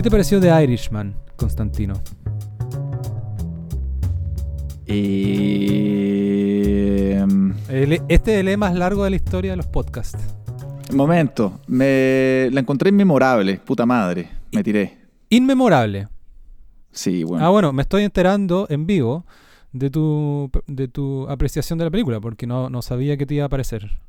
¿Qué 0.00 0.04
te 0.04 0.10
pareció 0.10 0.40
de 0.40 0.64
Irishman, 0.64 1.14
Constantino? 1.36 2.00
Eh, 5.92 7.22
El- 7.68 7.92
este 8.08 8.32
es 8.32 8.40
el 8.40 8.48
E 8.48 8.56
más 8.56 8.74
largo 8.74 9.04
de 9.04 9.10
la 9.10 9.16
historia 9.16 9.50
de 9.50 9.58
los 9.58 9.66
podcasts. 9.66 10.16
momento, 10.94 11.60
me 11.66 12.48
la 12.50 12.60
encontré 12.60 12.88
inmemorable, 12.88 13.60
puta 13.62 13.84
madre, 13.84 14.30
me 14.52 14.64
tiré. 14.64 14.96
Inmemorable. 15.28 16.08
Sí, 16.92 17.22
bueno. 17.22 17.44
Ah, 17.44 17.50
bueno, 17.50 17.74
me 17.74 17.82
estoy 17.82 18.04
enterando 18.04 18.68
en 18.70 18.86
vivo 18.86 19.26
de 19.70 19.90
tu, 19.90 20.50
de 20.66 20.88
tu 20.88 21.28
apreciación 21.28 21.78
de 21.78 21.84
la 21.84 21.90
película, 21.90 22.20
porque 22.22 22.46
no, 22.46 22.70
no 22.70 22.80
sabía 22.80 23.18
que 23.18 23.26
te 23.26 23.34
iba 23.34 23.44
a 23.44 23.50
parecer. 23.50 24.00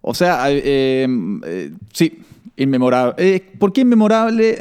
O 0.00 0.14
sea, 0.14 0.50
eh, 0.50 1.06
eh, 1.44 1.72
sí, 1.92 2.22
inmemorable. 2.56 3.14
Eh, 3.18 3.52
¿Por 3.58 3.72
qué 3.72 3.82
inmemorable? 3.82 4.58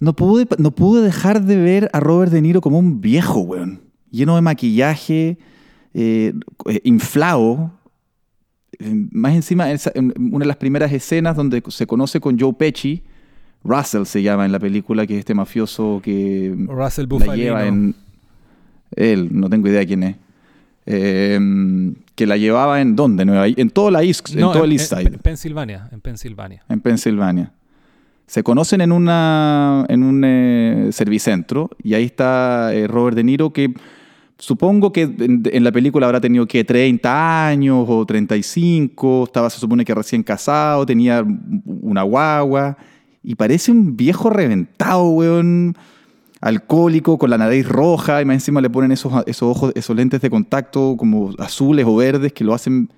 No 0.00 0.14
pude, 0.16 0.46
no 0.58 0.72
pude 0.72 1.02
dejar 1.02 1.42
de 1.44 1.56
ver 1.56 1.90
a 1.92 2.00
Robert 2.00 2.32
De 2.32 2.42
Niro 2.42 2.60
como 2.60 2.78
un 2.78 3.00
viejo, 3.00 3.40
weón. 3.40 3.82
Lleno 4.10 4.34
de 4.34 4.42
maquillaje, 4.42 5.38
eh, 5.94 6.32
eh, 6.66 6.80
inflado. 6.84 7.72
Eh, 8.78 8.92
Más 9.12 9.34
encima, 9.34 9.70
en 9.70 10.12
una 10.32 10.40
de 10.40 10.46
las 10.48 10.56
primeras 10.56 10.92
escenas 10.92 11.36
donde 11.36 11.62
se 11.68 11.86
conoce 11.86 12.20
con 12.20 12.38
Joe 12.38 12.52
Pesci, 12.52 13.02
Russell 13.62 14.04
se 14.04 14.22
llama 14.22 14.44
en 14.44 14.50
la 14.50 14.58
película, 14.58 15.06
que 15.06 15.14
es 15.14 15.20
este 15.20 15.34
mafioso 15.34 16.00
que 16.02 16.52
Russell 16.66 17.04
la 17.04 17.08
Bufalino. 17.08 17.36
lleva 17.36 17.66
en... 17.66 17.94
Él, 18.96 19.28
no 19.30 19.48
tengo 19.48 19.68
idea 19.68 19.86
quién 19.86 20.02
es. 20.02 20.16
Eh, 20.84 21.38
que 22.14 22.26
la 22.26 22.36
llevaba 22.36 22.80
en 22.80 22.94
dónde, 22.96 23.24
Nueva 23.24 23.46
en 23.48 23.70
todo 23.70 23.90
la 23.90 24.02
East, 24.02 24.30
No, 24.34 24.48
en 24.48 24.52
todo 24.52 24.64
el 24.64 24.72
en- 24.72 24.78
East 24.78 24.92
en- 24.92 25.06
en 25.14 25.18
Pensilvania, 25.20 25.88
en 25.92 26.00
Pensilvania. 26.00 26.62
en 26.68 26.80
Pensilvania. 26.80 27.52
Se 28.26 28.42
conocen 28.42 28.80
en 28.80 28.92
una 28.92 29.84
en 29.88 30.02
un 30.02 30.22
eh, 30.24 30.88
servicentro 30.92 31.70
y 31.82 31.94
ahí 31.94 32.04
está 32.04 32.72
eh, 32.72 32.86
Robert 32.86 33.16
De 33.16 33.24
Niro 33.24 33.52
que 33.52 33.74
supongo 34.38 34.92
que 34.92 35.02
en, 35.02 35.42
en 35.52 35.64
la 35.64 35.72
película 35.72 36.06
habrá 36.06 36.20
tenido 36.20 36.46
que 36.46 36.64
30 36.64 37.46
años 37.48 37.84
o 37.88 38.04
35, 38.06 39.24
estaba 39.24 39.50
se 39.50 39.58
supone 39.60 39.84
que 39.84 39.94
recién 39.94 40.22
casado, 40.22 40.84
tenía 40.86 41.24
una 41.64 42.02
guagua 42.02 42.76
y 43.22 43.34
parece 43.36 43.70
un 43.70 43.96
viejo 43.96 44.30
reventado, 44.30 45.04
weón, 45.10 45.76
alcohólico 46.42 47.16
con 47.16 47.30
la 47.30 47.38
nariz 47.38 47.66
roja 47.66 48.20
y 48.20 48.24
más 48.26 48.34
encima 48.34 48.60
le 48.60 48.68
ponen 48.68 48.92
esos 48.92 49.12
esos 49.26 49.48
ojos, 49.56 49.72
esos 49.74 49.96
lentes 49.96 50.20
de 50.20 50.28
contacto 50.28 50.96
como 50.98 51.30
azules 51.38 51.86
o 51.88 51.96
verdes 51.96 52.32
que 52.34 52.44
lo 52.44 52.52
hacen 52.52 52.90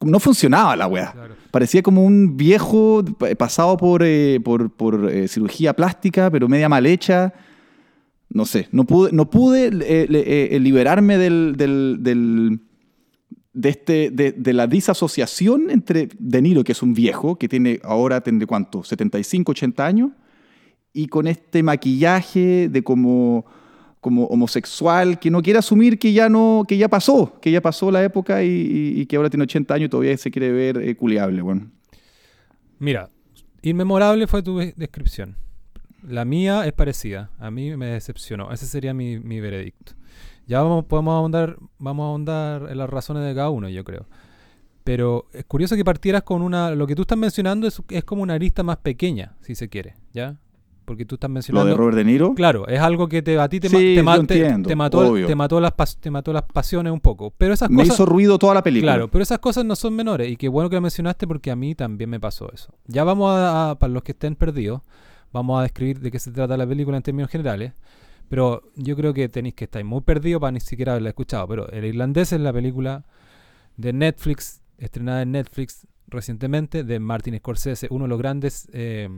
no 0.00 0.20
funcionaba 0.20 0.76
la 0.76 0.86
weá. 0.86 1.12
Claro. 1.12 1.34
Parecía 1.50 1.82
como 1.82 2.04
un 2.04 2.36
viejo 2.36 3.02
pa- 3.18 3.34
pasado 3.36 3.76
por, 3.78 4.02
eh, 4.04 4.38
por, 4.44 4.70
por, 4.70 5.08
eh, 5.10 5.28
cirugía 5.28 5.72
plástica, 5.72 6.30
pero 6.30 6.46
media 6.48 6.68
mal 6.68 6.84
hecha. 6.84 7.32
No 8.28 8.44
sé, 8.44 8.68
no 8.72 8.84
pude, 8.84 9.12
no 9.12 9.30
pude 9.30 9.70
eh, 9.72 10.58
liberarme 10.60 11.16
del, 11.16 11.54
del- 11.56 11.98
del- 12.00 12.60
de, 13.52 13.68
este, 13.68 14.10
de, 14.10 14.32
de 14.32 14.52
la 14.52 14.66
disasociación 14.66 15.70
entre 15.70 16.08
De 16.18 16.42
Niro, 16.42 16.64
que 16.64 16.72
es 16.72 16.82
un 16.82 16.92
viejo, 16.92 17.36
que 17.36 17.48
tiene 17.48 17.80
ahora, 17.84 18.20
tendré 18.20 18.46
cuánto, 18.48 18.82
75, 18.82 19.52
80 19.52 19.86
años, 19.86 20.10
y 20.94 21.08
con 21.08 21.26
este 21.26 21.62
maquillaje 21.62 22.68
de 22.70 22.82
como, 22.82 23.44
como 24.00 24.24
homosexual 24.26 25.18
que 25.18 25.30
no 25.30 25.42
quiere 25.42 25.58
asumir 25.58 25.98
que 25.98 26.12
ya 26.12 26.28
no 26.30 26.64
que 26.66 26.78
ya 26.78 26.88
pasó, 26.88 27.38
que 27.42 27.50
ya 27.50 27.60
pasó 27.60 27.90
la 27.90 28.02
época 28.02 28.42
y, 28.42 29.04
que 29.06 29.16
ahora 29.16 29.28
tiene 29.28 29.42
80 29.42 29.74
años 29.74 29.86
y 29.86 29.90
todavía 29.90 30.16
se 30.16 30.30
quiere 30.30 30.52
ver 30.52 30.78
eh, 30.78 30.96
culiable, 30.96 31.42
bueno. 31.42 31.70
Mira, 32.78 33.10
inmemorable 33.62 34.26
fue 34.26 34.42
tu 34.42 34.58
de- 34.58 34.72
descripción. 34.76 35.36
La 36.06 36.24
mía 36.24 36.66
es 36.66 36.72
parecida. 36.72 37.30
A 37.38 37.50
mí 37.50 37.76
me 37.76 37.86
decepcionó. 37.86 38.52
Ese 38.52 38.66
sería 38.66 38.92
mi, 38.94 39.18
mi 39.18 39.40
veredicto. 39.40 39.94
Ya 40.46 40.60
vamos, 40.62 40.84
podemos 40.84 41.30
vamos 41.78 42.04
a 42.04 42.06
ahondar 42.06 42.70
en 42.70 42.78
las 42.78 42.90
razones 42.90 43.24
de 43.24 43.34
cada 43.34 43.48
uno, 43.50 43.68
yo 43.68 43.82
creo. 43.84 44.06
Pero 44.84 45.26
es 45.32 45.46
curioso 45.46 45.76
que 45.76 45.84
partieras 45.84 46.22
con 46.22 46.42
una. 46.42 46.72
Lo 46.72 46.86
que 46.86 46.94
tú 46.94 47.02
estás 47.02 47.16
mencionando 47.16 47.66
es, 47.66 47.80
es 47.88 48.04
como 48.04 48.22
una 48.22 48.34
arista 48.34 48.62
más 48.62 48.76
pequeña, 48.76 49.34
si 49.40 49.54
se 49.54 49.70
quiere, 49.70 49.94
¿ya? 50.12 50.36
Porque 50.84 51.04
tú 51.06 51.14
estás 51.14 51.30
Lo 51.30 51.34
mencionando. 51.34 51.70
de 51.70 51.74
Robert 51.76 51.96
De 51.96 52.04
Niro. 52.04 52.34
Claro, 52.34 52.68
es 52.68 52.78
algo 52.80 53.08
que 53.08 53.22
te, 53.22 53.38
a 53.38 53.48
ti 53.48 53.58
te, 53.60 53.68
Sí, 53.68 53.94
te, 53.96 54.02
ma- 54.02 54.16
yo 54.16 54.26
te- 54.26 54.34
entiendo, 54.38 54.68
te 54.68 54.76
mató, 54.76 54.98
obvio. 54.98 55.26
te, 55.26 55.34
mató 55.34 55.58
las 55.60 55.72
te 55.98 56.10
mató 56.10 56.32
las 56.32 56.42
pasiones 56.42 56.92
un 56.92 57.00
poco. 57.00 57.32
Pero 57.38 57.54
esas 57.54 57.70
Me 57.70 57.78
cosas. 57.82 57.94
hizo 57.94 58.06
ruido 58.06 58.38
toda 58.38 58.54
la 58.54 58.62
película. 58.62 58.92
Claro, 58.92 59.08
pero 59.10 59.22
esas 59.22 59.38
cosas 59.38 59.64
no 59.64 59.76
son 59.76 59.94
menores 59.94 60.30
y 60.30 60.36
qué 60.36 60.48
bueno 60.48 60.68
que 60.68 60.76
lo 60.76 60.82
mencionaste 60.82 61.26
porque 61.26 61.50
a 61.50 61.56
mí 61.56 61.74
también 61.74 62.10
me 62.10 62.20
pasó 62.20 62.52
eso. 62.52 62.74
Ya 62.86 63.02
vamos 63.04 63.30
a, 63.34 63.70
a- 63.70 63.78
para 63.78 63.92
los 63.92 64.02
que 64.02 64.12
estén 64.12 64.36
perdidos, 64.36 64.82
vamos 65.32 65.58
a 65.58 65.62
describir 65.62 66.00
de 66.00 66.10
qué 66.10 66.18
se 66.18 66.30
trata 66.30 66.56
la 66.56 66.66
película 66.66 66.96
en 66.98 67.02
términos 67.02 67.30
generales, 67.30 67.72
pero 68.28 68.62
yo 68.76 68.94
creo 68.96 69.14
que 69.14 69.28
tenéis 69.28 69.54
que 69.54 69.64
estar 69.64 69.82
muy 69.84 70.02
perdidos 70.02 70.40
para 70.40 70.52
ni 70.52 70.60
siquiera 70.60 70.92
haberla 70.92 71.08
escuchado, 71.10 71.48
pero 71.48 71.68
El 71.70 71.84
Irlandés 71.86 72.32
es 72.32 72.40
la 72.40 72.52
película 72.52 73.04
de 73.76 73.92
Netflix, 73.92 74.60
estrenada 74.78 75.22
en 75.22 75.32
Netflix 75.32 75.86
recientemente, 76.06 76.84
de 76.84 77.00
Martin 77.00 77.36
Scorsese, 77.38 77.88
uno 77.90 78.04
de 78.04 78.08
los 78.08 78.18
grandes 78.18 78.68
eh, 78.72 79.08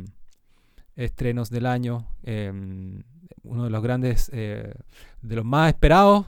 estrenos 0.97 1.51
del 1.51 1.67
año, 1.67 2.09
eh, 2.25 2.53
uno 3.43 3.65
de 3.65 3.71
los 3.71 3.83
grandes, 3.83 4.31
eh, 4.33 4.75
de 5.23 5.37
los 5.37 5.45
más 5.45 5.69
esperados 5.69 6.27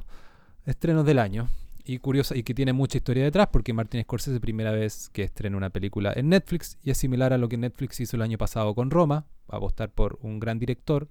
estrenos 0.67 1.05
del 1.05 1.19
año. 1.19 1.49
Y 1.85 1.99
curiosa 2.01 2.37
y 2.37 2.43
que 2.43 2.53
tiene 2.53 2.75
mucha 2.75 2.99
historia 2.99 3.25
detrás 3.25 3.49
porque 3.51 3.73
Martin 3.73 4.03
Scorsese 4.03 4.35
es 4.35 4.41
primera 4.41 4.73
vez 4.73 5.09
que 5.09 5.23
estrena 5.23 5.57
una 5.57 5.71
película 5.71 6.13
en 6.15 6.29
Netflix 6.29 6.77
y 6.83 6.91
es 6.91 6.99
similar 6.99 7.33
a 7.33 7.39
lo 7.39 7.49
que 7.49 7.57
Netflix 7.57 7.99
hizo 8.01 8.17
el 8.17 8.23
año 8.23 8.37
pasado 8.37 8.75
con 8.75 8.91
Roma, 8.91 9.25
apostar 9.49 9.91
por 9.91 10.19
un 10.21 10.39
gran 10.39 10.59
director, 10.59 11.09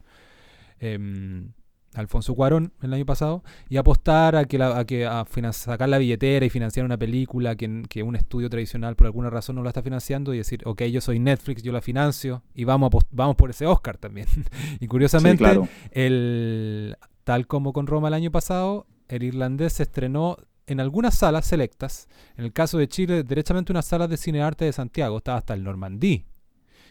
em, 0.80 1.54
Alfonso 2.00 2.36
Cuarón 2.36 2.74
el 2.82 2.94
año 2.94 3.06
pasado, 3.06 3.44
y 3.70 3.78
apostar 3.78 4.36
a 4.36 4.46
que, 4.46 4.58
la- 4.58 4.78
a, 4.80 4.86
que 4.86 5.06
a 5.06 5.26
sacar 5.52 5.90
la 5.90 5.98
billetera 5.98 6.46
y 6.46 6.50
financiar 6.50 6.86
una 6.86 6.98
película 6.98 7.56
que, 7.56 7.84
que 7.90 8.04
un 8.04 8.16
estudio 8.16 8.50
tradicional 8.50 8.96
por 8.96 9.08
alguna 9.08 9.30
razón 9.30 9.56
no 9.56 9.64
la 9.64 9.70
está 9.70 9.82
financiando 9.82 10.34
y 10.34 10.38
decir, 10.38 10.62
ok, 10.66 10.84
yo 10.84 11.02
soy 11.02 11.20
Netflix, 11.20 11.64
yo 11.64 11.72
la 11.72 11.82
financio 11.82 12.44
y 12.54 12.64
vamos, 12.64 12.94
a 12.94 13.00
vamos 13.12 13.36
por 13.36 13.50
ese 13.50 13.66
Oscar 13.66 13.98
también. 13.98 14.28
y 14.76 14.80
Sí, 14.80 14.88
curiosamente, 14.88 15.40
claro. 15.44 15.68
el, 15.92 16.96
tal 17.24 17.48
como 17.48 17.74
con 17.74 17.88
Roma 17.88 18.08
el 18.08 18.14
año 18.14 18.32
pasado, 18.32 18.88
el 19.10 19.24
irlandés 19.24 19.74
se 19.74 19.84
estrenó 19.84 20.38
en 20.68 20.80
algunas 20.80 21.16
salas 21.16 21.46
selectas. 21.46 22.08
En 22.36 22.46
el 22.46 22.54
caso 22.54 22.78
de 22.78 22.88
Chile, 22.88 23.24
derechamente 23.24 23.72
unas 23.72 23.86
salas 23.86 24.10
de 24.10 24.18
cine 24.18 24.42
arte 24.42 24.66
de 24.66 24.74
Santiago, 24.74 25.18
estaba 25.18 25.38
hasta 25.38 25.54
el 25.54 25.64
Normandí, 25.64 26.26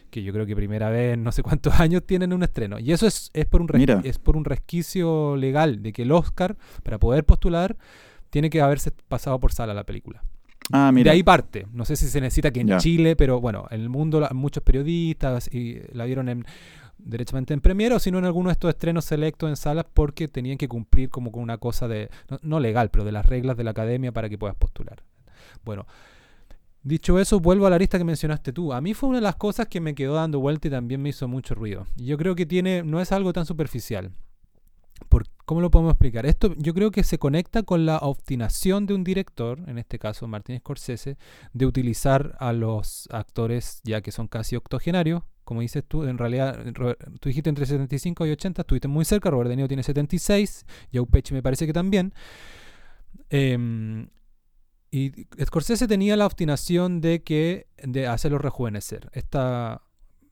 que 0.09 0.23
yo 0.23 0.33
creo 0.33 0.45
que 0.45 0.55
primera 0.55 0.89
vez 0.89 1.13
en 1.15 1.23
no 1.23 1.31
sé 1.31 1.43
cuántos 1.43 1.73
años 1.79 2.03
tienen 2.05 2.33
un 2.33 2.43
estreno. 2.43 2.79
Y 2.79 2.91
eso 2.91 3.07
es, 3.07 3.29
es, 3.33 3.45
por, 3.45 3.61
un 3.61 3.67
res- 3.67 3.79
Mira. 3.79 4.01
es 4.03 4.19
por 4.19 4.35
un 4.37 4.45
resquicio 4.45 5.35
legal 5.35 5.81
de 5.83 5.93
que 5.93 6.03
el 6.03 6.11
Oscar, 6.11 6.55
para 6.83 6.97
poder 6.97 7.23
postular, 7.25 7.75
tiene 8.29 8.49
que 8.49 8.61
haberse 8.61 8.91
pasado 9.07 9.39
por 9.39 9.51
sala 9.53 9.73
la 9.73 9.83
película. 9.85 10.23
Ah, 10.71 10.91
mira. 10.91 11.11
De 11.11 11.15
ahí 11.17 11.23
parte. 11.23 11.65
No 11.71 11.85
sé 11.85 11.95
si 11.95 12.07
se 12.07 12.19
necesita 12.19 12.51
que 12.51 12.59
en 12.61 12.67
Ya. 12.67 12.77
Chile, 12.77 13.15
pero 13.15 13.39
bueno, 13.39 13.65
en 13.71 13.81
el 13.81 13.89
mundo 13.89 14.19
la- 14.19 14.31
muchos 14.33 14.63
periodistas 14.63 15.47
y 15.53 15.79
la 15.93 16.05
vieron 16.05 16.27
en 16.29 16.45
derechamente 16.99 17.53
en 17.53 17.61
premiere 17.61 17.93
o 17.95 17.99
sino 17.99 18.17
en 18.17 18.25
alguno 18.25 18.49
de 18.49 18.53
estos 18.53 18.69
estrenos 18.69 19.05
selectos 19.05 19.47
en 19.49 19.55
salas 19.55 19.85
porque 19.93 20.27
tenían 20.27 20.57
que 20.57 20.67
cumplir 20.67 21.09
como 21.09 21.31
con 21.31 21.43
una 21.43 21.57
cosa 21.59 21.87
de 21.87 22.09
no, 22.29 22.39
no 22.41 22.59
legal, 22.59 22.89
pero 22.89 23.05
de 23.05 23.11
las 23.11 23.25
reglas 23.27 23.55
de 23.55 23.63
la 23.63 23.71
academia 23.71 24.11
para 24.11 24.29
que 24.29 24.37
puedas 24.37 24.55
postular. 24.57 25.03
Bueno, 25.63 25.85
dicho 26.87 27.19
eso, 27.19 27.39
vuelvo 27.39 27.67
a 27.67 27.69
la 27.69 27.77
lista 27.77 27.97
que 27.97 28.03
mencionaste 28.03 28.53
tú. 28.53 28.73
A 28.73 28.81
mí 28.81 28.93
fue 28.93 29.09
una 29.09 29.19
de 29.19 29.23
las 29.23 29.35
cosas 29.35 29.67
que 29.67 29.81
me 29.81 29.95
quedó 29.95 30.15
dando 30.15 30.39
vuelta 30.39 30.67
y 30.67 30.71
también 30.71 31.01
me 31.01 31.09
hizo 31.09 31.27
mucho 31.27 31.55
ruido. 31.55 31.87
Yo 31.95 32.17
creo 32.17 32.35
que 32.35 32.45
tiene 32.45 32.83
no 32.83 33.01
es 33.01 33.11
algo 33.11 33.33
tan 33.33 33.45
superficial. 33.45 34.11
¿Cómo 35.47 35.61
lo 35.61 35.71
podemos 35.71 35.91
explicar? 35.91 36.25
Esto 36.25 36.53
yo 36.57 36.73
creo 36.73 36.91
que 36.91 37.05
se 37.05 37.19
conecta 37.19 37.63
con 37.63 37.85
la 37.85 37.99
obstinación 37.99 38.85
de 38.85 38.93
un 38.93 39.05
director, 39.05 39.61
en 39.67 39.77
este 39.77 39.97
caso 39.97 40.27
Martin 40.27 40.59
Scorsese, 40.59 41.17
de 41.53 41.65
utilizar 41.65 42.35
a 42.39 42.51
los 42.51 43.07
actores 43.11 43.79
ya 43.85 44.01
que 44.01 44.11
son 44.11 44.27
casi 44.27 44.57
octogenarios. 44.57 45.23
Como 45.45 45.61
dices 45.61 45.85
tú, 45.87 46.03
en 46.03 46.17
realidad, 46.17 46.59
tú 47.21 47.29
dijiste 47.29 47.49
entre 47.49 47.65
75 47.65 48.25
y 48.25 48.31
80, 48.31 48.61
estuviste 48.61 48.89
muy 48.89 49.05
cerca, 49.05 49.29
Robert 49.29 49.49
De 49.49 49.55
Niro 49.55 49.69
tiene 49.69 49.83
76, 49.83 50.65
Joe 50.93 51.05
Pesci 51.05 51.33
me 51.33 51.41
parece 51.41 51.65
que 51.65 51.71
también. 51.71 52.13
Em, 53.29 54.09
y 54.91 55.11
Scorsese 55.43 55.87
tenía 55.87 56.15
la 56.15 56.25
obstinación 56.25 57.01
de 57.01 57.21
que 57.23 57.67
de 57.83 58.07
hacerlo 58.07 58.37
rejuvenecer. 58.37 59.09
Esta, 59.13 59.81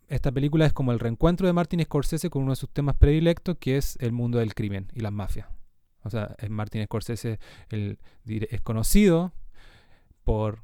esta 0.08 0.32
película 0.32 0.66
es 0.66 0.74
como 0.74 0.92
el 0.92 1.00
reencuentro 1.00 1.46
de 1.48 1.54
Martin 1.54 1.84
Scorsese 1.84 2.30
con 2.30 2.44
uno 2.44 2.54
de 2.54 2.56
sus 2.58 2.70
temas 2.70 2.96
predilectos, 2.96 3.58
que 3.60 3.78
es 3.78 3.98
el 4.00 4.12
mundo 4.12 4.40
del 4.40 4.54
crimen 4.56 4.92
y 4.94 5.02
las 5.02 5.12
mafias. 5.12 5.48
O 6.04 6.10
sea, 6.10 6.36
es 6.38 6.50
Martin 6.50 6.84
Scorsese 6.86 7.40
el, 7.70 8.00
es 8.26 8.62
conocido 8.62 9.34
por, 10.24 10.64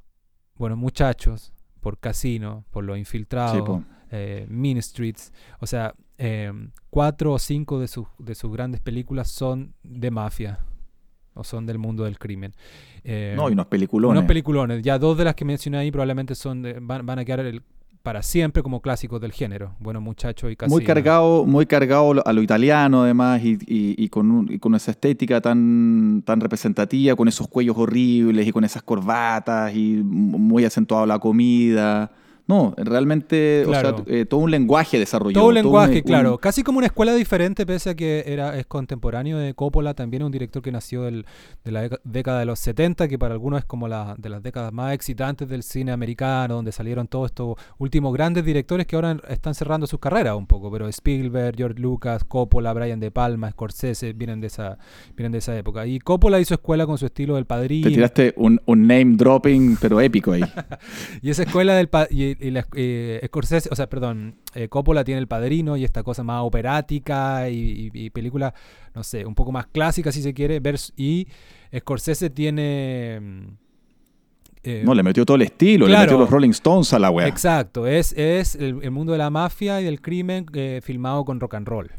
bueno, 0.55 0.77
muchachos, 0.77 1.53
por 1.79 1.99
Casino, 1.99 2.65
por 2.69 2.83
Los 2.83 2.97
Infiltrados, 2.97 3.57
Sí, 3.57 3.61
po. 3.63 3.83
eh, 4.11 4.45
Mean 4.49 4.81
Streets. 4.81 5.33
O 5.59 5.67
sea, 5.67 5.95
eh, 6.17 6.51
cuatro 6.89 7.33
o 7.33 7.39
cinco 7.39 7.79
de 7.79 7.87
sus, 7.87 8.07
de 8.19 8.35
sus 8.35 8.51
grandes 8.53 8.79
películas 8.81 9.29
son 9.29 9.73
de 9.83 10.11
mafia 10.11 10.59
o 11.33 11.43
son 11.43 11.65
del 11.65 11.77
mundo 11.77 12.03
del 12.03 12.17
crimen. 12.19 12.53
Eh, 13.03 13.33
No, 13.35 13.49
y 13.49 13.53
unos 13.53 13.65
peliculones. 13.67 14.17
unos 14.17 14.27
peliculones. 14.27 14.81
Ya 14.83 14.99
dos 14.99 15.17
de 15.17 15.23
las 15.25 15.35
que 15.35 15.45
mencioné 15.45 15.77
ahí 15.77 15.91
probablemente 15.91 16.35
son 16.35 16.61
de- 16.61 16.79
van, 16.81 17.05
van 17.05 17.19
a 17.19 17.25
quedar 17.25 17.39
el- 17.41 17.61
para 18.03 18.23
siempre 18.23 18.63
como 18.63 18.81
clásicos 18.81 19.21
del 19.21 19.31
género. 19.31 19.75
Bueno, 19.79 20.01
muchachos 20.01 20.51
y 20.51 20.55
casi. 20.55 20.71
Muy 20.71 20.83
cargado, 20.83 21.45
muy 21.45 21.67
cargado 21.67 22.25
a 22.27 22.33
lo 22.33 22.41
italiano, 22.41 23.03
además, 23.03 23.43
y, 23.43 23.59
y- 23.67 23.95
y 24.03 24.09
con, 24.09 24.31
un- 24.31 24.51
y 24.51 24.57
con 24.57 24.73
esa 24.73 24.89
estética 24.89 25.39
tan, 25.39 26.23
tan 26.25 26.41
representativa, 26.41 27.15
con 27.15 27.27
esos 27.27 27.47
cuellos 27.47 27.77
horribles 27.77 28.47
y 28.47 28.51
con 28.51 28.63
esas 28.63 28.81
corbatas, 28.81 29.75
y 29.75 30.01
muy 30.03 30.65
acentuado 30.65 31.05
la 31.05 31.19
comida. 31.19 32.11
No, 32.51 32.73
realmente, 32.75 33.63
Claro. 33.65 33.95
o 34.01 34.03
sea, 34.05 34.13
eh, 34.13 34.25
todo 34.25 34.41
un 34.41 34.51
lenguaje 34.51 34.99
desarrollado. 34.99 35.39
Todo 35.39 35.49
un 35.49 35.53
lenguaje, 35.55 35.95
un- 35.95 36.01
claro. 36.01 36.37
Casi 36.37 36.63
como 36.63 36.79
una 36.79 36.87
escuela 36.87 37.13
diferente, 37.15 37.65
pese 37.65 37.91
a 37.91 37.95
que 37.95 38.25
era, 38.27 38.57
es 38.59 38.65
contemporáneo 38.65 39.37
de 39.37 39.53
Coppola, 39.53 39.93
también 39.93 40.23
es 40.23 40.25
un 40.25 40.31
director 40.33 40.61
que 40.61 40.71
nació 40.71 41.03
del- 41.03 41.25
de 41.63 41.71
la 41.71 41.89
década 42.03 42.39
de 42.39 42.45
los 42.45 42.59
70, 42.59 43.07
que 43.07 43.17
para 43.17 43.33
algunos 43.33 43.59
es 43.59 43.65
como 43.65 43.87
la, 43.87 44.15
de 44.17 44.27
las 44.29 44.43
décadas 44.43 44.73
más 44.73 44.93
excitantes 44.93 45.47
del 45.47 45.63
cine 45.63 45.93
americano, 45.93 46.55
donde 46.55 46.73
salieron 46.73 47.07
todos 47.07 47.27
estos 47.27 47.55
últimos 47.77 48.13
grandes 48.13 48.43
directores 48.43 48.85
que 48.85 48.95
ahora 48.97 49.17
están 49.29 49.55
cerrando 49.55 49.87
sus 49.87 49.99
carreras 49.99 50.35
un 50.35 50.45
poco. 50.47 50.69
Pero 50.71 50.87
Spielberg, 50.89 51.55
George 51.55 51.79
Lucas, 51.79 52.23
Coppola, 52.25 52.73
Brian 52.73 52.99
De 52.99 53.11
Palma, 53.11 53.49
Scorsese, 53.51 54.11
vienen 54.13 54.41
de 54.41 54.47
esa, 54.47 54.77
vienen 55.15 55.31
de 55.31 55.37
esa 55.37 55.57
época. 55.57 55.85
Y 55.87 55.99
Coppola 55.99 56.39
hizo 56.41 56.53
escuela 56.53 56.85
con 56.85 56.97
su 56.97 57.05
estilo 57.05 57.35
del 57.35 57.45
padrino. 57.45 57.87
Te 57.87 57.93
tiraste 57.95 58.33
un, 58.35 58.59
un 58.65 58.81
name 58.87 59.15
dropping, 59.15 59.77
pero 59.81 60.01
épico 60.01 60.33
ahí. 60.33 60.41
Y 61.21 61.29
esa 61.29 61.43
escuela 61.43 61.75
del 61.75 61.89
y, 62.09 62.35
y 62.41 62.51
la, 62.51 62.65
eh, 62.75 63.21
Scorsese, 63.27 63.69
o 63.71 63.75
sea, 63.75 63.87
perdón, 63.87 64.35
eh, 64.55 64.67
Coppola 64.67 65.03
tiene 65.03 65.19
El 65.19 65.27
Padrino 65.27 65.77
y 65.77 65.83
esta 65.85 66.03
cosa 66.03 66.23
más 66.23 66.41
operática 66.43 67.49
y, 67.49 67.89
y, 67.93 68.05
y 68.05 68.09
película, 68.09 68.53
no 68.95 69.03
sé, 69.03 69.25
un 69.25 69.35
poco 69.35 69.51
más 69.51 69.67
clásica 69.67 70.11
si 70.11 70.21
se 70.21 70.33
quiere, 70.33 70.61
vers- 70.61 70.93
y 70.97 71.27
Scorsese 71.77 72.29
tiene... 72.29 73.19
mm, 73.21 73.47
eh, 74.63 74.81
No, 74.85 74.93
le 74.93 75.03
metió 75.03 75.25
todo 75.25 75.35
el 75.35 75.43
estilo, 75.43 75.87
le 75.87 75.97
metió 75.97 76.17
los 76.17 76.29
Rolling 76.29 76.49
Stones 76.51 76.91
a 76.93 76.99
la 76.99 77.09
wea. 77.11 77.27
Exacto, 77.27 77.87
es, 77.87 78.13
es 78.17 78.55
el, 78.55 78.79
el 78.83 78.91
mundo 78.91 79.11
de 79.11 79.17
la 79.17 79.29
mafia 79.29 79.81
y 79.81 79.85
del 79.85 80.01
crimen 80.01 80.45
filmado 80.81 81.25
con 81.25 81.39
rock 81.39 81.55
and 81.55 81.67
roll. 81.67 81.89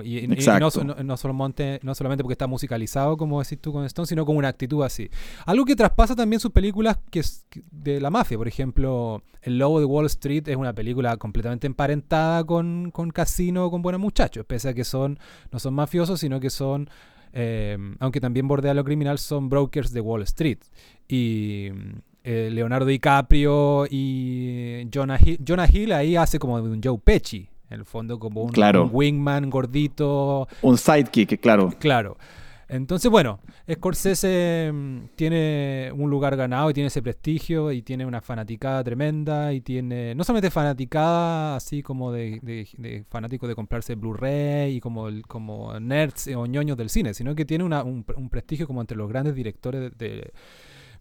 Y, 0.00 0.20
y- 0.20 0.26
y 0.56 0.60
no, 0.60 0.70
no, 0.84 0.94
no 1.02 1.16
solamente, 1.16 1.80
no 1.82 1.94
solamente 1.94 2.22
porque 2.22 2.34
está 2.34 2.46
musicalizado, 2.46 3.16
como 3.16 3.42
decís 3.42 3.58
tú 3.60 3.72
con 3.72 3.84
Stone, 3.84 4.06
sino 4.06 4.24
con 4.24 4.36
una 4.36 4.48
actitud 4.48 4.82
así. 4.84 5.10
Algo 5.44 5.64
que 5.64 5.74
traspasa 5.76 6.14
también 6.14 6.38
sus 6.40 6.52
películas 6.52 6.98
que 7.10 7.18
es 7.20 7.44
de 7.70 8.00
la 8.00 8.10
mafia. 8.10 8.38
Por 8.38 8.46
ejemplo, 8.48 9.22
El 9.42 9.58
Lobo 9.58 9.80
de 9.80 9.84
Wall 9.84 10.06
Street 10.06 10.48
es 10.48 10.56
una 10.56 10.72
película 10.72 11.16
completamente 11.16 11.66
emparentada 11.66 12.44
con, 12.44 12.90
con 12.92 13.10
Casino, 13.10 13.70
con 13.70 13.82
Buenos 13.82 14.00
Muchachos, 14.00 14.46
pese 14.46 14.68
a 14.68 14.74
que 14.74 14.84
son, 14.84 15.18
no 15.50 15.58
son 15.58 15.74
mafiosos, 15.74 16.20
sino 16.20 16.38
que 16.40 16.48
son, 16.50 16.88
eh, 17.32 17.76
aunque 17.98 18.20
también 18.20 18.46
bordea 18.46 18.72
lo 18.74 18.84
criminal, 18.84 19.18
son 19.18 19.48
brokers 19.48 19.92
de 19.92 20.00
Wall 20.00 20.22
Street. 20.22 20.58
Y 21.08 21.68
eh, 22.24 22.50
Leonardo 22.52 22.86
DiCaprio 22.86 23.86
y 23.90 24.88
Jonah 24.94 25.18
Hill, 25.22 25.40
Jonah 25.46 25.66
Hill 25.70 25.92
ahí 25.92 26.14
hace 26.16 26.38
como 26.38 26.60
de 26.62 26.68
un 26.70 26.80
Joe 26.82 26.98
Pesci, 27.02 27.48
en 27.72 27.80
el 27.80 27.86
fondo 27.86 28.18
como 28.18 28.42
un, 28.42 28.50
Claro. 28.52 28.84
un 28.84 28.90
wingman 28.92 29.50
gordito, 29.50 30.48
Un 30.62 30.78
sidekick, 30.78 31.40
claro. 31.40 31.70
claro. 31.78 32.16
Entonces, 32.68 33.10
bueno, 33.10 33.38
Scorsese 33.70 34.70
mm, 34.72 34.98
tiene 35.14 35.90
un 35.94 36.08
lugar 36.08 36.36
ganado 36.36 36.70
y 36.70 36.72
tiene 36.72 36.86
ese 36.86 37.02
prestigio 37.02 37.70
y 37.70 37.82
tiene 37.82 38.06
una 38.06 38.22
fanaticada 38.22 38.82
tremenda 38.82 39.52
y 39.52 39.60
tiene, 39.60 40.14
no 40.14 40.24
solamente 40.24 40.50
fanaticada 40.50 41.56
así 41.56 41.82
como 41.82 42.12
de, 42.12 42.38
de, 42.42 42.66
de 42.78 43.04
fanáticos 43.10 43.46
de 43.50 43.54
comprarse 43.54 43.94
Blu-ray 43.94 44.76
y 44.76 44.80
como, 44.80 45.08
el- 45.08 45.26
como 45.26 45.78
nerds 45.80 46.28
o 46.34 46.46
ñoños 46.46 46.78
del 46.78 46.88
cine, 46.88 47.12
sino 47.12 47.34
que 47.34 47.44
tiene 47.44 47.62
una- 47.64 47.82
un, 47.82 48.06
un 48.16 48.30
prestigio 48.30 48.66
como 48.66 48.80
entre 48.80 48.96
los 48.96 49.06
grandes 49.08 49.34
directores 49.34 49.92
de, 49.98 50.06
de- 50.08 50.32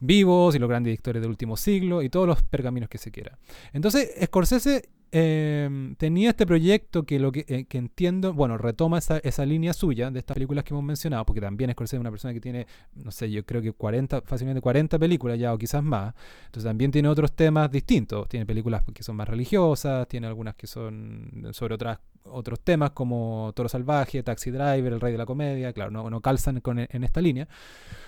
vivos 0.01 0.55
y 0.55 0.59
los 0.59 0.67
grandes 0.67 0.89
directores 0.91 1.21
del 1.21 1.29
último 1.29 1.55
siglo 1.55 2.01
y 2.01 2.09
todos 2.09 2.27
los 2.27 2.41
pergaminos 2.43 2.89
que 2.89 2.97
se 2.97 3.11
quiera. 3.11 3.37
Entonces, 3.71 4.11
Scorsese 4.25 4.89
eh, 5.11 5.93
tenía 5.97 6.29
este 6.29 6.45
proyecto 6.45 7.03
que 7.03 7.19
lo 7.19 7.31
que, 7.31 7.45
eh, 7.47 7.65
que 7.65 7.77
entiendo, 7.77 8.33
bueno, 8.33 8.57
retoma 8.57 8.97
esa, 8.97 9.17
esa 9.19 9.45
línea 9.45 9.73
suya 9.73 10.09
de 10.09 10.19
estas 10.19 10.35
películas 10.35 10.63
que 10.63 10.73
hemos 10.73 10.83
mencionado, 10.83 11.25
porque 11.25 11.41
también 11.41 11.71
Scorsese 11.71 11.97
es 11.97 11.99
una 11.99 12.11
persona 12.11 12.33
que 12.33 12.39
tiene, 12.39 12.67
no 12.95 13.11
sé, 13.11 13.29
yo 13.29 13.45
creo 13.45 13.61
que 13.61 13.73
40, 13.73 14.21
fácilmente 14.21 14.61
40 14.61 14.97
películas 14.99 15.37
ya 15.37 15.53
o 15.53 15.57
quizás 15.57 15.83
más. 15.83 16.13
Entonces 16.45 16.69
también 16.69 16.91
tiene 16.91 17.09
otros 17.09 17.33
temas 17.33 17.71
distintos. 17.71 18.27
Tiene 18.29 18.45
películas 18.45 18.83
que 18.93 19.03
son 19.03 19.15
más 19.15 19.27
religiosas, 19.27 20.07
tiene 20.07 20.27
algunas 20.27 20.55
que 20.55 20.67
son 20.67 21.49
sobre 21.51 21.75
otras 21.75 21.99
otros 22.25 22.59
temas 22.59 22.91
como 22.91 23.51
Toro 23.55 23.67
Salvaje, 23.69 24.23
Taxi 24.23 24.51
Driver, 24.51 24.93
El 24.93 25.01
Rey 25.01 25.11
de 25.11 25.17
la 25.17 25.25
Comedia, 25.25 25.73
claro, 25.73 25.91
no, 25.91 26.09
no 26.09 26.21
calzan 26.21 26.59
con, 26.61 26.79
en 26.79 27.03
esta 27.03 27.21
línea. 27.21 27.47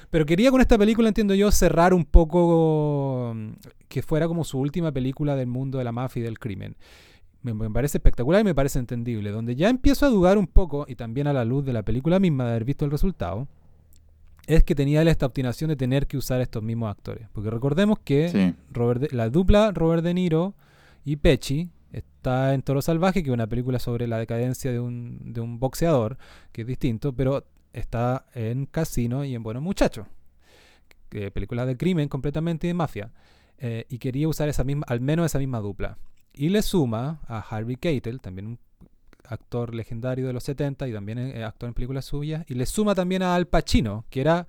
Pero 0.09 0.25
quería 0.25 0.51
con 0.51 0.61
esta 0.61 0.77
película, 0.77 1.07
entiendo 1.07 1.33
yo, 1.33 1.51
cerrar 1.51 1.93
un 1.93 2.05
poco 2.05 3.33
mm, 3.35 3.49
que 3.87 4.01
fuera 4.01 4.27
como 4.27 4.43
su 4.43 4.59
última 4.59 4.91
película 4.91 5.35
del 5.35 5.47
mundo 5.47 5.77
de 5.77 5.83
la 5.83 5.91
mafia 5.91 6.19
y 6.21 6.23
del 6.23 6.39
crimen. 6.39 6.75
Me, 7.41 7.53
me 7.53 7.69
parece 7.69 7.97
espectacular 7.97 8.41
y 8.41 8.43
me 8.45 8.55
parece 8.55 8.79
entendible. 8.79 9.31
Donde 9.31 9.55
ya 9.55 9.69
empiezo 9.69 10.05
a 10.05 10.09
dudar 10.09 10.37
un 10.37 10.47
poco, 10.47 10.85
y 10.87 10.95
también 10.95 11.27
a 11.27 11.33
la 11.33 11.43
luz 11.45 11.65
de 11.65 11.73
la 11.73 11.83
película 11.83 12.19
misma, 12.19 12.45
de 12.45 12.51
haber 12.51 12.65
visto 12.65 12.85
el 12.85 12.91
resultado, 12.91 13.47
es 14.45 14.63
que 14.63 14.75
tenía 14.75 15.01
él 15.01 15.07
esta 15.07 15.25
obstinación 15.25 15.69
de 15.69 15.75
tener 15.75 16.05
que 16.05 16.17
usar 16.17 16.41
estos 16.41 16.61
mismos 16.63 16.89
actores. 16.91 17.27
Porque 17.33 17.49
recordemos 17.49 17.97
que 18.03 18.29
Sí. 18.29 18.53
Robert 18.71 19.01
De- 19.01 19.15
la 19.15 19.29
dupla 19.29 19.71
Robert 19.73 20.03
De 20.03 20.13
Niro 20.13 20.53
y 21.05 21.15
Pesci 21.17 21.69
está 21.93 22.53
en 22.53 22.61
Toro 22.61 22.81
Salvaje, 22.81 23.23
que 23.23 23.29
es 23.29 23.33
una 23.33 23.47
película 23.47 23.79
sobre 23.79 24.07
la 24.07 24.17
decadencia 24.17 24.71
de 24.71 24.79
un, 24.81 25.33
de 25.33 25.39
un 25.39 25.59
boxeador, 25.59 26.17
que 26.51 26.61
es 26.63 26.67
distinto, 26.67 27.13
pero 27.13 27.45
está 27.71 28.25
en 28.35 28.65
Casino 28.65 29.23
y 29.23 29.33
en 29.35 29.43
Buenos 29.43 29.63
Muchachos, 29.63 30.05
películas 31.33 31.67
de 31.67 31.77
crimen 31.77 32.09
completamente 32.09 32.67
y 32.67 32.69
de 32.69 32.73
mafia. 32.73 33.11
Eh, 33.59 33.85
y 33.89 33.99
quería 33.99 34.27
usar 34.27 34.49
esa 34.49 34.63
misma, 34.63 34.85
al 34.87 34.99
menos 34.99 35.25
esa 35.27 35.39
misma 35.39 35.59
dupla. 35.59 35.97
Y 36.33 36.49
le 36.49 36.61
suma 36.61 37.21
a 37.27 37.39
Harvey 37.39 37.75
Keitel, 37.75 38.19
también 38.19 38.47
un 38.47 38.59
actor 39.25 39.73
legendario 39.73 40.27
de 40.27 40.33
los 40.33 40.43
70 40.43 40.87
y 40.87 40.93
también 40.93 41.19
eh, 41.19 41.43
actor 41.43 41.67
en 41.67 41.73
películas 41.75 42.05
suyas, 42.05 42.43
y 42.49 42.55
le 42.55 42.65
suma 42.65 42.95
también 42.95 43.21
a 43.21 43.35
Al 43.35 43.47
Pacino, 43.47 44.05
que 44.09 44.21
era, 44.21 44.47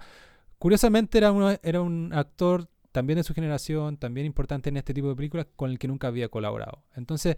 curiosamente 0.58 1.18
era, 1.18 1.30
uno- 1.32 1.56
era 1.62 1.80
un 1.82 2.12
actor 2.14 2.68
también 2.94 3.16
de 3.16 3.24
su 3.24 3.34
generación, 3.34 3.96
también 3.96 4.24
importante 4.24 4.68
en 4.70 4.76
este 4.76 4.94
tipo 4.94 5.08
de 5.08 5.16
películas, 5.16 5.46
con 5.56 5.68
el 5.70 5.78
que 5.80 5.88
nunca 5.88 6.06
había 6.06 6.28
colaborado. 6.28 6.84
Entonces, 6.94 7.36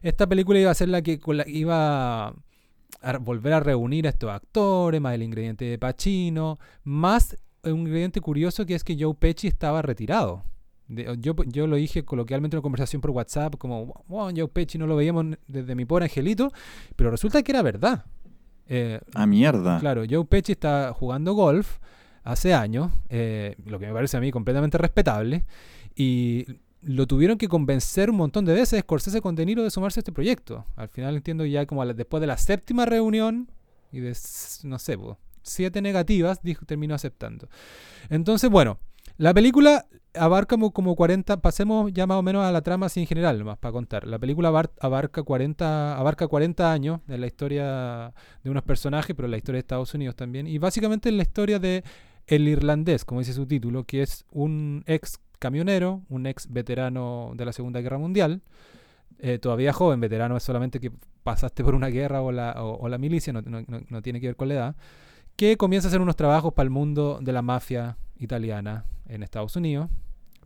esta 0.00 0.28
película 0.28 0.60
iba 0.60 0.70
a 0.70 0.74
ser 0.74 0.88
la 0.90 1.02
que 1.02 1.18
la- 1.26 1.48
iba 1.48 2.28
a 2.28 3.18
volver 3.20 3.52
a 3.54 3.60
reunir 3.60 4.06
a 4.06 4.10
estos 4.10 4.30
actores, 4.30 5.00
más 5.00 5.14
el 5.14 5.22
ingrediente 5.24 5.64
de 5.64 5.76
Pacino, 5.76 6.58
más 6.84 7.36
un 7.64 7.80
ingrediente 7.80 8.20
curioso 8.20 8.64
que 8.64 8.74
es 8.76 8.84
que 8.84 8.96
Joe 8.98 9.14
Pesci 9.14 9.48
estaba 9.48 9.82
retirado. 9.82 10.44
De- 10.86 11.16
yo, 11.18 11.34
yo 11.46 11.66
lo 11.66 11.74
dije 11.76 12.04
coloquialmente 12.04 12.54
en 12.54 12.58
una 12.58 12.62
conversación 12.62 13.02
por 13.02 13.10
WhatsApp, 13.10 13.56
como, 13.58 14.04
wow, 14.06 14.30
Joe 14.36 14.46
Pesci 14.48 14.78
no 14.78 14.86
lo 14.86 14.94
veíamos 14.94 15.26
desde 15.48 15.74
mi 15.74 15.84
pobre 15.84 16.04
angelito, 16.04 16.52
pero 16.94 17.10
resulta 17.10 17.42
que 17.42 17.50
era 17.50 17.62
verdad. 17.62 18.04
Eh, 18.68 19.00
Ah, 19.14 19.26
mierda. 19.26 19.80
Claro, 19.80 20.04
Joe 20.08 20.24
Pesci 20.24 20.52
está 20.52 20.92
jugando 20.92 21.34
golf 21.34 21.78
hace 22.24 22.54
años, 22.54 22.92
eh, 23.08 23.56
lo 23.66 23.78
que 23.78 23.86
me 23.86 23.92
parece 23.92 24.16
a 24.16 24.20
mí 24.20 24.30
completamente 24.30 24.78
respetable, 24.78 25.44
y 25.94 26.46
lo 26.82 27.06
tuvieron 27.06 27.38
que 27.38 27.48
convencer 27.48 28.10
un 28.10 28.16
montón 28.16 28.44
de 28.44 28.54
veces 28.54 28.80
Scorsese 28.80 29.20
con 29.20 29.34
De 29.36 29.46
Niro 29.46 29.62
de 29.62 29.70
sumarse 29.70 30.00
a 30.00 30.02
este 30.02 30.12
proyecto. 30.12 30.64
Al 30.76 30.88
final 30.88 31.14
entiendo 31.16 31.44
ya 31.44 31.64
como 31.66 31.86
después 31.86 32.20
de 32.20 32.26
la 32.26 32.36
séptima 32.36 32.86
reunión 32.86 33.50
y 33.92 34.00
de, 34.00 34.16
no 34.64 34.78
sé, 34.78 34.98
siete 35.42 35.82
negativas, 35.82 36.40
dijo, 36.42 36.64
terminó 36.64 36.94
aceptando. 36.94 37.48
Entonces, 38.10 38.50
bueno, 38.50 38.78
la 39.16 39.34
película 39.34 39.86
abarca 40.14 40.54
como, 40.56 40.72
como 40.72 40.94
40, 40.96 41.38
pasemos 41.40 41.92
ya 41.92 42.06
más 42.06 42.16
o 42.18 42.22
menos 42.22 42.44
a 42.44 42.52
la 42.52 42.60
trama 42.62 42.86
así 42.86 43.00
en 43.00 43.06
general, 43.06 43.38
nomás 43.38 43.58
para 43.58 43.72
contar. 43.72 44.06
La 44.06 44.18
película 44.18 44.48
abar- 44.48 44.72
abarca 44.80 45.22
40, 45.22 45.96
abarca 45.96 46.26
40 46.26 46.72
años 46.72 47.00
en 47.08 47.20
la 47.20 47.26
historia 47.26 48.12
de 48.42 48.50
unos 48.50 48.62
personajes, 48.62 49.14
pero 49.14 49.26
en 49.26 49.32
la 49.32 49.36
historia 49.38 49.56
de 49.56 49.60
Estados 49.60 49.94
Unidos 49.94 50.16
también. 50.16 50.46
Y 50.46 50.58
básicamente 50.58 51.08
en 51.08 51.16
la 51.16 51.22
historia 51.22 51.58
de 51.58 51.84
El 52.26 52.46
Irlandés, 52.48 53.04
como 53.04 53.20
dice 53.20 53.32
su 53.32 53.46
título, 53.46 53.84
que 53.84 54.02
es 54.02 54.24
un 54.30 54.84
ex 54.86 55.18
camionero, 55.38 56.02
un 56.08 56.26
ex 56.26 56.50
veterano 56.52 57.32
de 57.34 57.44
la 57.44 57.52
Segunda 57.52 57.80
Guerra 57.80 57.98
Mundial. 57.98 58.42
eh, 59.24 59.38
todavía 59.38 59.72
joven, 59.72 60.00
veterano 60.00 60.36
es 60.36 60.42
solamente 60.42 60.80
que 60.80 60.90
pasaste 61.22 61.62
por 61.62 61.76
una 61.76 61.86
guerra 61.88 62.22
o 62.22 62.32
la, 62.32 62.54
o, 62.60 62.78
o 62.80 62.88
la 62.88 62.98
milicia, 62.98 63.32
no, 63.32 63.40
no- 63.42 63.60
no- 63.68 63.80
no 63.88 64.02
tiene 64.02 64.20
que 64.20 64.26
ver 64.26 64.34
con 64.36 64.48
la 64.48 64.54
edad, 64.54 64.76
que 65.36 65.56
comienza 65.56 65.86
a 65.86 65.90
hacer 65.90 66.00
unos 66.00 66.16
trabajos 66.16 66.54
para 66.54 66.64
el 66.64 66.70
mundo 66.70 67.20
de 67.22 67.32
la 67.32 67.40
mafia 67.40 67.96
italiana 68.18 68.84
en 69.06 69.22
Estados 69.22 69.54
Unidos, 69.54 69.88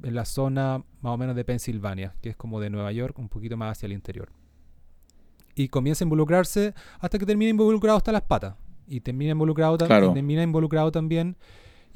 en 0.02 0.14
la 0.14 0.26
zona 0.26 0.85
más 1.00 1.12
o 1.14 1.16
menos 1.16 1.35
de 1.37 1.45
Pensilvania, 1.47 2.14
que 2.21 2.28
es 2.28 2.37
como 2.37 2.61
de 2.61 2.68
Nueva 2.68 2.92
York, 2.92 3.18
un 3.18 3.30
poquito 3.30 3.56
más 3.56 3.78
hacia 3.78 3.87
el 3.87 3.92
interior. 3.92 4.28
Y 5.54 5.68
comienza 5.68 6.04
a 6.04 6.06
involucrarse 6.06 6.75
hasta 7.00 7.18
que 7.18 7.25
termina 7.25 7.50
involucrado 7.50 7.97
hasta 7.97 8.12
las 8.12 8.23
patas. 8.23 8.56
Y 8.87 9.00
termina 9.00 9.33
involucrado, 9.33 9.78
Claro. 9.78 10.11
y 10.11 10.14
termina 10.14 10.42
involucrado 10.42 10.92
también, 10.92 11.37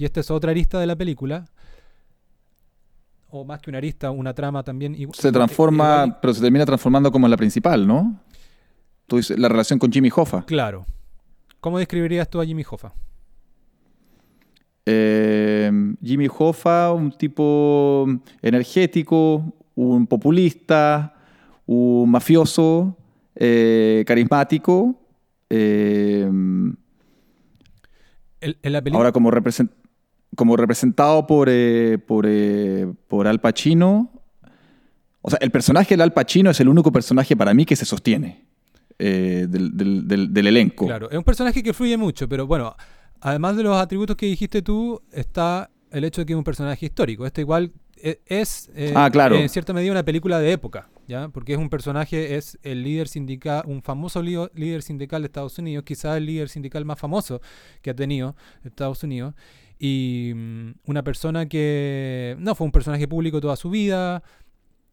y 0.00 0.06
esta 0.06 0.20
es 0.20 0.30
otra 0.30 0.50
arista 0.50 0.80
de 0.80 0.86
la 0.86 0.96
película, 0.96 1.44
o 3.28 3.44
más 3.44 3.60
que 3.60 3.68
una 3.70 3.76
arista, 3.76 4.10
una 4.10 4.32
trama 4.32 4.62
también. 4.62 4.94
igu- 4.94 5.12
Se 5.14 5.28
igual- 5.28 5.32
transforma, 5.34 6.04
igual- 6.04 6.18
pero 6.22 6.32
se 6.32 6.40
termina 6.40 6.64
transformando 6.64 7.12
como 7.12 7.26
en 7.26 7.30
la 7.30 7.36
principal, 7.36 7.86
¿no? 7.86 8.18
Tú 9.06 9.18
dices, 9.18 9.38
la 9.38 9.48
relación 9.50 9.78
con 9.78 9.92
Jimmy 9.92 10.08
Hoffa. 10.14 10.46
Claro. 10.46 10.86
¿Cómo 11.60 11.78
describirías 11.78 12.30
tú 12.30 12.40
a 12.40 12.46
Jimmy 12.46 12.64
Hoffa? 12.68 12.94
Eh, 14.86 15.70
Jimmy 16.02 16.28
Hoffa, 16.34 16.92
un 16.92 17.12
tipo 17.12 18.06
energético, 18.40 19.52
un 19.74 20.06
populista, 20.06 21.14
un 21.66 22.10
mafioso 22.10 22.96
eh, 23.34 24.02
carismático. 24.06 24.96
eh, 25.50 26.22
en 28.40 28.72
la 28.72 28.80
película. 28.80 28.96
ahora 28.98 29.12
como, 29.12 29.30
represent- 29.30 29.70
como 30.36 30.56
representado 30.56 31.26
por, 31.26 31.48
eh, 31.50 31.98
por, 31.98 32.24
eh, 32.28 32.92
por 33.08 33.26
Al 33.26 33.40
Pacino. 33.40 34.12
O 35.22 35.30
sea, 35.30 35.38
el 35.42 35.50
personaje 35.50 35.96
de 35.96 36.02
Al 36.02 36.12
Pacino 36.12 36.50
es 36.50 36.60
el 36.60 36.68
único 36.68 36.92
personaje 36.92 37.36
para 37.36 37.52
mí 37.52 37.64
que 37.66 37.76
se 37.76 37.84
sostiene 37.84 38.46
eh, 38.98 39.46
del, 39.48 39.76
del- 39.76 40.06
del- 40.08 40.32
del 40.32 40.46
elenco. 40.46 40.86
Claro, 40.86 41.10
es 41.10 41.16
un 41.18 41.24
personaje 41.24 41.62
que 41.62 41.72
fluye 41.72 41.96
mucho, 41.96 42.28
pero 42.28 42.46
bueno, 42.46 42.74
además 43.20 43.56
de 43.56 43.62
los 43.64 43.76
atributos 43.76 44.16
que 44.16 44.26
dijiste 44.26 44.62
tú, 44.62 45.02
está 45.12 45.70
el 45.90 46.04
hecho 46.04 46.20
de 46.22 46.26
que 46.26 46.32
es 46.32 46.36
un 46.36 46.44
personaje 46.44 46.86
histórico. 46.86 47.26
Este 47.26 47.40
igual 47.42 47.72
e- 47.96 48.20
es 48.26 48.70
eh, 48.74 48.92
Ah, 48.94 49.10
claro. 49.10 49.36
en 49.36 49.48
cierta 49.48 49.72
medida 49.72 49.90
una 49.92 50.04
película 50.04 50.38
de 50.38 50.52
época, 50.52 50.88
¿ya? 51.08 51.28
Porque 51.28 51.52
es 51.52 51.58
un 51.58 51.68
personaje, 51.68 52.36
es 52.36 52.58
el 52.62 52.82
líder 52.82 53.08
sindical, 53.08 53.62
un 53.66 53.82
famoso 53.82 54.22
líder 54.22 54.82
sindical 54.82 55.20
de 55.22 55.26
Estados 55.26 55.58
Unidos, 55.58 55.84
quizás 55.84 56.16
el 56.16 56.24
líder 56.26 56.48
sindical 56.48 56.84
más 56.86 56.98
famoso 56.98 57.40
que 57.82 57.90
ha 57.90 57.94
tenido 57.94 58.36
Estados 58.64 59.02
Unidos. 59.02 59.34
Y 59.82 60.32
mm, 60.36 60.72
una 60.84 61.02
persona 61.02 61.46
que 61.46 62.36
no 62.38 62.54
fue 62.54 62.66
un 62.66 62.70
personaje 62.72 63.08
público 63.08 63.40
toda 63.40 63.56
su 63.56 63.70
vida. 63.70 64.22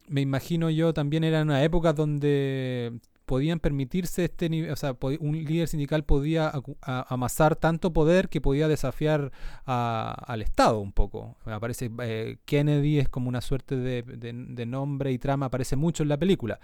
Me 0.08 0.22
imagino 0.22 0.70
yo 0.70 0.94
también 0.94 1.26
era 1.26 1.42
una 1.42 1.62
época 1.62 1.92
donde 1.92 2.98
podían 3.26 3.60
permitirse 3.60 4.24
este 4.24 4.48
nivel, 4.50 4.72
o 4.72 4.76
sea, 4.78 4.96
un 5.20 5.44
líder 5.44 5.68
sindical 5.68 6.06
podía 6.06 6.50
amasar 6.82 7.58
tanto 7.58 7.92
poder 7.92 8.30
que 8.30 8.40
podía 8.40 8.70
desafiar 8.70 9.34
al 9.66 10.42
Estado 10.42 10.80
un 10.80 10.94
poco. 10.94 11.36
Aparece 11.44 11.92
eh, 12.04 12.38
Kennedy 12.46 13.00
es 13.00 13.10
como 13.10 13.28
una 13.28 13.42
suerte 13.42 13.76
de, 13.76 14.66
nombre 14.66 15.12
y 15.12 15.18
trama, 15.20 15.48
aparece 15.48 15.76
mucho 15.76 16.04
en 16.04 16.10
la 16.10 16.18
película. 16.18 16.62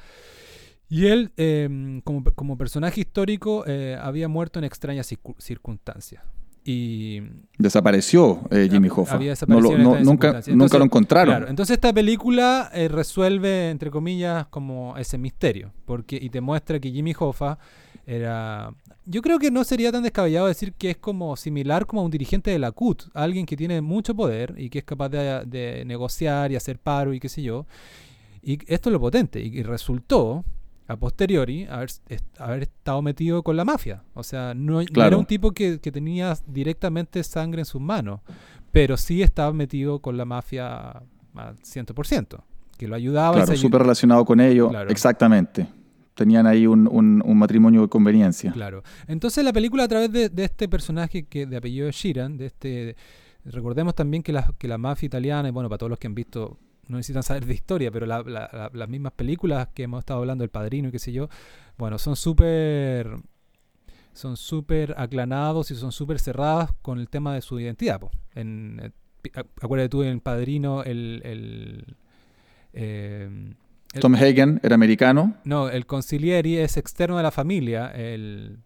Y 0.88 1.08
él, 1.08 1.34
eh, 1.36 2.00
como, 2.06 2.24
como 2.24 2.58
personaje 2.58 3.02
histórico, 3.02 3.66
eh, 3.68 3.98
había 4.02 4.30
muerto 4.30 4.60
en 4.60 4.64
extrañas 4.64 5.12
circu- 5.12 5.36
circunstancias. 5.40 6.24
Y 6.66 7.22
Desapareció 7.58 8.42
eh, 8.50 8.70
Jimmy 8.72 8.88
Hoffa. 8.90 9.16
había 9.16 9.32
No 9.48 9.58
desaparecido 9.58 10.00
nunca, 10.00 10.42
nunca 10.48 10.78
lo 10.78 10.86
encontraron. 10.86 11.36
Claro, 11.36 11.50
entonces 11.50 11.76
esta 11.76 11.92
película 11.92 12.70
eh, 12.74 12.88
resuelve, 12.88 13.70
entre 13.70 13.92
comillas, 13.92 14.48
como 14.48 14.98
ese 14.98 15.18
misterio. 15.18 15.74
Porque, 15.86 16.18
y 16.22 16.30
te 16.30 16.40
muestra 16.40 16.80
que 16.80 16.90
Jimmy 16.92 17.14
Hoffa 17.18 17.58
era. 18.06 18.74
Yo 19.06 19.22
creo 19.22 19.38
que 19.40 19.52
no 19.52 19.66
sería 19.66 19.92
tan 19.92 20.04
descabellado 20.04 20.48
decir 20.48 20.74
que 20.74 20.92
es 20.92 20.98
como 20.98 21.36
similar 21.36 21.86
como 21.86 22.02
a 22.02 22.06
un 22.06 22.12
dirigente 22.12 22.52
de 22.52 22.60
la 22.60 22.72
CUT, 22.72 23.04
alguien 23.14 23.46
que 23.46 23.58
tiene 23.58 23.82
mucho 23.82 24.16
poder 24.16 24.56
y 24.58 24.70
que 24.70 24.80
es 24.80 24.86
capaz 24.86 25.10
de, 25.10 25.44
de 25.46 25.84
negociar 25.86 26.54
y 26.54 26.56
hacer 26.56 26.80
paro 26.80 27.14
y 27.14 27.20
qué 27.20 27.28
sé 27.28 27.42
yo. 27.42 27.66
Y 28.42 28.60
esto 28.68 28.90
es 28.90 28.94
lo 28.94 29.02
potente. 29.02 29.42
Y, 29.42 29.60
y 29.60 29.64
resultó, 29.64 30.46
a 30.94 30.98
posteriori, 30.98 31.66
haber, 31.66 31.90
est- 32.10 32.40
haber 32.40 32.64
estado 32.64 33.02
metido 33.02 33.44
con 33.44 33.56
la 33.58 33.66
mafia. 33.66 34.04
O 34.14 34.24
sea, 34.24 34.54
no, 34.54 34.82
no 34.82 35.06
era 35.06 35.18
un 35.18 35.26
tipo 35.26 35.52
que, 35.52 35.80
que 35.80 35.92
tenía 35.92 36.36
directamente 36.48 37.24
sangre 37.24 37.62
en 37.62 37.66
sus 37.66 37.82
manos, 37.82 38.22
pero 38.72 38.98
sí 38.98 39.22
estaba 39.22 39.54
metido 39.54 40.00
con 40.00 40.18
la 40.18 40.26
mafia 40.26 40.90
al 41.36 41.58
100%, 41.60 42.42
que 42.78 42.88
lo 42.88 42.96
ayudaba. 42.96 43.36
Claro, 43.44 43.56
súper 43.56 43.82
relacionado 43.82 44.26
con 44.26 44.40
ello. 44.40 44.70
Claro. 44.70 44.90
Exactamente. 44.90 45.68
Tenían 46.16 46.46
ahí 46.46 46.68
un, 46.68 46.88
un- 46.92 47.24
un 47.26 47.38
matrimonio 47.38 47.82
de 47.82 47.88
conveniencia. 47.90 48.52
Claro. 48.52 48.84
Entonces 49.08 49.44
la 49.44 49.52
película 49.52 49.84
a 49.84 49.88
través 49.88 50.12
de, 50.12 50.30
de 50.30 50.44
este 50.46 50.68
personaje 50.70 51.24
que 51.24 51.46
de 51.48 51.58
apellido 51.58 51.90
Sheeran, 51.90 52.38
de 52.38 52.46
este 52.48 52.96
recordemos 53.46 53.94
también 53.96 54.24
que 54.24 54.32
la, 54.32 54.54
que 54.58 54.68
la 54.68 54.78
mafia 54.78 55.08
italiana, 55.08 55.50
y 55.50 55.52
bueno, 55.52 55.70
para 55.70 55.80
todos 55.80 55.90
los 55.90 56.00
que 56.00 56.08
han 56.08 56.16
visto, 56.16 56.58
no 56.88 56.98
necesitan 56.98 57.24
saber 57.24 57.46
de 57.46 57.54
historia, 57.54 57.92
pero 57.92 58.06
la- 58.06 58.22
la- 58.24 58.50
la- 58.52 58.72
las 58.74 58.90
mismas 58.90 59.14
películas 59.14 59.70
que 59.74 59.84
hemos 59.84 60.00
estado 60.00 60.20
hablando, 60.20 60.44
El 60.44 60.50
Padrino 60.50 60.90
y 60.90 60.92
qué 60.92 61.00
sé 61.00 61.12
yo, 61.12 61.30
bueno, 61.78 61.98
son 61.98 62.16
súper 62.16 63.18
son 64.14 64.38
súper 64.38 64.94
aclanados 64.98 65.72
y 65.72 65.76
son 65.76 65.92
súper 65.92 66.20
cerradas 66.20 66.72
con 66.84 67.00
el 67.00 67.10
tema 67.10 67.34
de 67.34 67.42
su 67.42 67.60
identidad. 67.60 68.00
po. 68.00 68.12
En, 68.36 68.80
eh, 68.84 68.92
acuérdate 69.62 69.90
tú 69.90 70.04
en 70.04 70.10
El 70.10 70.20
Padrino, 70.22 70.84
el... 70.84 71.22
el 71.26 71.96
eh, 72.74 73.30
el- 73.94 74.00
Tom 74.02 74.16
Hagen 74.16 74.60
era 74.64 74.74
americano. 74.76 75.36
no, 75.46 75.70
el 75.70 75.86
concilieri 75.86 76.58
es 76.58 76.78
externo 76.78 77.18
de 77.18 77.24
la 77.24 77.32
familia. 77.32 77.92
El, 77.92 78.60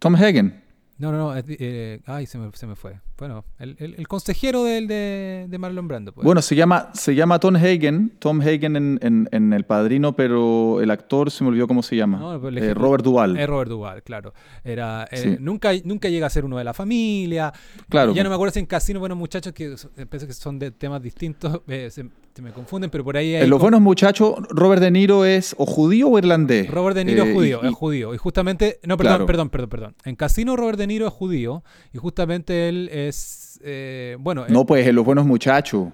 Tom 0.00 0.14
Hagen. 0.16 0.62
no, 0.98 1.10
no, 1.12 1.18
no. 1.34 1.42
eh, 1.46 2.00
ay, 2.06 2.26
se 2.26 2.38
me, 2.38 2.50
se 2.52 2.66
me 2.66 2.74
fue. 2.76 2.98
Bueno, 3.18 3.44
el, 3.58 3.76
el- 3.78 3.94
el 3.94 4.08
consejero 4.08 4.62
del, 4.64 4.86
de, 4.88 5.46
de 5.48 5.58
Marlon 5.58 5.88
Brando. 5.88 6.12
pues. 6.12 6.24
Bueno, 6.24 6.42
se 6.42 6.54
llama, 6.54 6.90
se 6.92 7.14
llama 7.14 7.38
Tom 7.38 7.56
Hagen. 7.56 8.12
Tom 8.18 8.40
Hagen 8.42 8.76
en, 8.76 8.98
en- 9.02 9.28
en 9.32 9.52
El 9.54 9.64
Padrino, 9.64 10.14
pero 10.14 10.80
el 10.82 10.90
actor 10.90 11.30
se 11.30 11.42
me 11.42 11.48
olvidó 11.48 11.66
cómo 11.66 11.82
se 11.82 11.96
llama. 11.96 12.18
No, 12.18 12.48
el 12.48 12.58
Eh, 12.58 12.74
Robert 12.74 13.02
Duvall. 13.02 13.38
Es 13.38 13.46
Robert 13.48 13.70
Duvall, 13.70 14.02
claro. 14.02 14.34
Era, 14.64 15.08
eh, 15.10 15.16
Sí. 15.16 15.36
nunca, 15.40 15.70
nunca 15.84 16.08
llega 16.10 16.26
a 16.26 16.30
ser 16.30 16.44
uno 16.44 16.58
de 16.58 16.64
la 16.64 16.74
familia. 16.74 17.52
Claro. 17.88 18.12
Ya 18.12 18.22
no 18.22 18.28
me 18.28 18.34
acuerdo 18.34 18.52
si 18.52 18.60
en 18.60 18.66
Casino, 18.66 19.00
bueno, 19.00 19.16
muchachos 19.16 19.52
que 19.54 19.76
so- 19.78 19.90
pensé 20.10 20.26
que 20.26 20.34
son 20.34 20.58
de 20.58 20.70
temas 20.70 21.00
distintos, 21.00 21.62
eh, 21.68 21.88
se, 21.90 22.04
se 22.34 22.42
me 22.42 22.52
confunden, 22.52 22.90
pero 22.90 23.02
por 23.02 23.16
ahí 23.16 23.34
En 23.34 23.48
Los 23.48 23.60
Buenos 23.62 23.80
Muchachos, 23.80 24.34
Robert 24.50 24.82
De 24.82 24.90
Niro 24.90 25.24
es 25.24 25.54
o 25.58 25.64
judío 25.64 26.08
o 26.10 26.18
irlandés. 26.18 26.70
Robert 26.70 26.94
De 26.96 27.04
Niro 27.06 27.24
Eh, 27.24 27.28
es 27.30 27.34
judío, 27.34 27.60
y- 27.62 27.66
es 27.68 27.72
judío. 27.74 28.14
Y 28.14 28.18
justamente, 28.18 28.78
no, 28.84 28.98
perdón, 28.98 29.12
Claro. 29.14 29.26
perdón, 29.26 29.48
perdón, 29.50 29.70
perdón. 29.70 29.94
En 30.04 30.16
Casino 30.16 30.54
Robert 30.54 30.78
De 30.78 30.86
Niro 30.86 31.06
es 31.06 31.12
judío 31.14 31.64
y 31.94 31.98
justamente 31.98 32.68
él 32.68 32.90
es, 33.08 33.60
eh, 33.64 34.16
bueno, 34.20 34.46
No, 34.48 34.64
pues 34.66 34.86
en 34.86 34.94
Los 34.94 35.04
Buenos 35.04 35.26
Muchachos. 35.26 35.88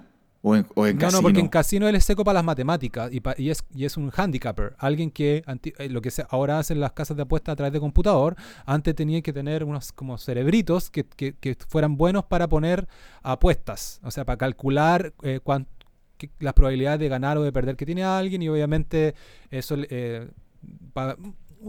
O 0.45 0.57
en, 0.57 0.65
o 0.75 0.85
en 0.85 0.97
No, 0.97 0.99
Casino. 1.03 1.17
no, 1.19 1.21
porque 1.23 1.39
en 1.39 1.47
casino 1.47 1.87
él 1.87 1.95
es 1.95 2.03
seco 2.03 2.25
para 2.25 2.33
las 2.33 2.43
matemáticas 2.43 3.09
y, 3.13 3.21
pa- 3.21 3.33
y 3.37 3.49
es, 3.49 3.63
y 3.73 3.85
es 3.85 3.95
un 3.95 4.11
handicapper, 4.13 4.75
alguien 4.77 5.09
que 5.09 5.41
anti- 5.45 5.71
eh, 5.77 5.87
lo 5.87 6.01
que 6.01 6.11
se, 6.11 6.25
ahora 6.29 6.59
hacen 6.59 6.81
las 6.81 6.91
casas 6.91 7.15
de 7.15 7.23
apuestas 7.23 7.53
a 7.53 7.55
través 7.55 7.71
de 7.71 7.79
computador, 7.79 8.35
antes 8.65 8.93
tenía 8.93 9.21
que 9.21 9.31
tener 9.31 9.63
unos 9.63 9.93
como 9.93 10.17
cerebritos 10.17 10.89
que, 10.89 11.05
que- 11.05 11.31
que 11.39 11.55
fueran 11.69 11.95
buenos 11.95 12.25
para 12.25 12.49
poner 12.49 12.89
apuestas, 13.21 14.01
o 14.03 14.11
sea, 14.11 14.25
para 14.25 14.35
calcular 14.37 15.13
eh, 15.23 15.39
las 16.39 16.53
probabilidades 16.53 16.99
de 16.99 17.07
ganar 17.07 17.37
o 17.37 17.43
de 17.43 17.53
perder 17.53 17.77
que 17.77 17.85
tiene 17.85 18.03
alguien 18.03 18.41
y 18.41 18.49
obviamente 18.49 19.15
eso 19.49 19.75
eh, 19.79 20.27
para 20.91 21.15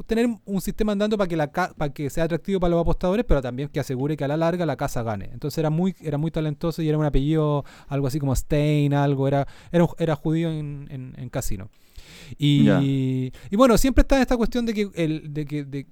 tener 0.07 0.27
un 0.45 0.61
sistema 0.61 0.93
andando 0.93 1.17
para 1.17 1.29
que 1.29 1.37
la 1.37 1.51
para 1.53 1.93
que 1.93 2.11
sea 2.11 2.25
atractivo 2.25 2.59
para 2.61 2.71
los 2.73 2.81
apostadores, 2.81 3.25
pero 3.27 3.41
también 3.41 3.69
que 3.69 3.81
asegure 3.81 4.17
que 4.17 4.25
a 4.25 4.29
la 4.29 4.37
larga 4.37 4.67
la 4.67 4.77
casa 4.77 5.03
gane. 5.03 5.31
Entonces 5.33 5.59
era 5.59 5.71
muy 5.71 5.95
era 6.01 6.19
muy 6.19 6.31
talentoso 6.31 6.83
y 6.83 6.89
era 6.89 6.99
un 6.99 7.05
apellido 7.05 7.65
algo 7.89 8.07
así 8.07 8.19
como 8.19 8.35
Stein, 8.35 8.93
algo 8.95 9.29
era 9.29 9.47
era, 9.73 9.87
era 9.99 10.15
judío 10.17 10.51
en, 10.51 10.89
en- 10.91 11.15
en 11.17 11.29
casino. 11.29 11.69
Y, 12.39 13.33
y 13.51 13.57
bueno, 13.57 13.77
siempre 13.79 14.03
está 14.03 14.21
esta 14.21 14.37
cuestión 14.37 14.67
de 14.67 14.75
que 14.75 14.91
el 14.95 15.33
de 15.33 15.45
que 15.45 15.65
de, 15.65 15.87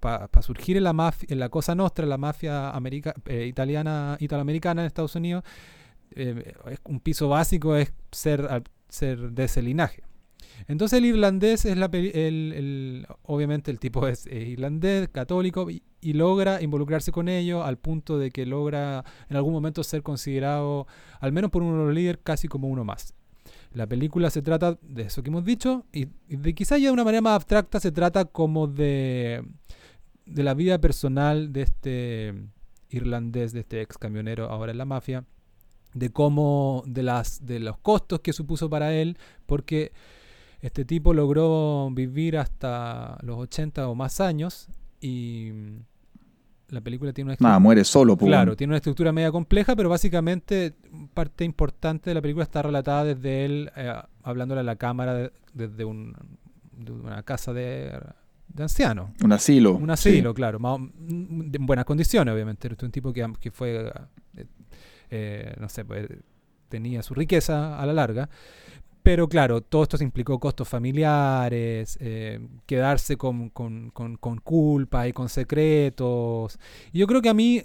para 0.00 0.42
surgir 0.42 0.76
en 0.76 0.84
la 0.84 0.92
mafia, 0.92 1.26
en 1.30 1.38
la 1.38 1.48
cosa 1.48 1.74
nostra, 1.74 2.04
la 2.06 2.18
mafia 2.18 2.70
america, 2.70 3.14
eh, 3.26 3.46
italiana, 3.46 4.16
italoamericana 4.20 4.82
en 4.82 4.86
Estados 4.86 5.14
Unidos, 5.16 5.44
eh, 6.14 6.52
es 6.70 6.78
un 6.84 7.00
piso 7.00 7.28
básico 7.28 7.74
es 7.76 7.92
ser, 8.12 8.46
ser 8.88 9.30
de 9.32 9.44
ese 9.44 9.62
linaje. 9.62 10.02
Entonces 10.68 10.98
el 10.98 11.04
irlandés 11.06 11.64
es 11.64 11.76
la 11.76 11.86
el, 11.92 12.52
el- 12.52 13.06
obviamente 13.22 13.70
el 13.70 13.78
tipo 13.78 14.06
es, 14.08 14.26
irlandés, 14.26 15.08
católico 15.08 15.70
y, 15.70 15.82
y 16.00 16.12
logra 16.14 16.62
involucrarse 16.62 17.12
con 17.12 17.28
ellos 17.28 17.64
al 17.64 17.78
punto 17.78 18.18
de 18.18 18.30
que 18.30 18.46
logra 18.46 19.04
en 19.28 19.36
algún 19.36 19.52
momento 19.52 19.82
ser 19.84 20.02
considerado, 20.02 20.86
al 21.20 21.32
menos 21.32 21.50
por 21.50 21.62
uno 21.62 21.78
de 21.80 21.84
los 21.86 21.94
líderes, 21.94 22.20
casi 22.22 22.48
como 22.48 22.68
uno 22.68 22.84
más. 22.84 23.14
La 23.72 23.86
película 23.86 24.30
se 24.30 24.40
trata 24.40 24.78
de 24.82 25.02
eso 25.02 25.22
que 25.22 25.30
hemos 25.30 25.44
dicho 25.44 25.84
y, 25.92 26.06
y 26.28 26.36
de 26.36 26.54
quizá 26.54 26.78
ya 26.78 26.86
de 26.88 26.92
una 26.92 27.04
manera 27.04 27.20
más 27.22 27.34
abstracta 27.34 27.80
se 27.80 27.90
trata 27.92 28.24
como 28.24 28.66
de, 28.68 29.42
de 30.26 30.42
la 30.42 30.54
vida 30.54 30.80
personal 30.80 31.52
de 31.52 31.62
este 31.62 32.34
irlandés, 32.88 33.52
de 33.52 33.60
este 33.60 33.82
ex 33.82 33.98
camionero 33.98 34.48
ahora 34.48 34.70
en 34.72 34.78
la 34.78 34.84
mafia, 34.84 35.24
de 35.92 36.10
cómo, 36.10 36.84
de, 36.86 37.02
las, 37.02 37.44
de 37.44 37.58
los 37.58 37.76
costos 37.78 38.20
que 38.20 38.32
supuso 38.32 38.70
para 38.70 38.94
él, 38.94 39.18
porque 39.46 39.92
este 40.66 40.84
tipo 40.84 41.12
logró 41.12 41.90
vivir 41.92 42.38
hasta 42.38 43.18
los 43.22 43.36
80 43.38 43.88
o 43.88 43.94
más 43.94 44.20
años 44.20 44.68
y 45.00 45.50
la 46.68 46.80
película 46.80 47.12
tiene 47.12 47.30
una 47.32 47.36
Nada, 47.38 47.58
muere 47.58 47.84
solo. 47.84 48.16
pues, 48.16 48.28
Claro, 48.28 48.56
tiene 48.56 48.70
una 48.70 48.78
estructura 48.78 49.12
media 49.12 49.30
compleja, 49.30 49.76
pero 49.76 49.88
básicamente 49.88 50.74
parte 51.12 51.44
importante 51.44 52.10
de 52.10 52.14
la 52.14 52.22
película 52.22 52.44
está 52.44 52.62
relatada 52.62 53.04
desde 53.04 53.44
él 53.44 53.70
eh, 53.76 53.92
hablándole 54.22 54.60
a 54.62 54.64
la 54.64 54.76
cámara 54.76 55.14
de- 55.14 55.32
desde 55.52 55.84
un- 55.84 56.14
de 56.72 56.92
una 56.92 57.22
casa 57.22 57.52
de, 57.52 57.92
de 58.48 58.62
ancianos. 58.62 59.10
Un 59.22 59.32
asilo. 59.32 59.72
Un 59.74 59.86
sí. 59.88 59.92
asilo, 59.92 60.32
claro, 60.34 60.58
más 60.58 60.78
mm, 60.80 61.54
en 61.54 61.66
buenas 61.66 61.84
condiciones, 61.84 62.32
obviamente. 62.34 62.66
Era 62.68 62.76
un 62.82 62.90
tipo 62.90 63.12
que, 63.12 63.30
que 63.38 63.50
fue, 63.50 63.92
eh, 64.36 64.46
eh, 65.10 65.54
no 65.60 65.68
sé, 65.68 65.84
pues, 65.84 66.08
tenía 66.70 67.02
su 67.02 67.14
riqueza 67.14 67.78
a 67.78 67.84
la 67.86 67.92
larga. 67.92 68.28
Pero 69.04 69.28
claro, 69.28 69.60
todo 69.60 69.82
esto 69.82 69.98
se 69.98 70.04
implicó 70.04 70.40
costos 70.40 70.66
familiares, 70.66 71.98
eh, 72.00 72.40
quedarse 72.64 73.18
con, 73.18 73.50
con, 73.50 73.90
con, 73.90 74.16
con 74.16 74.38
culpa 74.38 75.06
y 75.06 75.12
con 75.12 75.28
secretos. 75.28 76.58
Y 76.90 77.00
yo 77.00 77.06
creo 77.06 77.20
que 77.20 77.28
a 77.28 77.34
mí, 77.34 77.60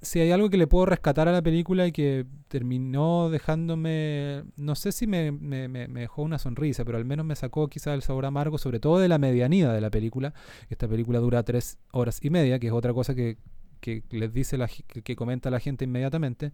si 0.00 0.18
hay 0.18 0.32
algo 0.32 0.50
que 0.50 0.56
le 0.56 0.66
puedo 0.66 0.84
rescatar 0.86 1.28
a 1.28 1.32
la 1.32 1.42
película 1.42 1.86
y 1.86 1.92
que 1.92 2.26
terminó 2.48 3.30
dejándome, 3.30 4.42
no 4.56 4.74
sé 4.74 4.90
si 4.90 5.06
me, 5.06 5.30
me, 5.30 5.68
me, 5.68 5.86
dejó 5.86 6.22
una 6.22 6.40
sonrisa, 6.40 6.84
pero 6.84 6.98
al 6.98 7.04
menos 7.04 7.24
me 7.24 7.36
sacó 7.36 7.68
quizás 7.68 7.94
el 7.94 8.02
sabor 8.02 8.26
amargo, 8.26 8.58
sobre 8.58 8.80
todo 8.80 8.98
de 8.98 9.06
la 9.06 9.18
medianía 9.18 9.72
de 9.72 9.80
la 9.80 9.90
película. 9.90 10.34
Esta 10.68 10.88
película 10.88 11.20
dura 11.20 11.44
tres 11.44 11.78
horas 11.92 12.18
y 12.20 12.30
media, 12.30 12.58
que 12.58 12.66
es 12.66 12.72
otra 12.72 12.92
cosa 12.92 13.14
que, 13.14 13.38
que 13.80 14.02
les 14.10 14.32
dice 14.32 14.58
la, 14.58 14.66
que 14.68 15.14
comenta 15.14 15.50
la 15.50 15.60
gente 15.60 15.84
inmediatamente. 15.84 16.50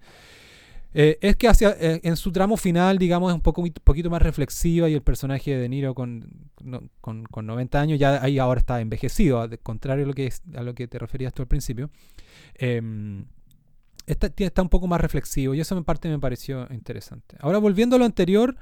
Eh, 0.95 1.19
es 1.21 1.37
que 1.37 1.49
hacia, 1.49 1.77
eh, 1.79 2.01
en 2.03 2.17
su 2.17 2.33
tramo 2.33 2.57
final, 2.57 2.99
digamos, 2.99 3.31
es 3.31 3.35
un 3.35 3.43
poco, 3.43 3.63
poquito 3.85 4.11
más 4.11 4.23
reflexiva 4.23 4.89
y 4.89 4.95
el 4.95 5.03
personaje 5.03 5.57
de 5.57 5.69
Niro 5.69 5.95
con, 5.95 6.51
con, 7.01 7.25
con 7.25 7.47
90 7.47 7.81
años 7.81 7.99
ya 7.99 8.23
ahí 8.23 8.39
ahora 8.39 8.61
está 8.61 8.81
envejecido, 8.81 9.41
al 9.41 9.59
contrario 9.59 10.05
a 10.05 10.09
lo 10.09 10.15
que, 10.15 10.33
a 10.57 10.63
lo 10.63 10.75
que 10.75 10.89
te 10.89 10.99
referías 10.99 11.35
tú 11.35 11.43
al 11.43 11.49
principio. 11.49 11.91
Em, 12.55 13.27
está, 14.07 14.33
está, 14.37 14.63
un 14.63 14.71
poco 14.71 14.87
más 14.87 15.01
reflexivo 15.01 15.55
y 15.55 15.61
eso 15.61 15.77
en 15.77 15.85
parte 15.85 16.09
me 16.09 16.19
pareció 16.19 16.67
interesante. 16.71 17.37
Ahora 17.41 17.59
volviendo 17.59 17.97
a 17.97 17.99
lo 17.99 18.07
anterior, 18.07 18.57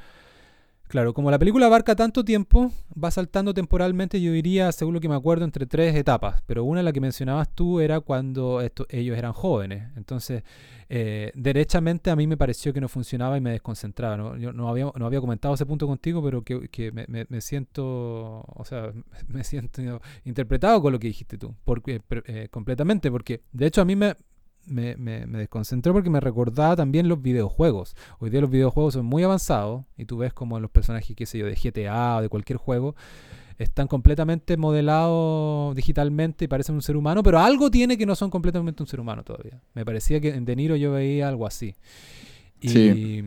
Claro, 0.89 1.13
como 1.15 1.33
la 1.33 1.39
película 1.39 1.67
abarca 1.67 1.97
tanto 1.97 2.25
tiempo, 2.25 2.71
va 3.03 3.11
saltando 3.11 3.53
temporalmente, 3.53 4.21
yo 4.21 4.31
diría, 4.31 4.71
según 4.71 4.95
lo 4.95 5.01
que 5.01 5.09
me 5.09 5.17
acuerdo, 5.17 5.45
entre 5.45 5.67
tres 5.67 5.97
etapas. 5.97 6.43
Pero 6.47 6.63
una, 6.63 6.83
la 6.83 6.93
que 6.93 7.01
mencionabas 7.01 7.49
tú, 7.55 7.81
era 7.81 8.01
cuando 8.01 8.61
ellos 8.89 9.19
eran 9.19 9.33
jóvenes. 9.33 9.91
Entonces, 9.97 10.45
eh, 10.89 11.33
derechamente 11.35 12.11
a 12.11 12.17
mí 12.17 12.29
me 12.29 12.37
pareció 12.37 12.73
que 12.73 12.81
no 12.81 12.89
funcionaba 12.89 13.37
y 13.37 13.41
me 13.41 13.51
desconcentraba. 13.51 14.17
¿no? 14.17 14.37
Yo 14.37 14.53
no 14.53 14.69
había 14.69 15.21
comentado 15.21 15.55
ese 15.55 15.67
punto 15.67 15.89
contigo, 15.89 16.23
pero 16.23 16.43
que, 16.43 16.93
me, 16.93 17.41
siento, 17.41 18.45
o 18.47 18.65
sea, 18.65 18.93
me 19.27 19.43
siento 19.43 20.01
interpretado 20.25 20.81
con 20.81 20.93
lo 20.93 21.01
que 21.01 21.09
dijiste 21.09 21.37
tú, 21.37 21.55
porque, 21.65 22.01
eh, 22.27 22.49
completamente, 22.51 23.11
porque 23.11 23.43
de 23.53 23.67
hecho 23.67 23.81
a 23.81 23.85
mí 23.85 23.97
me, 23.97 24.15
me, 24.67 24.97
me, 24.97 25.27
desconcentró 25.27 25.93
porque 25.93 26.11
me 26.11 26.21
recordaba 26.21 26.77
también 26.77 27.09
los 27.09 27.23
videojuegos. 27.23 27.97
Hoy 28.19 28.31
día 28.31 28.41
los 28.41 28.51
videojuegos 28.51 28.95
son 28.95 29.07
muy 29.07 29.23
avanzados 29.23 29.85
y 29.97 30.05
tú 30.05 30.19
ves 30.19 30.33
como 30.33 30.61
los 30.61 30.71
personajes, 30.71 31.17
qué 31.17 31.27
sé 31.27 31.39
yo, 31.39 31.47
de 31.47 31.55
GTA 31.55 32.17
o 32.17 32.23
de 32.23 32.29
cualquier 32.29 32.59
juego, 32.59 32.95
están 33.59 33.87
completamente 33.87 34.57
modelados 34.57 35.75
digitalmente 35.75 36.45
y 36.45 36.49
parecen 36.49 36.75
un 36.75 36.83
ser 36.83 36.97
humano, 36.97 37.23
pero 37.23 37.39
algo 37.39 37.71
tiene 37.71 37.97
que 37.97 38.05
no 38.05 38.15
son 38.15 38.31
completamente 38.31 38.83
un 38.83 38.87
ser 38.87 39.01
humano 39.01 39.23
todavía. 39.23 39.61
Me 39.75 39.85
parecía 39.85 40.21
que 40.21 40.29
en 40.31 40.45
De 40.45 40.57
Niro 40.57 40.77
yo 40.77 40.93
veía 40.93 41.29
algo 41.29 41.47
así. 41.47 41.75
Y, 42.61 42.69
sí. 42.69 43.25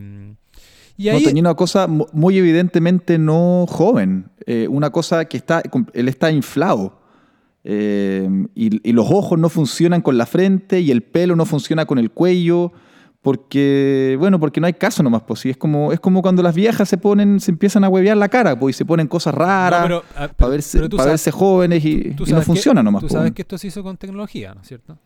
y 0.96 1.08
ahí, 1.08 1.20
no, 1.20 1.28
tenía 1.28 1.40
una 1.42 1.54
cosa 1.54 1.86
muy 1.86 2.38
evidentemente 2.38 3.18
no 3.18 3.66
joven, 3.68 4.30
eh, 4.46 4.68
una 4.68 4.90
cosa 4.90 5.24
que 5.24 5.36
está, 5.36 5.62
él 5.94 6.08
está 6.08 6.30
inflado. 6.30 6.99
Em, 7.62 8.48
y, 8.54 8.92
los 8.92 9.10
ojos 9.10 9.38
no 9.38 9.50
funcionan 9.50 10.00
con 10.00 10.16
la 10.16 10.24
frente 10.24 10.80
y 10.80 10.90
el 10.90 11.02
pelo 11.02 11.36
no 11.36 11.44
funciona 11.44 11.84
con 11.84 11.98
el 11.98 12.10
cuello 12.10 12.72
porque 13.20 14.16
bueno 14.18 14.40
porque 14.40 14.62
no 14.62 14.66
hay 14.66 14.72
caso 14.72 15.02
nomás 15.02 15.24
pues 15.26 15.44
es 15.44 15.58
como 15.58 15.92
es 15.92 16.00
como 16.00 16.22
cuando 16.22 16.42
las 16.42 16.54
viejas 16.54 16.88
se 16.88 16.96
ponen 16.96 17.38
se 17.38 17.50
empiezan 17.50 17.84
a 17.84 17.90
huevear 17.90 18.16
la 18.16 18.30
cara 18.30 18.58
pues 18.58 18.76
y 18.76 18.78
se 18.78 18.86
ponen 18.86 19.08
cosas 19.08 19.34
raras 19.34 20.02
ah, 20.16 20.28
para 20.28 20.50
verse, 20.52 20.88
verse 20.88 21.30
jóvenes 21.30 21.84
y, 21.84 22.16
no 22.30 22.40
funciona 22.40 22.82
nomás 22.82 23.02
tú 23.02 23.10
sabes 23.10 23.32
que 23.32 23.42
esto 23.42 23.58
se 23.58 23.66
hizo 23.66 23.82
con 23.82 23.98
tecnología 23.98 24.54
no 24.54 24.62
es 24.62 24.68
cierto 24.68 24.96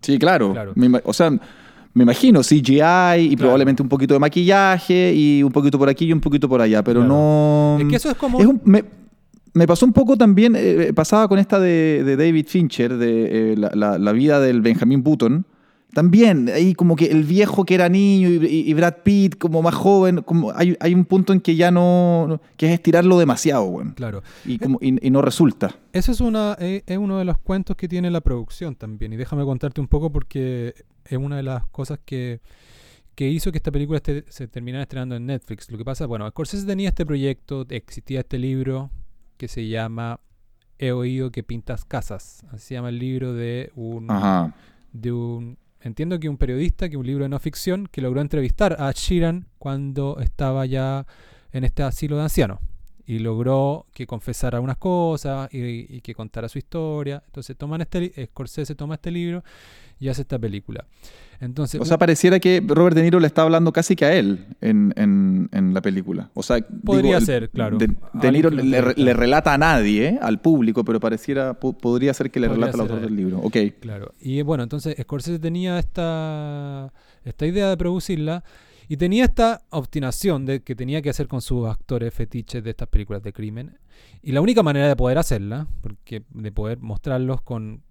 sí 0.00 0.16
claro, 0.16 0.54
o 1.02 1.12
sea 1.12 1.30
me 1.30 2.02
imagino 2.04 2.42
CGI 2.42 3.28
y 3.28 3.36
probablemente 3.36 3.82
un 3.82 3.88
poquito 3.88 4.14
de 4.14 4.20
maquillaje 4.20 5.12
y 5.12 5.42
un 5.42 5.50
poquito 5.50 5.76
por 5.76 5.88
aquí 5.88 6.04
y 6.04 6.12
un 6.12 6.20
poquito 6.20 6.48
por 6.48 6.60
allá 6.60 6.84
pero 6.84 7.02
no 7.02 7.76
es 7.80 7.88
que 7.88 7.96
eso 7.96 8.08
es 8.08 8.16
como 8.16 8.38
me 8.62 8.84
pasó 9.66 9.86
un 9.86 9.92
poco 9.92 10.16
también, 10.16 10.56
eh, 10.56 10.88
eh, 10.88 10.92
pasaba 10.92 11.28
con 11.28 11.38
esta 11.38 11.60
de, 11.60 12.16
David 12.18 12.46
Fincher, 12.48 12.96
de 12.96 13.52
eh, 13.52 13.56
la, 13.56 14.12
vida 14.12 14.40
del 14.40 14.60
Benjamin 14.60 15.02
Button. 15.02 15.46
También, 15.92 16.50
ahí 16.52 16.74
como 16.74 16.96
que 16.96 17.06
el 17.06 17.22
viejo 17.22 17.64
que 17.64 17.76
era 17.76 17.88
niño 17.88 18.28
y, 18.28 18.74
Brad 18.74 18.96
Pitt 19.04 19.38
como 19.38 19.62
más 19.62 19.76
joven, 19.76 20.22
como 20.22 20.52
hay, 20.52 20.92
un 20.92 21.04
punto 21.04 21.32
en 21.32 21.40
que 21.40 21.54
ya 21.54 21.70
no, 21.70 22.40
que 22.56 22.66
es 22.66 22.72
estirarlo 22.72 23.16
demasiado, 23.16 23.66
bueno. 23.66 23.92
Claro. 23.94 24.24
Y, 24.44 24.58
como, 24.58 24.80
y, 24.82 24.90
no 25.10 25.22
resulta. 25.22 25.76
Eso 25.92 26.10
es, 26.10 26.20
una, 26.20 26.56
es 26.58 26.98
uno 26.98 27.18
de 27.18 27.24
los 27.24 27.38
cuentos 27.38 27.76
que 27.76 27.86
tiene 27.86 28.10
la 28.10 28.22
producción 28.22 28.74
también. 28.74 29.12
Y 29.12 29.16
déjame 29.16 29.44
contarte 29.44 29.80
un 29.80 29.86
poco 29.86 30.10
porque 30.10 30.74
es 31.04 31.16
una 31.16 31.36
de 31.36 31.44
las 31.44 31.64
cosas 31.66 32.00
que, 32.04 32.40
que 33.14 33.28
hizo 33.28 33.52
que 33.52 33.58
esta 33.58 33.70
película 33.70 34.02
se 34.04 34.48
terminara 34.48 34.82
estrenando 34.82 35.14
en 35.14 35.26
Netflix. 35.26 35.70
Lo 35.70 35.78
que 35.78 35.84
pasa, 35.84 36.06
bueno, 36.06 36.28
Scorsese 36.28 36.66
tenía 36.66 36.88
este 36.88 37.06
proyecto, 37.06 37.64
existía 37.70 38.18
este 38.18 38.40
libro 38.40 38.90
que 39.36 39.48
se 39.48 39.68
llama 39.68 40.20
He 40.78 40.92
oído 40.92 41.30
que 41.30 41.42
pintas 41.42 41.84
casas. 41.84 42.44
Así 42.50 42.68
se 42.68 42.74
llama 42.74 42.88
el 42.88 42.98
libro 42.98 43.32
de 43.32 43.70
un, 43.74 44.08
de 44.92 45.12
un 45.12 45.58
entiendo 45.80 46.18
que 46.18 46.28
un 46.28 46.38
periodista, 46.38 46.88
que 46.88 46.96
un 46.96 47.06
libro 47.06 47.24
de 47.24 47.28
no 47.28 47.38
ficción, 47.38 47.86
que 47.86 48.00
logró 48.00 48.20
entrevistar 48.20 48.76
a 48.80 48.90
Sheeran 48.90 49.46
cuando 49.58 50.18
estaba 50.20 50.66
ya 50.66 51.06
en 51.52 51.64
este 51.64 51.82
asilo 51.82 52.16
de 52.16 52.22
ancianos. 52.22 52.58
Y 53.06 53.18
logró 53.18 53.86
que 53.92 54.06
confesara 54.06 54.60
unas 54.60 54.78
cosas 54.78 55.52
y, 55.52 56.00
que 56.00 56.14
contara 56.14 56.48
su 56.48 56.58
historia. 56.58 57.22
Entonces 57.26 57.56
toman 57.56 57.82
este, 57.82 58.26
Scorsese 58.26 58.74
toma 58.74 58.94
este 58.94 59.10
libro 59.10 59.44
y 59.98 60.08
hace 60.08 60.22
esta 60.22 60.38
película. 60.38 60.86
Entonces, 61.40 61.80
o 61.80 61.84
sea, 61.84 61.98
pareciera 61.98 62.38
que 62.40 62.62
Robert 62.66 62.96
De 62.96 63.02
Niro 63.02 63.20
le 63.20 63.26
está 63.26 63.42
hablando 63.42 63.72
casi 63.72 63.96
que 63.96 64.04
a 64.04 64.14
él 64.14 64.46
en, 64.60 64.94
en, 64.96 65.74
la 65.74 65.82
película. 65.82 66.30
O 66.34 66.42
sea, 66.42 66.64
podría 66.84 67.20
ser, 67.20 67.50
claro. 67.50 67.76
De, 67.76 68.32
Niro 68.32 68.50
le, 68.50 69.14
relata 69.14 69.54
a 69.54 69.58
nadie, 69.58 70.08
¿eh? 70.08 70.18
al 70.22 70.40
público, 70.40 70.84
pero 70.84 71.00
pareciera, 71.00 71.54
podría 71.54 72.14
ser 72.14 72.30
que 72.30 72.40
le 72.40 72.48
relata 72.48 72.74
al 72.74 72.80
autor 72.82 73.00
del 73.00 73.16
libro. 73.16 73.40
Ok. 73.40 73.56
Claro. 73.80 74.14
Y 74.20 74.42
bueno, 74.42 74.62
entonces 74.62 74.96
Scorsese 75.00 75.38
tenía 75.38 75.78
esta, 75.78 76.92
esta 77.24 77.46
idea 77.46 77.68
de 77.68 77.76
producirla 77.76 78.44
y 78.88 78.96
tenía 78.96 79.24
esta 79.24 79.62
obstinación 79.70 80.44
de 80.44 80.62
que 80.62 80.74
tenía 80.74 81.02
que 81.02 81.10
hacer 81.10 81.26
con 81.26 81.40
sus 81.40 81.66
actores 81.66 82.12
fetiches 82.12 82.62
de 82.62 82.70
estas 82.70 82.88
películas 82.88 83.22
de 83.22 83.32
crimen. 83.32 83.78
Y 84.22 84.32
la 84.32 84.40
única 84.40 84.62
manera 84.62 84.88
de 84.88 84.96
poder 84.96 85.18
hacerla, 85.18 85.66
porque 85.80 86.22
de 86.30 86.52
poder 86.52 86.78
mostrarlos 86.78 87.40
con 87.42 87.82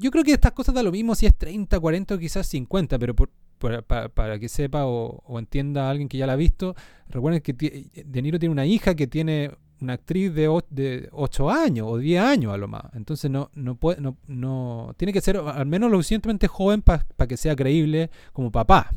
yo 0.00 0.10
creo 0.10 0.24
que 0.24 0.32
estas 0.32 0.52
cosas 0.52 0.74
da 0.74 0.82
lo 0.82 0.92
mismo 0.92 1.14
si 1.14 1.26
es 1.26 1.34
30, 1.36 1.78
40 1.78 2.14
o 2.14 2.18
quizás 2.18 2.46
50, 2.46 2.98
pero 2.98 3.14
para, 3.58 4.38
que 4.38 4.48
sepa 4.48 4.86
o, 4.86 5.38
entienda 5.38 5.90
alguien 5.90 6.08
que 6.08 6.18
ya 6.18 6.26
la 6.26 6.34
ha 6.34 6.36
visto, 6.36 6.74
recuerden 7.08 7.40
que 7.40 7.52
De 7.52 8.22
Niro 8.22 8.38
tiene 8.38 8.52
una 8.52 8.66
hija 8.66 8.94
que 8.94 9.06
tiene 9.06 9.52
una 9.80 9.94
actriz 9.94 10.34
de, 10.34 10.62
de 10.70 11.08
8 11.12 11.50
años 11.50 11.86
o 11.88 11.98
10 11.98 12.22
años 12.22 12.52
a 12.52 12.56
lo 12.56 12.68
más. 12.68 12.84
Entonces 12.94 13.30
no, 13.30 13.50
no, 13.54 13.76
puede, 13.76 14.00
no, 14.26 14.94
tiene 14.96 15.12
que 15.12 15.20
ser 15.20 15.36
al 15.36 15.66
menos 15.66 15.90
lo 15.90 15.98
suficientemente 15.98 16.48
joven 16.48 16.82
para 16.82 17.04
que 17.28 17.36
sea 17.36 17.54
creíble 17.56 18.10
como 18.32 18.50
papá 18.50 18.90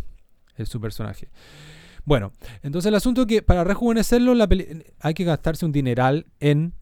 el 0.57 0.67
su 0.67 0.79
personaje. 0.79 1.29
Bueno, 2.03 2.31
entonces 2.63 2.89
el 2.89 2.95
asunto 2.95 3.21
es 3.21 3.27
que 3.27 3.41
para 3.41 3.63
rejuvenecerlo 3.63 4.33
hay 4.99 5.13
que 5.13 5.23
gastarse 5.23 5.65
un 5.65 5.71
dineral 5.71 6.25
en 6.39 6.73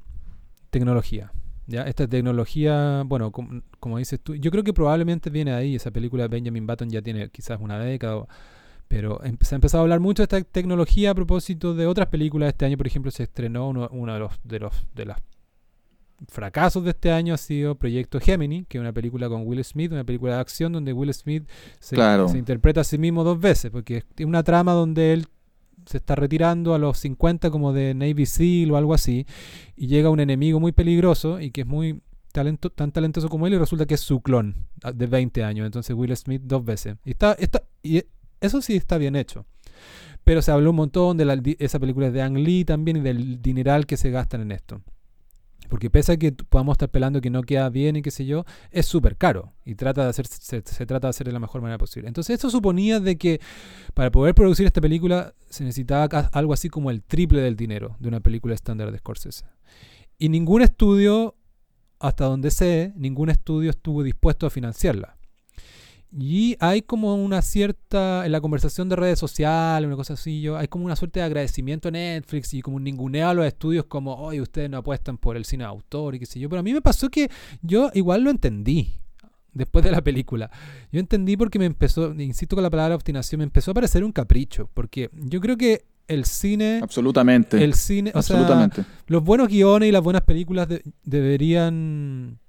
tecnología. 0.69 1.31
¿Ya? 1.69 1.83
Esta 1.83 2.07
tecnología, 2.07 3.03
bueno, 3.05 3.31
como, 3.31 3.97
dices 3.97 4.19
tú, 4.21 4.35
yo 4.35 4.51
creo 4.51 4.63
que 4.63 4.73
probablemente 4.73 5.29
viene 5.29 5.53
ahí, 5.53 5.75
esa 5.75 5.91
película 5.91 6.23
de 6.23 6.29
Benjamin 6.29 6.67
Button 6.67 6.89
ya 6.89 7.01
tiene 7.01 7.29
quizás 7.29 7.59
una 7.61 7.79
década, 7.79 8.25
pero 8.87 9.23
em, 9.23 9.37
se 9.39 9.55
ha 9.55 9.57
empezado 9.57 9.81
a 9.81 9.83
hablar 9.83 9.99
mucho 9.99 10.21
de 10.21 10.37
esta 10.37 10.41
tecnología 10.41 11.11
a 11.11 11.15
propósito 11.15 11.73
de 11.75 11.85
otras 11.85 12.07
películas. 12.07 12.49
Este 12.49 12.65
año, 12.65 12.77
por 12.77 12.87
ejemplo, 12.87 13.11
se 13.11 13.23
estrenó 13.23 13.69
uno, 13.69 14.13
de 14.13 14.19
los 14.19 14.33
de 14.43 14.59
los 14.59 14.73
de 14.95 15.05
los 15.05 15.17
fracasos 16.27 16.83
de 16.83 16.89
este 16.89 17.11
año 17.11 17.33
ha 17.33 17.37
sido 17.37 17.75
Proyecto 17.75 18.19
Gemini, 18.19 18.65
que 18.65 18.77
es 18.77 18.81
una 18.81 18.91
película 18.91 19.29
con 19.29 19.47
Will 19.47 19.63
Smith, 19.63 19.91
una 19.91 20.03
película 20.03 20.35
de 20.35 20.41
acción 20.41 20.73
donde 20.73 20.91
Will 20.91 21.13
Smith 21.13 21.47
se, 21.79 21.95
se 21.95 22.37
interpreta 22.37 22.81
a 22.81 22.83
sí 22.83 22.97
mismo 22.97 23.23
dos 23.23 23.39
veces, 23.39 23.71
porque 23.71 24.03
es 24.17 24.25
una 24.25 24.43
trama 24.43 24.73
donde 24.73 25.13
él 25.13 25.27
se 25.89 25.97
está 25.97 26.13
retirando 26.13 26.75
a 26.75 26.77
los 26.77 26.99
50 26.99 27.49
como 27.49 27.73
de 27.73 27.95
Navy 27.95 28.27
SEAL 28.27 28.69
o 28.69 28.77
algo 28.77 28.93
así, 28.93 29.25
y 29.75 29.87
llega 29.87 30.11
un 30.11 30.19
enemigo 30.19 30.59
muy 30.59 30.71
peligroso 30.71 31.41
y 31.41 31.49
que 31.49 31.61
es 31.61 31.67
muy 31.67 32.03
talento, 32.31 32.69
tan 32.69 32.91
talentoso 32.91 33.27
como 33.27 33.47
él 33.47 33.53
y 33.53 33.57
resulta 33.57 33.87
que 33.87 33.95
es 33.95 34.01
su 34.01 34.21
clon 34.21 34.67
de 34.93 35.07
20 35.07 35.43
años, 35.43 35.65
entonces 35.65 35.95
Will 35.95 36.15
Smith 36.15 36.43
dos 36.45 36.63
veces. 36.63 36.97
Y, 37.03 37.09
está, 37.09 37.33
está, 37.33 37.63
y 37.81 38.03
eso 38.39 38.61
sí 38.61 38.75
está 38.75 38.99
bien 38.99 39.15
hecho. 39.15 39.47
Pero 40.23 40.43
se 40.43 40.51
habló 40.51 40.69
un 40.69 40.75
montón 40.75 41.17
de 41.17 41.25
la, 41.25 41.41
esa 41.57 41.79
película 41.79 42.11
de 42.11 42.21
Ang 42.21 42.37
Lee 42.37 42.65
también 42.65 42.97
y 42.97 42.99
del 42.99 43.41
dineral 43.41 43.87
que 43.87 43.97
se 43.97 44.11
gastan 44.11 44.41
en 44.41 44.51
esto. 44.51 44.83
Porque 45.69 45.89
pese 45.89 46.13
a 46.13 46.17
que 46.17 46.31
podamos 46.31 46.73
estar 46.73 46.89
pelando 46.89 47.21
que 47.21 47.29
no 47.29 47.43
queda 47.43 47.69
bien 47.69 47.95
y 47.95 48.01
qué 48.01 48.11
sé 48.11 48.25
yo, 48.25 48.43
es 48.71 48.85
súper 48.85 49.15
caro 49.15 49.53
y 49.63 49.75
hacer, 49.85 50.25
se, 50.27 50.61
trata 50.61 51.07
de 51.07 51.09
hacer 51.09 51.27
de 51.27 51.33
la 51.33 51.39
mejor 51.39 51.61
manera 51.61 51.77
posible. 51.77 52.07
Entonces 52.07 52.33
esto 52.33 52.49
suponía 52.49 52.99
de 52.99 53.17
que 53.17 53.39
para 53.93 54.11
poder 54.11 54.33
producir 54.33 54.65
esta 54.65 54.81
película 54.81 55.33
se 55.49 55.63
necesitaba 55.63 56.05
algo 56.33 56.53
así 56.53 56.69
como 56.69 56.89
el 56.89 57.03
triple 57.03 57.41
del 57.41 57.55
dinero 57.55 57.95
de 57.99 58.07
una 58.07 58.19
película 58.19 58.55
estándar 58.55 58.91
de 58.91 58.97
Scorsese. 58.97 59.45
Y 60.17 60.29
ningún 60.29 60.63
estudio, 60.63 61.35
hasta 61.99 62.25
donde 62.25 62.51
sé, 62.51 62.91
ningún 62.95 63.29
estudio 63.29 63.69
estuvo 63.69 64.03
dispuesto 64.03 64.47
a 64.47 64.49
financiarla. 64.49 65.18
Y 66.11 66.55
hay 66.59 66.81
como 66.81 67.13
una 67.15 67.41
cierta, 67.43 68.25
en 68.25 68.31
la 68.31 68.41
conversación 68.41 68.89
de 68.89 68.95
redes 68.95 69.19
sociales, 69.19 69.85
una 69.87 69.95
cosa 69.95 70.13
así, 70.13 70.41
yo, 70.41 70.57
hay 70.57 70.67
como 70.67 70.85
una 70.85 70.95
suerte 70.95 71.19
de 71.19 71.25
agradecimiento 71.27 71.89
a 71.89 71.91
Netflix 71.91 72.53
y 72.55 72.61
como 72.61 72.77
un 72.77 72.83
ninguneo 72.83 73.29
a 73.29 73.33
los 73.35 73.45
estudios 73.45 73.85
como, 73.85 74.15
oye, 74.15 74.41
ustedes 74.41 74.69
no 74.71 74.77
apuestan 74.77 75.17
por 75.19 75.37
el 75.37 75.45
cine 75.45 75.65
de 75.65 75.69
autor 75.69 76.15
y 76.15 76.19
qué 76.19 76.25
sé 76.25 76.39
yo. 76.39 76.49
Pero 76.49 76.61
a 76.61 76.63
mí 76.63 76.73
me 76.73 76.81
pasó 76.81 77.09
que 77.09 77.29
yo 77.61 77.91
igual 77.93 78.23
lo 78.23 78.31
entendí. 78.31 78.95
después 79.53 79.83
de 79.83 79.91
la 79.91 80.01
película. 80.01 80.49
Yo 80.91 80.99
entendí 80.99 81.35
porque 81.35 81.59
me 81.59 81.65
empezó, 81.65 82.13
insisto 82.13 82.55
con 82.55 82.63
la 82.63 82.69
palabra 82.69 82.95
obstinación, 82.95 83.39
me 83.39 83.43
empezó 83.43 83.71
a 83.71 83.73
parecer 83.73 84.03
un 84.03 84.11
capricho, 84.11 84.69
porque 84.73 85.09
yo 85.13 85.39
creo 85.41 85.57
que 85.57 85.85
el 86.07 86.25
cine... 86.25 86.79
Absolutamente. 86.81 87.63
El 87.63 87.73
cine, 87.73 88.11
o 88.13 88.17
Absolutamente. 88.19 88.83
sea, 88.83 88.85
los 89.07 89.23
buenos 89.23 89.47
guiones 89.47 89.89
y 89.89 89.91
las 89.91 90.01
buenas 90.03 90.21
películas 90.23 90.67
de- 90.67 90.81
deberían 91.03 92.39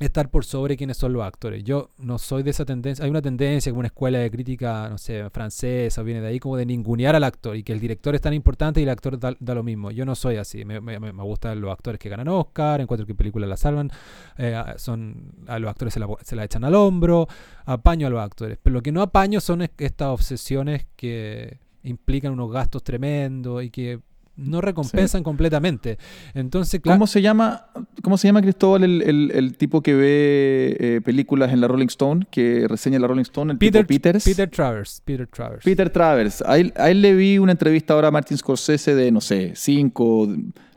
estar 0.00 0.28
por 0.28 0.44
sobre 0.44 0.76
quienes 0.76 0.96
son 0.96 1.12
los 1.12 1.22
actores. 1.22 1.62
Yo 1.62 1.90
no 1.98 2.18
soy 2.18 2.42
de 2.42 2.50
esa 2.50 2.64
tendencia. 2.64 3.04
Hay 3.04 3.10
una 3.10 3.22
tendencia 3.22 3.70
como 3.70 3.78
una 3.78 3.86
escuela 3.86 4.18
de 4.18 4.28
crítica, 4.30 4.88
no 4.90 4.98
sé, 4.98 5.30
francesa, 5.30 6.02
viene 6.02 6.20
de 6.20 6.26
ahí, 6.28 6.40
como 6.40 6.56
de 6.56 6.66
ningunear 6.66 7.14
al 7.14 7.22
actor 7.22 7.54
y 7.56 7.62
que 7.62 7.72
el 7.72 7.78
director 7.80 8.12
es 8.14 8.20
tan 8.20 8.34
importante 8.34 8.80
y 8.80 8.82
el 8.82 8.88
actor 8.88 9.18
da, 9.18 9.36
lo 9.54 9.62
mismo. 9.62 9.92
Yo 9.92 10.04
no 10.04 10.14
soy 10.16 10.36
así. 10.36 10.64
Me, 10.64 10.80
me- 10.80 10.98
me 10.98 11.22
gustan 11.22 11.60
los 11.60 11.70
actores 11.70 12.00
que 12.00 12.08
ganan 12.08 12.26
Oscar, 12.28 12.80
encuentro 12.80 13.06
que 13.06 13.14
películas 13.14 13.48
la 13.48 13.56
salvan, 13.56 13.90
eh, 14.36 14.60
son 14.78 15.32
a 15.46 15.58
los 15.60 15.70
actores 15.70 15.94
se 15.94 16.00
la, 16.00 16.08
se 16.22 16.34
la 16.34 16.44
echan 16.44 16.64
al 16.64 16.74
hombro, 16.74 17.28
apaño 17.64 18.08
a 18.08 18.10
los 18.10 18.20
actores. 18.20 18.58
Pero 18.62 18.74
lo 18.74 18.82
que 18.82 18.90
no 18.90 19.00
apaño 19.00 19.40
son 19.40 19.62
es- 19.62 19.70
estas 19.78 20.08
obsesiones 20.08 20.86
que 20.96 21.58
implican 21.84 22.32
unos 22.32 22.50
gastos 22.50 22.82
tremendos 22.82 23.62
y 23.62 23.70
que 23.70 24.00
no 24.36 24.60
recompensan 24.60 25.22
completamente. 25.22 25.98
Entonces, 26.34 26.80
claro. 26.80 26.96
¿Cómo 26.98 27.06
se 27.06 27.22
llama, 27.22 27.66
cómo 28.02 28.18
se 28.18 28.28
llama 28.28 28.42
Cristóbal, 28.42 28.82
el, 28.84 29.02
el- 29.02 29.30
el 29.34 29.56
tipo 29.56 29.80
que 29.82 29.94
ve 29.94 30.76
eh, 30.80 31.00
películas 31.04 31.52
en 31.52 31.60
la 31.60 31.68
Rolling 31.68 31.86
Stone, 31.86 32.26
que 32.30 32.66
reseña 32.68 32.98
la 32.98 33.06
Rolling 33.06 33.22
Stone, 33.22 33.52
el 33.52 33.58
Peter, 33.58 33.86
tipo 33.86 33.94
Peters? 34.02 34.24
Peter 34.24 34.50
Travers. 34.50 35.00
Peter 35.04 35.26
Travers. 35.26 35.64
Peter 35.64 35.88
Travers. 35.90 36.42
A 36.42 36.58
él, 36.58 36.72
a 36.76 36.90
él 36.90 37.00
le 37.02 37.14
vi 37.14 37.38
una 37.38 37.52
entrevista 37.52 37.94
ahora 37.94 38.08
a 38.08 38.10
Martin 38.10 38.36
Scorsese 38.36 38.94
de, 38.94 39.10
no 39.12 39.20
sé, 39.20 39.52
cinco... 39.54 40.28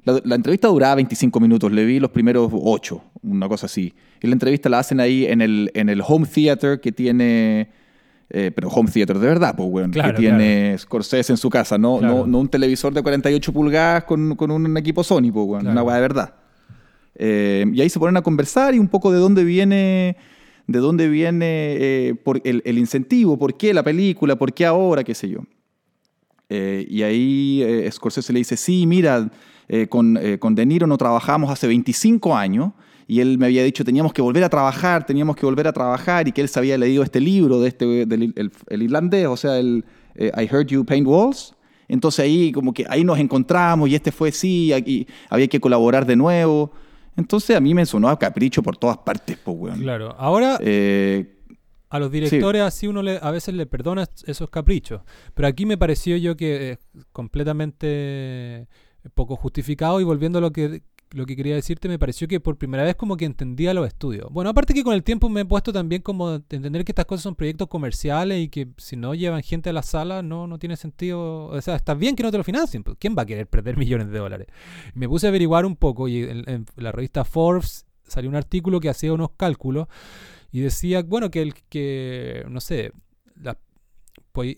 La, 0.03 0.21
la 0.23 0.35
entrevista 0.35 0.69
duraba 0.69 0.95
25 0.95 1.37
minutos, 1.41 1.69
le 1.69 1.83
vi 1.83 1.99
los 1.99 2.11
primeros 2.11 2.49
ocho, 2.53 3.03
una 3.23 3.49
cosa 3.49 3.65
así. 3.65 3.93
Y 4.21 4.27
la 4.27 4.33
entrevista 4.33 4.69
la 4.69 4.79
hacen 4.79 5.01
ahí 5.01 5.25
en 5.25 5.41
el, 5.41 5.69
en 5.73 5.89
el 5.89 6.01
home 6.05 6.25
theater 6.25 6.79
que 6.79 6.91
tiene... 6.93 7.69
eh, 8.29 8.51
pero 8.53 8.67
home 8.69 8.89
theater 8.91 9.17
de 9.19 9.27
verdad, 9.27 9.55
pues, 9.55 9.69
weón. 9.71 9.91
Claro, 9.91 10.13
que 10.15 10.19
tiene 10.21 10.75
Scorsese 10.77 11.31
en 11.33 11.37
su 11.37 11.49
casa, 11.49 11.77
no, 11.77 11.99
Claro. 11.99 12.15
no, 12.19 12.27
no 12.27 12.39
un 12.39 12.49
televisor 12.49 12.93
de 12.93 13.01
48 13.01 13.53
pulgadas 13.53 14.03
con, 14.03 14.35
con 14.35 14.51
un 14.51 14.75
equipo 14.77 15.03
Sony, 15.03 15.31
pues, 15.33 15.45
weón. 15.47 15.61
Claro. 15.61 15.71
Una 15.71 15.83
weá 15.83 15.95
de 15.95 16.01
verdad. 16.01 16.33
Eh, 17.15 17.65
y 17.73 17.81
ahí 17.81 17.89
se 17.89 17.99
ponen 17.99 18.17
a 18.17 18.21
conversar 18.21 18.75
y 18.75 18.79
un 18.79 18.87
poco 18.89 19.11
de 19.11 19.19
dónde 19.19 19.43
viene, 19.43 20.17
de 20.67 20.79
dónde 20.79 21.07
viene 21.09 21.45
eh, 21.79 22.15
por 22.23 22.41
el, 22.43 22.61
el 22.65 22.77
incentivo, 22.77 23.37
por 23.39 23.57
qué 23.57 23.73
la 23.73 23.81
película, 23.83 24.35
por 24.35 24.53
qué 24.53 24.65
ahora, 24.65 25.03
qué 25.03 25.15
sé 25.15 25.29
yo. 25.29 25.39
Eh, 26.49 26.85
y 26.89 27.01
ahí 27.03 27.61
eh, 27.63 27.89
Scorsese 27.91 28.31
le 28.33 28.39
dice, 28.39 28.55
sí, 28.55 28.85
mira, 28.85 29.29
eh, 29.67 29.87
con, 29.87 30.17
con 30.39 30.55
De 30.55 30.65
Niro 30.65 30.87
no 30.87 30.97
trabajamos 30.97 31.49
hace 31.51 31.67
25 31.67 32.35
años 32.35 32.71
y 33.07 33.21
él 33.21 33.37
me 33.37 33.45
había 33.45 33.63
dicho, 33.63 33.83
teníamos 33.85 34.11
que 34.13 34.21
volver 34.21 34.43
a 34.43 34.49
trabajar, 34.49 35.05
teníamos 35.05 35.35
que 35.35 35.45
volver 35.45 35.67
a 35.67 35.73
trabajar 35.73 36.27
y 36.27 36.31
que 36.33 36.41
él 36.41 36.49
se 36.49 36.59
había 36.59 36.77
leído 36.77 37.03
este 37.03 37.19
libro 37.21 37.59
de 37.61 37.69
este, 37.69 38.05
del 38.05 38.33
el, 38.35 38.51
el 38.69 38.81
irlandés, 38.83 39.27
o 39.27 39.37
sea, 39.37 39.57
el 39.57 39.85
eh, 40.15 40.31
I 40.37 40.43
Heard 40.53 40.67
You 40.67 40.83
Paint 40.85 41.07
Walls. 41.07 41.53
Entonces 41.87 42.19
ahí 42.25 42.51
como 42.51 42.73
que 42.73 42.85
ahí 42.89 43.05
nos 43.05 43.17
encontramos 43.17 43.87
y 43.89 43.95
este 43.95 44.11
fue 44.11 44.31
sí, 44.33 44.73
aquí 44.73 45.07
había 45.29 45.47
que 45.47 45.59
colaborar 45.61 46.05
de 46.05 46.17
nuevo. 46.17 46.71
Entonces 47.15 47.55
a 47.55 47.61
mí 47.61 47.73
me 47.73 47.85
sonó 47.85 48.09
a 48.09 48.19
capricho 48.19 48.61
por 48.61 48.75
todas 48.77 48.97
partes, 48.97 49.37
pues, 49.43 49.57
weón. 49.57 49.79
Claro. 49.79 50.13
Ahora, 50.19 50.57
Eh, 50.61 51.33
a 51.89 51.99
los 51.99 52.11
directores 52.11 52.61
así 52.61 52.85
uno 52.87 53.01
le, 53.01 53.17
a 53.21 53.31
veces 53.31 53.55
le 53.55 53.65
perdona 53.65 54.03
es- 54.03 54.23
esos 54.27 54.49
caprichos. 54.49 55.01
Pero 55.33 55.47
aquí 55.47 55.65
me 55.65 55.77
pareció 55.77 56.17
yo 56.17 56.35
que 56.35 56.71
es 56.71 56.79
completamente 57.13 58.67
poco 59.13 59.35
justificado 59.35 60.01
y 60.01 60.03
volviendo 60.03 60.39
a 60.39 60.41
lo 60.41 60.51
que, 60.51 60.81
lo 61.11 61.25
que 61.25 61.35
quería 61.35 61.55
decirte, 61.55 61.87
me 61.87 61.97
pareció 61.97 62.27
que 62.27 62.39
por 62.39 62.57
primera 62.57 62.83
vez 62.83 62.95
como 62.95 63.15
que 63.17 63.25
entendía 63.25 63.73
los 63.73 63.87
estudios. 63.87 64.27
Bueno, 64.31 64.49
aparte 64.49 64.73
que 64.73 64.83
con 64.83 64.93
el 64.93 65.03
tiempo 65.03 65.29
me 65.29 65.41
he 65.41 65.45
puesto 65.45 65.71
también 65.71 66.01
como 66.01 66.33
entender 66.35 66.83
que 66.83 66.91
estas 66.91 67.05
cosas 67.05 67.23
son 67.23 67.35
proyectos 67.35 67.67
comerciales 67.69 68.39
y 68.43 68.49
que 68.49 68.67
si 68.77 68.95
no 68.97 69.13
llevan 69.15 69.41
gente 69.43 69.69
a 69.69 69.73
la 69.73 69.83
sala 69.83 70.21
no, 70.21 70.47
no 70.47 70.59
tiene 70.59 70.75
sentido. 70.75 71.45
O 71.45 71.61
sea, 71.61 71.75
está 71.75 71.93
bien 71.93 72.15
que 72.15 72.23
no 72.23 72.31
te 72.31 72.37
lo 72.37 72.43
financien. 72.43 72.83
pues, 72.83 72.97
¿Quién 72.99 73.15
va 73.17 73.21
a 73.21 73.25
querer 73.25 73.47
perder 73.47 73.77
millones 73.77 74.09
de 74.09 74.19
dólares? 74.19 74.47
Me 74.93 75.07
puse 75.07 75.27
a 75.27 75.29
averiguar 75.29 75.65
un 75.65 75.75
poco 75.75 76.07
y 76.07 76.23
en, 76.23 76.43
en 76.49 76.65
la 76.75 76.91
revista 76.91 77.23
Forbes 77.25 77.85
salió 78.07 78.29
un 78.29 78.35
artículo 78.35 78.79
que 78.79 78.89
hacía 78.89 79.13
unos 79.13 79.31
cálculos 79.37 79.87
y 80.51 80.61
decía, 80.61 81.03
bueno, 81.03 81.29
que 81.31 81.41
el 81.41 81.53
que, 81.69 82.43
no 82.49 82.59
sé, 82.61 82.91
la- 83.41 83.57
pues, 84.31 84.55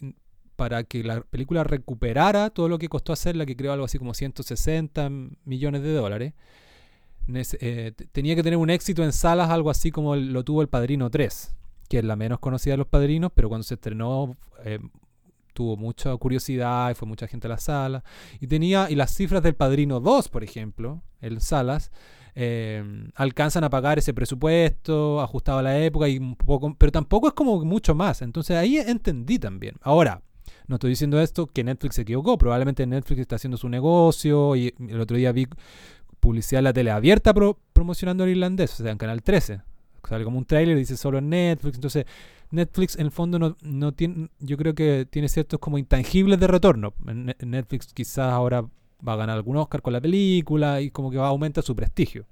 para 0.60 0.84
que 0.84 1.06
la 1.06 1.22
película 1.22 1.64
recuperara 1.64 2.50
todo 2.50 2.68
lo 2.68 2.78
que 2.78 2.90
costó 2.90 3.14
hacerla, 3.14 3.46
que 3.46 3.56
creo 3.56 3.72
algo 3.72 3.86
así 3.86 3.98
como 3.98 4.14
160 4.14 5.10
millones 5.46 5.84
de 5.84 5.94
dólares, 5.94 6.34
eh, 7.34 7.94
tenía 8.12 8.36
que 8.36 8.44
tener 8.44 8.58
un 8.58 8.70
éxito 8.70 9.02
en 9.02 9.14
salas, 9.14 9.50
algo 9.52 9.70
así 9.70 9.90
como 9.90 10.18
lo 10.18 10.44
tuvo 10.44 10.62
El 10.62 10.68
Padrino 10.68 11.10
3, 11.10 11.56
que 11.88 12.00
es 12.00 12.04
la 12.04 12.18
menos 12.18 12.40
conocida 12.40 12.74
de 12.74 12.80
los 12.80 12.88
padrinos, 12.88 13.32
pero 13.34 13.48
cuando 13.48 13.64
se 13.64 13.76
estrenó 13.76 14.36
eh, 14.66 14.80
tuvo 15.54 15.78
mucha 15.78 16.14
curiosidad 16.18 16.92
y 16.92 16.96
fue 16.96 17.08
mucha 17.08 17.26
gente 17.26 17.48
a 17.48 17.52
la 17.52 17.58
sala. 17.58 18.04
Y 18.42 18.48
tenía, 18.48 18.90
y 18.90 18.96
las 18.96 19.16
cifras 19.16 19.42
del 19.42 19.56
Padrino 19.56 20.02
2, 20.02 20.28
por 20.28 20.44
ejemplo, 20.44 21.04
en 21.22 21.40
salas, 21.40 21.90
eh, 22.36 22.84
alcanzan 23.16 23.64
a 23.64 23.70
pagar 23.70 23.98
ese 23.98 24.14
presupuesto 24.14 25.22
ajustado 25.22 25.60
a 25.60 25.64
la 25.64 25.80
época 25.80 26.10
y 26.10 26.18
un 26.18 26.36
poco, 26.36 26.76
pero 26.78 26.92
tampoco 26.92 27.30
es 27.30 27.34
como 27.34 27.64
mucho 27.64 27.96
más. 27.96 28.22
Entonces 28.22 28.58
ahí 28.58 28.76
entendí 28.76 29.40
también. 29.40 29.76
Ahora, 29.82 30.22
no 30.70 30.76
estoy 30.76 30.92
diciendo 30.92 31.20
esto 31.20 31.48
que 31.48 31.64
Netflix 31.64 31.96
se 31.96 32.04
equivocó, 32.04 32.38
probablemente 32.38 32.86
Netflix 32.88 33.20
está 33.20 33.36
haciendo 33.36 33.58
su 33.58 33.68
negocio 33.68 34.56
y 34.56 34.74
el 34.88 35.02
otro 35.02 35.18
día 35.18 35.32
vi 35.34 35.48
publicidad 36.20 36.60
en 36.60 36.64
la 36.66 36.74
tele 36.74 36.92
abierta 36.92 37.34
pro- 37.34 37.58
promocionando 37.74 38.24
el 38.24 38.32
irlandés, 38.32 38.80
o 38.80 38.84
sea, 38.84 38.92
en 38.92 38.98
Canal 38.98 39.22
13. 39.22 39.62
Sale 40.08 40.24
como 40.24 40.38
un 40.38 40.46
trailer 40.46 40.76
y 40.78 40.80
dice 40.80 40.96
solo 40.98 41.20
Netflix. 41.22 41.76
Entonces, 41.76 42.06
Netflix 42.52 42.96
en 42.96 43.06
el 43.08 43.12
fondo 43.12 43.38
no, 43.38 43.58
no 43.62 43.92
tiene, 43.92 44.30
yo 44.40 44.58
creo 44.58 44.74
que 44.74 45.06
tiene 45.10 45.28
ciertos 45.28 45.60
como 45.60 45.78
intangibles 45.78 46.40
de 46.40 46.48
retorno. 46.48 46.94
Netflix 47.40 47.94
quizás 47.94 48.32
ahora 48.32 48.62
va 49.08 49.14
a 49.14 49.18
ganar 49.18 49.36
algún 49.38 49.58
Oscar 49.58 49.82
con 49.82 49.94
la 49.94 50.02
película 50.02 50.82
y 50.82 50.90
como 50.92 51.12
que 51.12 51.18
va 51.18 51.26
a 51.28 51.30
aumentar 51.30 51.64
su 51.64 51.76
prestigio. 51.76 52.26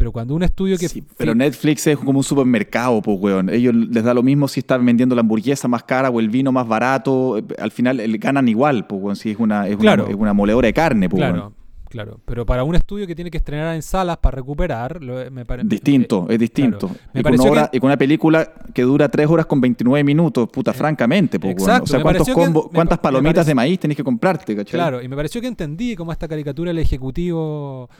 Pero 0.00 0.12
cuando 0.12 0.34
un 0.34 0.42
estudio 0.42 0.78
que... 0.78 0.88
Sí, 0.88 1.04
pero 1.18 1.34
Netflix 1.34 1.86
es 1.86 1.98
como 1.98 2.18
un 2.20 2.24
supermercado, 2.24 3.02
pues, 3.02 3.18
weón. 3.20 3.50
Ellos 3.50 3.74
les 3.74 4.02
da 4.02 4.14
lo 4.14 4.22
mismo 4.22 4.48
si 4.48 4.60
están 4.60 4.82
vendiendo 4.86 5.14
la 5.14 5.20
hamburguesa 5.20 5.68
más 5.68 5.82
cara 5.82 6.08
o 6.08 6.20
el 6.20 6.30
vino 6.30 6.50
más 6.52 6.66
barato. 6.66 7.36
Eh, 7.36 7.44
Al 7.58 7.70
final 7.70 8.00
eh, 8.00 8.08
ganan 8.16 8.48
igual, 8.48 8.86
pues, 8.86 9.02
weón. 9.02 9.16
Si 9.16 9.30
es 9.30 9.36
una, 9.38 9.68
es 9.68 9.76
Claro. 9.76 10.04
una, 10.04 10.12
es 10.14 10.18
una 10.18 10.32
moledora 10.32 10.66
de 10.68 10.72
carne, 10.72 11.10
pues, 11.10 11.20
Claro, 11.20 11.34
weón. 11.38 11.54
claro. 11.90 12.18
Pero 12.24 12.46
para 12.46 12.64
un 12.64 12.74
estudio 12.76 13.06
que 13.06 13.14
tiene 13.14 13.30
que 13.30 13.36
estrenar 13.36 13.74
en 13.74 13.82
salas 13.82 14.16
para 14.16 14.36
recuperar, 14.36 15.02
lo- 15.04 15.30
me 15.30 15.44
parece... 15.44 15.68
Distinto, 15.68 16.26
es 16.30 16.38
distinto. 16.38 16.88
claro. 16.88 17.00
Me 17.12 17.20
Y, 17.20 17.22
con 17.22 17.40
hora- 17.50 17.68
que- 17.70 17.76
y 17.76 17.80
con 17.80 17.88
una 17.88 17.98
película 17.98 18.50
que 18.72 18.80
dura 18.80 19.06
3 19.10 19.26
horas 19.28 19.44
con 19.44 19.60
29 19.60 20.02
minutos, 20.02 20.48
puta, 20.48 20.72
francamente, 20.72 21.38
pues, 21.38 21.56
weón. 21.56 21.68
exacto, 21.68 21.84
O 21.84 21.86
sea, 21.88 22.00
¿cuántos 22.00 22.26
que- 22.26 22.32
combo- 22.32 22.70
¿cuántas 22.72 22.98
palomitas 23.00 23.34
parece- 23.34 23.50
de 23.50 23.54
maíz 23.54 23.78
tenés 23.78 23.98
que 23.98 24.02
comprarte, 24.04 24.56
cachai? 24.56 24.78
Claro, 24.80 25.02
y 25.02 25.08
me 25.08 25.14
pareció 25.16 25.42
que 25.42 25.46
entendí 25.48 25.94
como 25.94 26.10
esta 26.10 26.26
caricatura 26.26 26.70
del 26.70 26.78
ejecutivo 26.78 27.90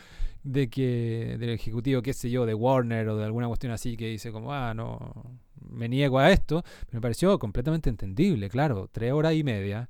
de 0.43 0.69
que 0.71 1.37
del 1.39 1.51
ejecutivo, 1.51 2.03
qué 2.03 2.13
sé 2.13 2.31
yo, 2.31 2.47
de 2.47 2.55
Warner 2.55 3.09
o 3.09 3.17
de 3.17 3.25
alguna 3.25 3.47
cuestión 3.49 3.73
así 3.73 3.97
que 3.97 4.09
dice 4.09 4.33
como, 4.33 4.53
ah, 4.53 4.73
no, 4.75 5.13
me 5.69 5.89
niego 5.89 6.19
a 6.19 6.31
esto, 6.31 6.63
me 6.91 7.01
pareció 7.01 7.39
completamente 7.39 7.91
entendible, 7.91 8.49
claro, 8.49 8.89
tres 8.91 9.13
horas 9.13 9.35
y 9.35 9.45
media. 9.45 9.89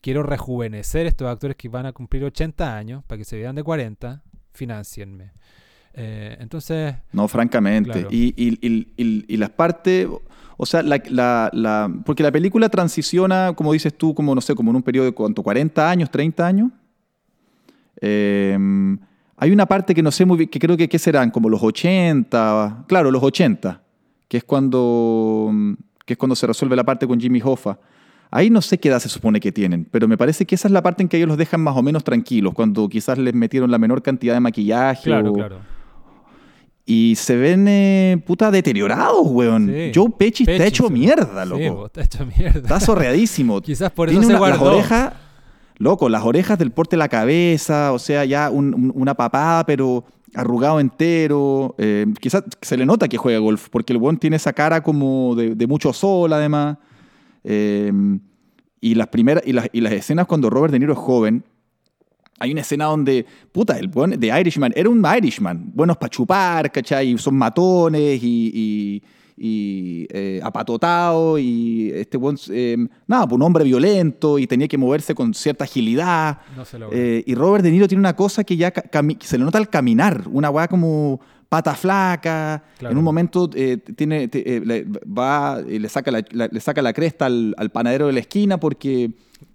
Quiero 0.00 0.22
rejuvenecer 0.24 1.06
estos 1.06 1.28
actores 1.28 1.56
que 1.56 1.68
van 1.68 1.86
a 1.86 1.92
cumplir 1.92 2.24
80 2.24 2.76
años 2.76 3.04
para 3.04 3.18
que 3.18 3.24
se 3.24 3.36
vean 3.36 3.54
de 3.54 3.62
40, 3.62 4.22
financienme. 4.52 5.32
Eh, 5.94 6.36
entonces, 6.40 6.94
No, 7.12 7.28
francamente. 7.28 7.90
Claro. 7.92 8.08
Y, 8.10 8.34
y- 8.36 8.58
y- 8.66 8.92
y- 8.96 9.24
y 9.28 9.36
las 9.36 9.50
partes, 9.50 10.08
o 10.56 10.66
sea, 10.66 10.82
la, 10.82 11.00
la- 11.10 11.50
la- 11.52 11.92
porque 12.06 12.22
la 12.22 12.32
película 12.32 12.68
transiciona, 12.70 13.52
como 13.54 13.72
dices 13.74 13.96
tú, 13.96 14.14
como 14.14 14.34
no 14.34 14.40
sé, 14.40 14.54
como 14.54 14.70
en 14.70 14.76
un 14.76 14.82
periodo 14.82 15.04
de 15.06 15.12
cuánto, 15.12 15.42
40 15.42 15.88
años, 15.90 16.10
30 16.10 16.46
años. 16.46 16.70
Eh, 18.00 18.56
hay 19.42 19.50
una 19.50 19.66
parte 19.66 19.92
que 19.92 20.02
no 20.04 20.12
sé 20.12 20.24
muy 20.24 20.36
bien, 20.36 20.48
que 20.50 20.60
creo 20.60 20.76
que 20.76 20.88
¿qué 20.88 20.98
serán? 21.00 21.30
Como 21.32 21.48
los 21.48 21.60
80, 21.62 22.84
claro, 22.86 23.10
los 23.10 23.22
80, 23.22 23.80
que 24.28 24.36
es 24.36 24.44
cuando, 24.44 25.50
que 26.06 26.12
es 26.12 26.16
cuando 26.18 26.36
se 26.36 26.46
resuelve 26.46 26.76
la 26.76 26.84
parte 26.84 27.08
con 27.08 27.18
Jimmy 27.20 27.40
Hoffa. 27.42 27.76
Ahí 28.30 28.50
no 28.50 28.62
sé 28.62 28.78
qué 28.78 28.88
edad 28.88 29.00
se 29.00 29.08
supone 29.08 29.40
que 29.40 29.50
tienen, 29.50 29.84
pero 29.90 30.06
me 30.06 30.16
parece 30.16 30.46
que 30.46 30.54
esa 30.54 30.68
es 30.68 30.72
la 30.72 30.80
parte 30.80 31.02
en 31.02 31.08
que 31.08 31.16
ellos 31.16 31.28
los 31.28 31.36
dejan 31.36 31.60
más 31.60 31.76
o 31.76 31.82
menos 31.82 32.04
tranquilos, 32.04 32.54
cuando 32.54 32.88
quizás 32.88 33.18
les 33.18 33.34
metieron 33.34 33.70
la 33.70 33.78
menor 33.78 34.00
cantidad 34.00 34.32
de 34.34 34.40
maquillaje 34.40 35.10
claro, 35.10 35.30
o, 35.32 35.34
claro. 35.34 35.58
y 36.86 37.14
se 37.16 37.36
ven, 37.36 37.66
eh, 37.68 38.22
puta, 38.24 38.50
deteriorados, 38.50 39.26
weón. 39.26 39.66
Sí. 39.66 39.92
Joe 39.94 40.10
Pesci, 40.16 40.44
está 40.44 40.52
Pesci, 40.52 40.68
hecho 40.68 40.86
sí. 40.86 40.92
mierda, 40.92 41.44
loco. 41.44 41.86
está 41.86 42.02
hecho 42.02 42.24
mierda. 42.26 42.60
está 42.60 42.80
sorreadísimo. 42.80 43.60
Quizás 43.62 43.90
por 43.90 44.08
eso 44.08 44.18
Tiene 44.20 44.34
se 44.34 44.38
una- 44.40 44.48
las 44.50 44.58
guardó. 44.58 44.76
orejas, 44.76 45.12
loco, 45.82 46.08
las 46.08 46.22
orejas 46.24 46.58
del 46.58 46.70
porte 46.70 46.96
de 46.96 46.98
la 46.98 47.08
cabeza, 47.08 47.92
o 47.92 47.98
sea, 47.98 48.24
ya 48.24 48.50
un- 48.50 48.72
un- 48.74 48.92
una 48.94 49.14
papada, 49.14 49.64
pero 49.66 50.04
arrugado 50.34 50.80
entero. 50.80 51.74
Eh, 51.78 52.06
quizás 52.20 52.44
se 52.60 52.76
le 52.76 52.86
nota 52.86 53.08
que 53.08 53.16
juega 53.18 53.38
golf, 53.38 53.68
porque 53.70 53.92
el 53.92 53.98
weón 53.98 54.16
tiene 54.16 54.36
esa 54.36 54.52
cara 54.52 54.82
como 54.82 55.34
de, 55.34 55.66
mucho 55.66 55.92
sol, 55.92 56.32
además. 56.32 56.78
Eh, 57.44 57.92
y 58.80 58.94
las 58.94 59.08
primeras, 59.08 59.42
y 59.46 59.52
las, 59.52 59.68
y 59.72 59.80
las 59.80 59.92
escenas 59.92 60.26
cuando 60.26 60.48
Robert 60.50 60.72
De 60.72 60.78
Niro 60.78 60.92
es 60.92 60.98
joven, 60.98 61.44
hay 62.38 62.50
una 62.52 62.62
escena 62.62 62.86
donde, 62.86 63.24
puta, 63.52 63.78
el 63.78 63.88
buen 63.88 64.18
de 64.18 64.40
Irishman 64.40 64.72
era 64.74 64.88
un 64.88 65.04
Irishman. 65.18 65.70
Buenos 65.74 65.96
para 65.96 66.10
chupar, 66.10 66.72
¿cachai? 66.72 67.10
Y 67.10 67.18
son 67.18 67.36
matones 67.36 68.20
y, 68.22 69.02
y 69.36 70.06
eh, 70.10 70.40
apatotado 70.42 71.38
y 71.38 71.90
este 71.94 72.16
buen, 72.16 72.36
eh, 72.50 72.76
nada, 73.06 73.26
pues 73.26 73.36
un 73.36 73.42
hombre 73.42 73.64
violento 73.64 74.38
y 74.38 74.46
tenía 74.46 74.68
que 74.68 74.78
moverse 74.78 75.14
con 75.14 75.34
cierta 75.34 75.64
agilidad. 75.64 76.38
No 76.56 76.64
se. 76.64 76.78
Eh, 76.92 77.24
y 77.26 77.34
Robert 77.34 77.64
De 77.64 77.70
Niro 77.70 77.88
tiene 77.88 78.00
una 78.00 78.14
cosa 78.16 78.44
que 78.44 78.56
ya 78.56 78.72
se 79.20 79.38
le 79.38 79.44
nota 79.44 79.58
al 79.58 79.68
caminar, 79.70 80.24
una 80.30 80.50
weá 80.50 80.68
como 80.68 81.20
pata 81.48 81.74
flaca. 81.74 82.62
Claro. 82.78 82.92
En 82.92 82.98
un 82.98 83.04
momento 83.04 83.50
eh, 83.54 83.78
tiene, 83.96 84.28
eh, 84.32 84.62
le, 84.64 84.84
va 85.06 85.60
y 85.68 85.78
le 85.78 85.88
saca 85.88 86.10
la, 86.10 86.24
la- 86.30 86.48
le 86.50 86.60
saca 86.60 86.80
la 86.82 86.92
cresta 86.92 87.26
al, 87.26 87.54
al 87.58 87.70
panadero 87.70 88.06
de 88.06 88.12
la 88.14 88.20
esquina 88.20 88.58
porque 88.58 89.10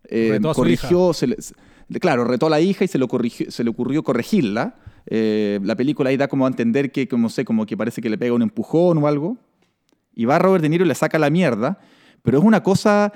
eh, 0.10 0.30
corrigió, 0.54 1.14
se 1.14 1.28
le- 1.28 1.42
se- 1.42 1.56
claro, 2.00 2.24
retó 2.26 2.48
a 2.48 2.50
la 2.50 2.60
hija 2.62 2.84
y 2.84 2.88
se 2.88 2.98
le, 3.00 3.08
corrigió- 3.08 3.50
se 3.50 3.64
le 3.64 3.70
ocurrió 3.70 4.04
corregirla. 4.04 4.76
Eh, 5.10 5.60
la 5.64 5.76
película 5.76 6.10
ahí 6.10 6.18
da 6.18 6.28
como 6.28 6.46
a 6.46 6.50
entender 6.50 6.92
que, 6.92 7.08
como 7.08 7.30
sé, 7.30 7.46
como 7.46 7.66
que 7.66 7.78
parece 7.78 8.02
que 8.02 8.10
le 8.10 8.18
pega 8.18 8.34
un 8.34 8.42
empujón 8.42 8.98
o 8.98 9.08
algo. 9.08 9.38
Y 10.18 10.26
va 10.26 10.40
Robert 10.40 10.62
De 10.64 10.70
Niro 10.70 10.84
y 10.84 10.88
le 10.88 10.96
saca 10.96 11.18
la 11.20 11.30
mierda, 11.30 11.80
pero 12.24 12.40
es 12.40 12.44
una 12.44 12.62
cosa... 12.64 13.14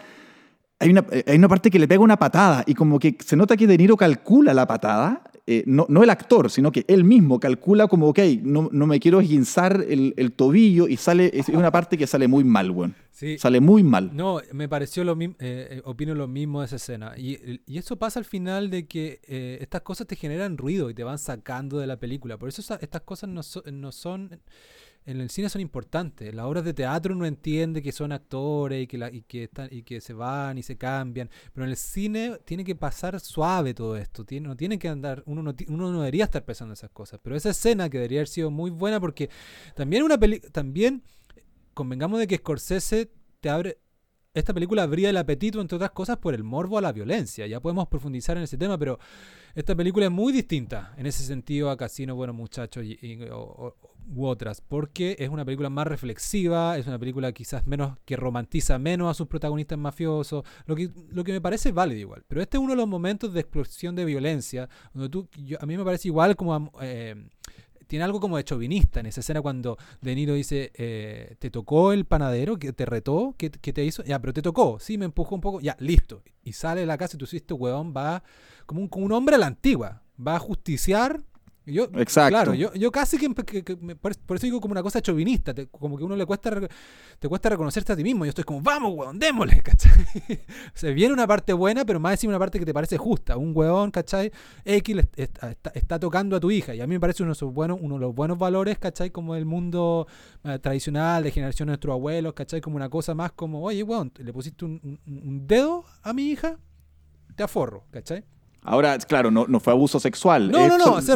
Hay 0.80 0.90
una, 0.90 1.06
eh, 1.12 1.24
hay 1.28 1.38
una 1.38 1.48
parte 1.48 1.70
que 1.70 1.78
le 1.78 1.88
pega 1.88 2.02
una 2.02 2.18
patada 2.18 2.64
y 2.66 2.74
como 2.74 2.98
que 2.98 3.16
se 3.24 3.36
nota 3.36 3.56
que 3.58 3.68
De 3.68 3.78
Niro 3.78 3.96
calcula 3.98 4.52
la 4.54 4.66
patada, 4.66 5.22
eh, 5.46 5.64
no, 5.68 5.86
no 5.90 6.02
el 6.02 6.10
actor, 6.10 6.50
sino 6.50 6.72
que 6.72 6.86
él 6.88 7.04
mismo 7.04 7.40
calcula 7.40 7.88
como, 7.88 8.08
ok, 8.08 8.20
no, 8.42 8.68
no 8.72 8.88
me 8.88 9.00
quiero 9.00 9.20
esguinzar 9.20 9.86
el, 9.88 10.14
el 10.18 10.32
tobillo 10.32 10.88
y 10.88 10.98
sale, 10.98 11.30
es 11.34 11.50
una 11.50 11.70
parte 11.72 11.98
que 12.00 12.08
sale 12.08 12.28
muy 12.28 12.44
mal, 12.44 12.72
weón. 12.72 12.96
Sí. 13.12 13.38
Sale 13.38 13.60
muy 13.60 13.84
mal. 13.84 14.10
No, 14.16 14.40
me 14.54 14.68
pareció 14.68 15.04
lo 15.04 15.16
mismo, 15.16 15.36
opino 15.84 16.16
lo 16.16 16.28
mismo 16.28 16.62
de 16.62 16.66
esa 16.66 16.78
escena. 16.78 17.14
Y, 17.16 17.62
y 17.68 17.78
eso 17.78 17.98
pasa 17.98 18.18
al 18.18 18.26
final 18.26 18.72
de 18.72 18.88
que 18.88 19.20
eh, 19.28 19.60
estas 19.62 19.82
cosas 19.82 20.08
te 20.08 20.16
generan 20.16 20.58
ruido 20.58 20.90
y 20.90 20.96
te 20.96 21.04
van 21.04 21.20
sacando 21.20 21.78
de 21.78 21.86
la 21.86 21.98
película. 22.00 22.38
Por 22.40 22.50
eso 22.50 22.62
esa- 22.62 22.80
estas 22.82 23.02
cosas 23.02 23.30
no, 23.30 23.44
so- 23.44 23.64
no 23.72 23.92
son, 23.92 24.40
en 25.06 25.20
el 25.20 25.30
cine 25.30 25.50
son 25.50 25.62
importantes. 25.62 26.34
Las 26.34 26.46
obras 26.46 26.64
de 26.64 26.74
teatro 26.74 27.16
uno 27.16 27.26
entiende 27.26 27.82
que 27.82 27.92
son 27.92 28.12
actores 28.12 28.84
y 28.84 28.88
que, 28.88 28.98
la- 28.98 29.12
y 29.12 29.22
que, 29.24 29.44
están, 29.46 29.68
y 29.72 29.84
que 29.84 30.00
se 30.02 30.14
van 30.14 30.58
y 30.58 30.64
se 30.64 30.78
cambian. 30.78 31.30
Pero 31.54 31.66
en 31.66 31.72
el 31.72 31.78
cine 31.78 32.38
tiene 32.46 32.64
que 32.64 32.76
pasar 32.76 33.20
suave 33.20 33.74
todo 33.74 33.98
esto. 33.98 34.24
Tiene, 34.26 34.48
no 34.48 34.56
tiene 34.56 34.78
que 34.80 34.88
andar, 34.90 35.24
uno 35.26 35.42
no, 35.44 35.54
uno 35.68 35.92
no 35.92 36.00
debería 36.02 36.26
estar 36.26 36.46
pensando 36.46 36.74
esas 36.74 36.92
cosas. 36.92 37.20
Pero 37.24 37.36
esa 37.36 37.50
escena 37.52 37.90
que 37.90 37.98
debería 37.98 38.20
haber 38.20 38.28
sido 38.28 38.52
muy 38.52 38.70
buena 38.72 39.00
porque 39.00 39.30
también 39.76 40.04
una 40.04 40.18
peli 40.20 40.40
también 40.40 41.04
convengamos 41.74 42.20
de 42.20 42.28
que 42.28 42.38
Scorsese 42.38 43.12
te 43.40 43.50
abre. 43.50 43.80
Esta 44.34 44.54
película 44.54 44.84
abría 44.84 45.10
el 45.10 45.18
apetito, 45.18 45.60
entre 45.60 45.76
otras 45.76 45.92
cosas, 45.92 46.16
por 46.16 46.34
el 46.34 46.46
morbo 46.46 46.78
a 46.78 46.82
la 46.82 46.94
violencia. 46.94 47.48
Ya 47.48 47.60
podemos 47.60 47.90
profundizar 47.90 48.38
en 48.38 48.44
ese 48.44 48.58
tema, 48.58 48.78
pero 48.78 48.98
esta 49.56 49.76
película 49.76 50.06
es 50.06 50.12
muy 50.12 50.32
distinta 50.32 50.94
en 50.98 51.06
ese 51.06 51.24
sentido 51.24 51.70
a 51.70 51.76
Casino, 51.76 52.16
Buenos 52.16 52.38
Muchachos 52.38 52.86
y, 52.86 53.20
u 53.28 54.26
otras, 54.26 54.62
porque 54.62 55.18
es 55.20 55.28
una 55.28 55.44
película 55.44 55.70
más 55.70 55.86
reflexiva, 55.86 56.78
es 56.78 56.88
una 56.88 56.98
película 56.98 57.34
quizás 57.34 57.68
menos 57.68 57.98
que 58.06 58.16
romantiza 58.16 58.80
menos 58.80 59.12
a 59.12 59.14
sus 59.14 59.28
protagonistas 59.28 59.78
mafiosos, 59.78 60.46
lo 60.66 60.78
que, 60.78 60.90
lo 61.10 61.26
que 61.26 61.34
me 61.34 61.42
parece 61.42 61.74
válido 61.74 62.00
igual. 62.00 62.24
Pero 62.26 62.42
este 62.42 62.56
es 62.56 62.64
uno 62.64 62.72
de 62.72 62.78
los 62.78 62.88
momentos 62.88 63.34
de 63.34 63.42
explosión 63.42 63.98
de 63.98 64.06
violencia, 64.06 64.70
donde 64.94 65.10
tú, 65.10 65.28
a 65.60 65.66
mí 65.66 65.76
me 65.76 65.84
parece 65.84 66.08
igual 66.08 66.38
como 66.38 66.72
eh, 66.82 67.16
tiene 67.92 68.06
algo 68.06 68.22
como 68.22 68.38
de 68.38 68.46
chauvinista 68.46 69.02
en 69.02 69.08
esa 69.08 69.20
escena 69.20 69.42
cuando 69.42 69.78
De 70.00 70.16
Niro 70.16 70.34
dice, 70.34 70.72
eh, 70.76 71.36
¿te 71.40 71.50
tocó 71.50 71.92
el 71.92 72.06
panadero? 72.06 72.58
que 72.58 72.72
¿Te 72.72 72.86
retó? 72.86 73.36
¿Qué, 73.38 73.50
te 73.50 73.84
hizo? 73.84 74.02
Ya, 74.06 74.18
pero 74.18 74.32
te 74.32 74.42
tocó. 74.42 74.80
Sí, 74.80 74.98
me 74.98 75.04
empujó 75.04 75.36
un 75.36 75.42
poco. 75.42 75.60
Ya, 75.60 75.76
listo. 75.78 76.24
Y 76.42 76.54
sale 76.54 76.80
de 76.80 76.88
la 76.88 76.98
casa 76.98 77.18
y 77.18 77.20
tú 77.20 77.26
dices, 77.26 77.42
este 77.42 77.54
huevón 77.54 77.94
va 77.94 78.24
como 78.66 78.80
un, 78.80 78.88
como 78.88 79.06
un 79.06 79.12
hombre 79.12 79.36
a 79.36 79.40
la 79.40 79.48
antigua. 79.48 80.04
Va 80.26 80.38
a 80.38 80.40
justiciar. 80.40 81.22
Yo, 81.64 81.84
Exacto. 81.96 82.30
Claro, 82.30 82.54
yo, 82.56 82.74
yo 82.74 82.92
casi 82.92 83.20
que, 83.20 83.32
que- 83.46 83.64
que 83.64 83.76
me- 83.76 83.96
por 83.96 84.12
eso 84.14 84.46
digo 84.48 84.60
como 84.60 84.72
una 84.72 84.82
cosa 84.82 85.00
chauvinista, 85.00 85.54
te- 85.54 85.68
como 85.68 85.96
que 85.96 86.04
uno 86.04 86.16
le 86.16 86.26
cuesta 86.26 86.60
te 87.20 87.30
cuesta 87.30 87.50
reconocerte 87.50 87.94
a 87.94 87.96
ti 87.96 88.04
mismo. 88.04 88.26
Yo 88.26 88.30
estoy 88.30 88.44
como, 88.44 88.62
vamos, 88.62 88.94
huevón, 88.96 89.20
démosle, 89.20 89.62
¿cachai? 89.64 89.92
Se 90.74 90.92
viene 90.92 91.14
una 91.14 91.28
parte 91.28 91.54
buena, 91.54 91.86
pero 91.86 92.00
más 92.00 92.14
encima 92.14 92.32
una 92.32 92.40
parte 92.40 92.58
que 92.58 92.66
te 92.66 92.74
parece 92.74 92.98
justa. 92.98 93.38
Un 93.38 93.52
huevón, 93.56 93.92
¿cachai? 93.92 94.32
X 94.66 94.96
está, 95.16 95.52
está- 95.52 95.70
está 95.76 96.00
tocando 96.00 96.36
a 96.36 96.40
tu 96.40 96.50
hija. 96.50 96.74
Y 96.74 96.82
a 96.82 96.88
mí 96.88 96.96
me 96.96 97.00
parece 97.00 97.22
uno 97.22 97.30
de, 97.30 97.34
esos 97.34 97.54
buenos, 97.54 97.78
uno 97.80 97.94
de 97.96 98.02
los 98.02 98.16
buenos 98.16 98.40
valores, 98.40 98.80
¿cachai? 98.80 99.12
Como 99.12 99.36
el 99.36 99.46
mundo 99.46 100.08
eh, 100.44 100.58
tradicional 100.58 101.24
de 101.24 101.30
generación 101.32 101.68
de 101.68 101.72
nuestros 101.74 101.94
abuelos, 101.94 102.34
¿cachai? 102.34 102.60
Como 102.60 102.76
una 102.78 102.90
cosa 102.90 103.14
más 103.14 103.34
como, 103.34 103.62
oye, 103.62 103.84
huevón, 103.84 104.12
le 104.18 104.34
pusiste 104.34 104.66
un, 104.66 104.80
un- 105.06 105.22
un 105.28 105.46
dedo 105.46 105.86
a 106.02 106.12
mi 106.12 106.24
hija, 106.32 106.58
te 107.36 107.44
aforro, 107.44 107.86
¿cachai? 107.92 108.24
Ahora, 108.64 108.96
claro, 109.00 109.32
no, 109.32 109.48
no 109.48 109.60
fue 109.60 109.74
abuso 109.74 110.00
sexual. 110.00 110.52
No, 110.52 110.60
Es 110.60 110.68
no, 110.70 110.78
no, 110.78 111.02
se 111.02 111.16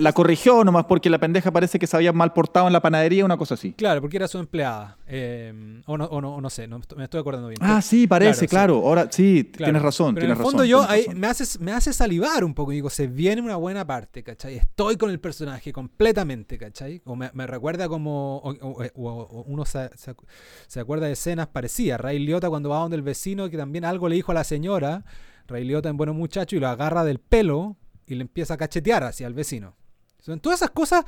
la, 0.00 0.12
corrigió 0.14 0.64
nomás 0.64 0.86
porque 0.86 1.10
la 1.10 1.18
pendeja 1.18 1.50
parece 1.50 1.78
que 1.78 1.86
se 1.86 1.94
había 1.94 2.10
mal 2.10 2.32
portado 2.32 2.66
en 2.68 2.72
la 2.72 2.80
panadería, 2.80 3.22
una 3.22 3.36
cosa 3.36 3.52
así. 3.52 3.74
Claro, 3.74 4.00
porque 4.00 4.16
era 4.16 4.26
su 4.28 4.38
empleada. 4.38 4.96
eh, 5.06 5.82
o, 5.84 5.98
no, 5.98 6.06
o, 6.06 6.20
no, 6.22 6.36
o 6.36 6.40
no 6.40 6.48
sé, 6.48 6.66
no 6.66 6.78
me 6.96 7.04
estoy- 7.04 7.20
acordando 7.20 7.48
bien. 7.48 7.58
Ah, 7.62 7.82
sí, 7.82 8.06
parece, 8.06 8.48
Claro, 8.48 8.74
claro. 8.76 8.88
Ahora 8.88 9.08
sí, 9.10 9.44
Claro. 9.52 9.66
tienes 9.72 9.82
razón. 9.82 10.14
Pero 10.14 10.24
en 10.26 10.30
el 10.32 10.36
fondo 10.38 10.58
razón, 10.62 10.66
yo 10.68 10.82
ahí 10.88 11.04
me, 11.14 11.26
hace, 11.26 11.58
me 11.58 11.72
hace 11.72 11.92
salivar 11.92 12.42
un 12.44 12.54
poco. 12.54 12.72
y 12.72 12.76
Digo, 12.76 12.88
se 12.88 13.06
viene 13.08 13.42
una 13.42 13.56
buena 13.56 13.86
parte, 13.86 14.22
¿cachai? 14.22 14.56
Estoy 14.56 14.96
con 14.96 15.10
el 15.10 15.20
personaje 15.20 15.72
completamente, 15.74 16.56
¿cachai? 16.56 17.02
O 17.04 17.14
me, 17.14 17.30
me 17.34 17.46
recuerda 17.46 17.88
como... 17.88 18.38
O, 18.38 18.54
o 18.94 19.42
uno 19.46 19.64
se, 19.66 19.90
se 19.96 20.16
acu- 20.16 20.24
se 20.66 20.80
acuerda 20.80 21.06
de 21.06 21.12
escenas 21.12 21.48
parecidas. 21.48 22.00
Ray 22.00 22.18
Liotta 22.20 22.48
cuando 22.48 22.70
va 22.70 22.78
donde 22.78 22.96
el 22.96 23.02
vecino 23.02 23.50
que 23.50 23.58
también 23.58 23.84
algo 23.84 24.08
le 24.08 24.14
dijo 24.16 24.32
a 24.32 24.34
la 24.34 24.44
señora. 24.44 25.04
Ray 25.46 25.64
Liotta 25.64 25.88
en 25.88 25.96
Buenos 25.96 26.16
Muchachos 26.16 26.56
y 26.56 26.60
lo 26.60 26.68
agarra 26.68 27.04
del 27.04 27.18
pelo 27.18 27.76
y 28.06 28.14
le 28.14 28.22
empieza 28.22 28.54
a 28.54 28.56
cachetear 28.56 29.04
hacia 29.04 29.26
el 29.26 29.34
vecino. 29.34 29.76
Son, 30.20 30.40
todas 30.40 30.60
esas 30.60 30.70
cosas 30.70 31.04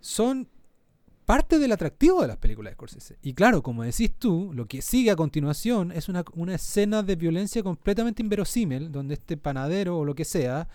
son 0.00 0.48
parte 1.24 1.58
del 1.58 1.72
atractivo 1.72 2.22
de 2.22 2.28
las 2.28 2.38
películas 2.38 2.70
de 2.70 2.74
Scorsese. 2.74 3.18
Y 3.22 3.34
claro, 3.34 3.62
como 3.62 3.82
decís 3.82 4.12
tú, 4.18 4.50
lo 4.54 4.66
que 4.66 4.80
sigue 4.80 5.10
a 5.10 5.16
continuación 5.16 5.92
es 5.92 6.08
una 6.08 6.54
escena 6.54 7.02
de 7.02 7.16
violencia 7.16 7.62
completamente 7.62 8.22
inverosímil, 8.22 8.90
donde 8.90 9.14
este 9.14 9.36
panadero 9.36 9.98
o 9.98 10.04
lo 10.04 10.14
que 10.14 10.24
sea 10.24 10.68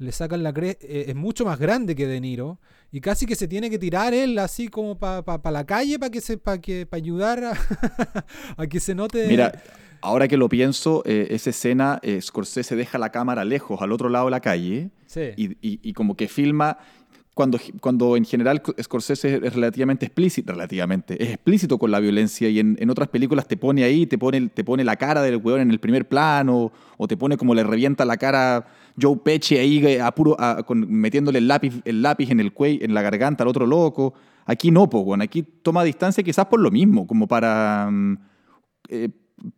le 0.00 0.12
sacan 0.12 0.42
la 0.42 0.52
cre 0.52 0.78
eh, 0.80 1.04
es 1.08 1.14
mucho 1.14 1.44
más 1.44 1.58
grande 1.58 1.94
que 1.94 2.06
De 2.06 2.20
Niro 2.20 2.58
y 2.90 3.00
casi 3.00 3.24
que 3.26 3.36
se 3.36 3.46
tiene 3.46 3.70
que 3.70 3.78
tirar 3.78 4.12
él 4.14 4.38
así 4.38 4.68
como 4.68 4.98
para 4.98 5.50
la 5.52 5.64
calle 5.64 5.98
para 5.98 6.10
que 6.10 6.20
se 6.20 6.36
para 6.38 6.60
que 6.60 6.86
para 6.86 6.98
ayudar 6.98 7.44
a, 7.44 7.52
a 8.56 8.66
que 8.66 8.80
se 8.80 8.94
note 8.94 9.26
Mira, 9.28 9.52
ahora 10.02 10.26
que 10.26 10.36
lo 10.36 10.48
pienso, 10.48 11.02
eh, 11.04 11.28
esa 11.30 11.50
escena, 11.50 11.98
eh, 12.02 12.20
Scorsese 12.20 12.74
deja 12.74 12.98
la 12.98 13.10
cámara 13.12 13.44
lejos, 13.44 13.80
al 13.82 13.92
otro 13.92 14.08
lado 14.08 14.24
de 14.26 14.30
la 14.32 14.40
calle, 14.40 14.90
Sí. 15.06 15.20
y, 15.36 15.50
y- 15.60 15.80
y 15.82 15.92
como 15.92 16.16
que 16.16 16.26
filma, 16.28 16.78
cuando, 17.40 17.58
cuando 17.80 18.18
en 18.18 18.26
general 18.26 18.60
Scorsese 18.82 19.36
es 19.36 19.54
relativamente 19.54 20.04
explícito, 20.04 20.52
relativamente, 20.52 21.22
es 21.22 21.30
explícito 21.30 21.78
con 21.78 21.90
la 21.90 21.98
violencia, 21.98 22.50
y 22.50 22.58
en, 22.58 22.76
en 22.78 22.90
otras 22.90 23.08
películas 23.08 23.48
te 23.48 23.56
pone 23.56 23.82
ahí, 23.82 24.04
te 24.04 24.18
pone, 24.18 24.50
te 24.50 24.62
pone 24.62 24.84
la 24.84 24.96
cara 24.96 25.22
del 25.22 25.36
weón 25.36 25.62
en 25.62 25.70
el 25.70 25.80
primer 25.80 26.06
plano, 26.06 26.70
o 26.98 27.08
te 27.08 27.16
pone 27.16 27.38
como 27.38 27.54
le 27.54 27.64
revienta 27.64 28.04
la 28.04 28.18
cara 28.18 28.66
Joe 29.00 29.16
Pesci 29.24 29.56
ahí 29.56 29.78
eh, 29.86 30.02
a 30.02 30.14
metiéndole 30.74 31.38
el 31.38 31.48
lápiz, 31.48 31.80
el 31.86 32.02
lápiz 32.02 32.30
en 32.30 32.40
el 32.40 32.52
cuello, 32.52 32.84
en 32.84 32.92
la 32.92 33.00
garganta 33.00 33.42
al 33.42 33.48
otro 33.48 33.66
loco. 33.66 34.12
Aquí 34.44 34.70
no, 34.70 34.90
po, 34.90 35.00
weón. 35.00 35.22
aquí 35.22 35.42
toma 35.42 35.82
distancia 35.82 36.22
quizás 36.22 36.44
por 36.44 36.60
lo 36.60 36.70
mismo, 36.70 37.06
como 37.06 37.26
para... 37.26 37.88
mm, 37.90 38.18
eh, 38.90 39.08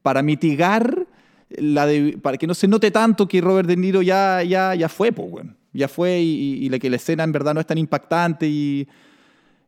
para 0.03 0.23
mitigar 0.23 1.09
la 1.49 1.88
para 2.23 2.38
que 2.38 2.47
no 2.47 2.55
se 2.55 2.68
note 2.68 2.92
tanto 2.92 3.27
que 3.27 3.40
Robert 3.40 3.66
De 3.68 3.77
Niro 3.77 4.03
ya, 4.03 4.45
ya, 4.45 4.73
ya 4.77 4.88
fue, 4.88 5.11
pues, 5.11 5.33
weón. 5.33 5.62
Ya 5.73 5.89
fue 5.89 6.21
y, 6.21 6.65
y- 6.67 6.69
que 6.79 6.91
la 6.91 6.97
escena 6.97 7.25
en 7.25 7.33
verdad 7.33 7.55
no 7.55 7.61
es 7.61 7.67
tan 7.67 7.79
impactante 7.79 8.47
y, 8.49 8.87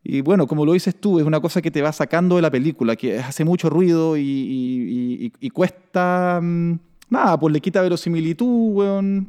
y 0.03 0.21
bueno, 0.21 0.47
como 0.47 0.67
lo 0.67 0.73
dices 0.75 1.01
tú, 1.01 1.19
es 1.19 1.25
una 1.27 1.41
cosa 1.41 1.63
que 1.63 1.71
te 1.71 1.81
va 1.81 1.93
sacando 1.93 2.37
de 2.37 2.43
la 2.43 2.51
película, 2.51 2.95
que 2.97 3.19
hace 3.19 3.45
mucho 3.45 3.71
ruido 3.71 4.17
y, 4.19 5.33
cuesta... 5.53 6.41
mm, 6.43 6.79
nada, 7.11 7.39
pues 7.39 7.53
le 7.53 7.61
quita 7.61 7.81
verosimilitud, 7.81 8.75
weón. 8.75 9.27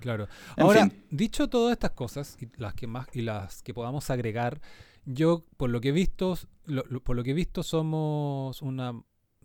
Claro. 0.00 0.28
En 0.56 0.64
Ahora, 0.64 0.82
fin. 0.88 1.02
dicho 1.10 1.48
todas 1.48 1.72
estas 1.72 1.90
cosas 1.92 2.36
y 2.40 2.48
las 2.56 2.74
que 2.74 2.86
más 2.86 3.08
y 3.14 3.22
las 3.22 3.62
que 3.62 3.72
podamos 3.74 4.10
agregar, 4.10 4.60
yo 5.06 5.44
por 5.56 5.70
lo 5.70 5.80
que 5.80 5.88
he 5.88 5.92
visto, 5.92 6.36
lo- 6.66 6.84
lo- 6.90 7.00
por 7.00 7.16
lo 7.16 7.24
que 7.24 7.30
he 7.30 7.34
visto 7.34 7.62
somos 7.62 8.60
una 8.62 8.92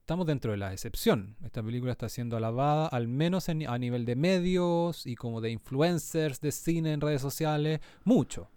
estamos 0.04 0.28
dentro 0.28 0.52
de 0.52 0.58
la 0.58 0.74
excepción. 0.74 1.38
Esta 1.46 1.63
película 1.63 1.94
está 1.94 2.10
siendo 2.10 2.36
alabada 2.36 2.88
al 2.88 3.08
menos 3.08 3.48
en- 3.48 3.66
a 3.70 3.78
nivel 3.78 4.04
de 4.04 4.18
medios 4.18 5.08
y 5.08 5.16
como 5.16 5.39
de 5.39 5.50
influencers 5.52 6.42
de 6.42 6.52
cine 6.52 6.92
en 6.92 7.00
redes 7.00 7.22
sociales, 7.22 7.80
mucho. 8.04 8.50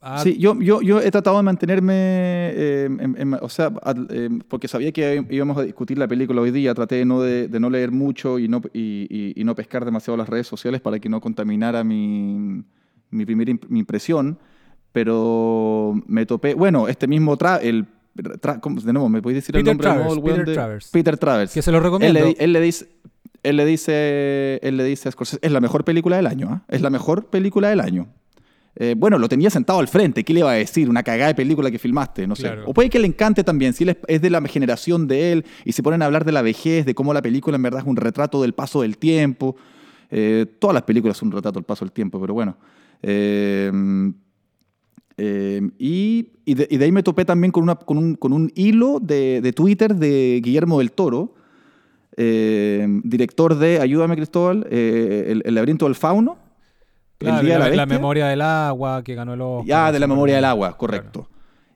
Ha- 0.00 0.18
Sí, 0.22 0.36
yo, 0.38 0.60
yo, 0.60 0.82
yo 0.82 1.00
he 1.00 1.10
tratado 1.12 1.36
de 1.36 1.42
mantenerme, 1.44 2.84
en- 2.86 3.14
en- 3.18 3.34
o 3.34 3.48
sea, 3.48 3.72
eh, 4.10 4.28
porque 4.48 4.66
sabía 4.66 4.90
que 4.90 5.24
íbamos 5.30 5.56
a 5.58 5.62
discutir 5.62 5.96
la 5.96 6.08
película 6.08 6.40
hoy 6.40 6.50
día, 6.50 6.74
traté 6.74 7.04
no, 7.04 7.20
de, 7.20 7.48
no 7.60 7.70
leer 7.70 7.92
mucho 7.92 8.40
y 8.40 8.48
no, 8.48 8.60
y, 8.74 9.32
no 9.44 9.54
pescar 9.54 9.84
demasiado 9.84 10.16
las 10.16 10.28
redes 10.28 10.46
sociales 10.48 10.80
para 10.80 10.98
que 10.98 11.08
no 11.08 11.20
contaminara 11.20 11.84
mi, 11.84 12.64
mi 13.10 13.24
primera 13.24 13.52
imp- 13.52 13.66
impresión, 13.76 14.38
pero 14.90 15.94
me 16.06 16.26
topé, 16.26 16.54
bueno, 16.54 16.88
este 16.88 17.06
mismo, 17.06 17.36
tra, 17.36 17.56
el, 17.58 17.86
tra- 18.16 18.60
¿cómo- 18.60 18.80
de 18.80 18.92
nuevo, 18.92 19.08
¿me 19.08 19.20
podéis 19.22 19.42
decir 19.44 19.56
el 19.56 19.62
Peter 19.62 19.74
nombre? 19.74 19.88
de 19.88 19.94
nuevo 19.96 20.14
Travers, 20.14 20.30
Peter 20.32 20.46
de- 20.46 20.54
Travers. 20.54 20.88
Peter 20.90 21.18
Travers. 21.18 21.52
que 21.54 21.62
se 21.62 21.72
lo 21.72 21.80
recomiendo. 21.80 22.20
le, 22.20 22.36
él 22.38 22.52
le 22.52 22.60
dice... 22.60 22.88
Él 23.44 23.56
le 23.56 23.64
dice, 23.64 24.60
él 24.62 24.76
le 24.76 24.84
dice 24.84 25.08
a 25.08 25.10
Scorsese, 25.12 25.40
es 25.42 25.50
la 25.50 25.60
mejor 25.60 25.84
película 25.84 26.14
del 26.14 26.28
año, 26.28 26.48
¿ah? 26.48 26.62
es 26.68 26.80
la 26.80 26.90
mejor 26.90 27.26
película 27.26 27.68
del 27.70 27.80
año. 27.80 28.06
eh, 28.76 28.94
bueno, 28.96 29.18
lo 29.18 29.28
tenía 29.28 29.50
sentado 29.50 29.80
al 29.80 29.88
frente, 29.88 30.22
¿qué 30.22 30.32
le 30.32 30.38
iba 30.40 30.50
a 30.52 30.54
decir? 30.54 30.88
Una 30.88 31.02
cagada 31.02 31.26
de 31.26 31.34
película 31.34 31.68
que 31.68 31.80
filmaste, 31.80 32.24
no 32.28 32.36
sé. 32.36 32.42
Claro. 32.44 32.62
O 32.66 32.72
puede 32.72 32.88
que 32.88 33.00
le 33.00 33.08
encante 33.08 33.42
también, 33.42 33.72
si 33.72 33.82
él 33.82 33.90
es, 33.90 33.96
es 34.06 34.22
de 34.22 34.30
la 34.30 34.40
generación 34.42 35.08
de 35.08 35.32
él 35.32 35.44
y 35.64 35.72
se 35.72 35.82
ponen 35.82 36.02
a 36.02 36.04
hablar 36.04 36.24
de 36.24 36.30
la 36.30 36.40
vejez, 36.42 36.86
de 36.86 36.94
cómo 36.94 37.12
la 37.12 37.20
película 37.20 37.56
en 37.56 37.62
verdad 37.62 37.80
es 37.80 37.86
un 37.88 37.96
retrato 37.96 38.40
del 38.42 38.52
paso 38.52 38.82
del 38.82 38.96
tiempo. 38.96 39.56
Eh, 40.12 40.46
todas 40.60 40.74
las 40.74 40.84
películas 40.84 41.16
son 41.16 41.26
un 41.30 41.32
retrato 41.34 41.58
del 41.58 41.64
paso 41.64 41.84
del 41.84 41.90
tiempo, 41.90 42.20
pero 42.20 42.34
bueno. 42.34 42.56
Eh, 43.02 43.72
eh, 45.16 45.60
y, 45.78 46.28
y 46.44 46.54
de, 46.54 46.66
y 46.70 46.76
de 46.78 46.84
ahí 46.84 46.92
me 46.92 47.02
topé 47.02 47.24
también 47.24 47.50
con, 47.52 47.62
una, 47.64 47.74
con, 47.76 47.98
un, 47.98 48.14
con 48.14 48.32
un 48.32 48.50
hilo 48.54 48.98
de, 49.00 49.40
de 49.40 49.52
Twitter 49.52 49.94
de 49.94 50.40
Guillermo 50.42 50.78
del 50.78 50.92
Toro, 50.92 51.34
eh, 52.16 52.86
director 53.04 53.56
de, 53.56 53.80
ayúdame 53.80 54.16
Cristóbal, 54.16 54.66
eh, 54.70 55.26
el, 55.28 55.42
el 55.44 55.54
laberinto 55.54 55.86
del 55.86 55.94
fauno. 55.94 56.38
Claro, 57.18 57.40
el 57.40 57.46
Día 57.46 57.58
de 57.58 57.76
la, 57.76 57.86
memoria 57.86 58.26
del 58.26 58.40
agua 58.42 59.02
que 59.04 59.14
ganó 59.14 59.34
el 59.34 59.40
Oscar. 59.40 59.66
Ya, 59.66 59.92
de 59.92 60.00
la 60.00 60.06
memoria 60.06 60.36
del 60.36 60.44
agua, 60.44 60.76
correcto. 60.76 61.28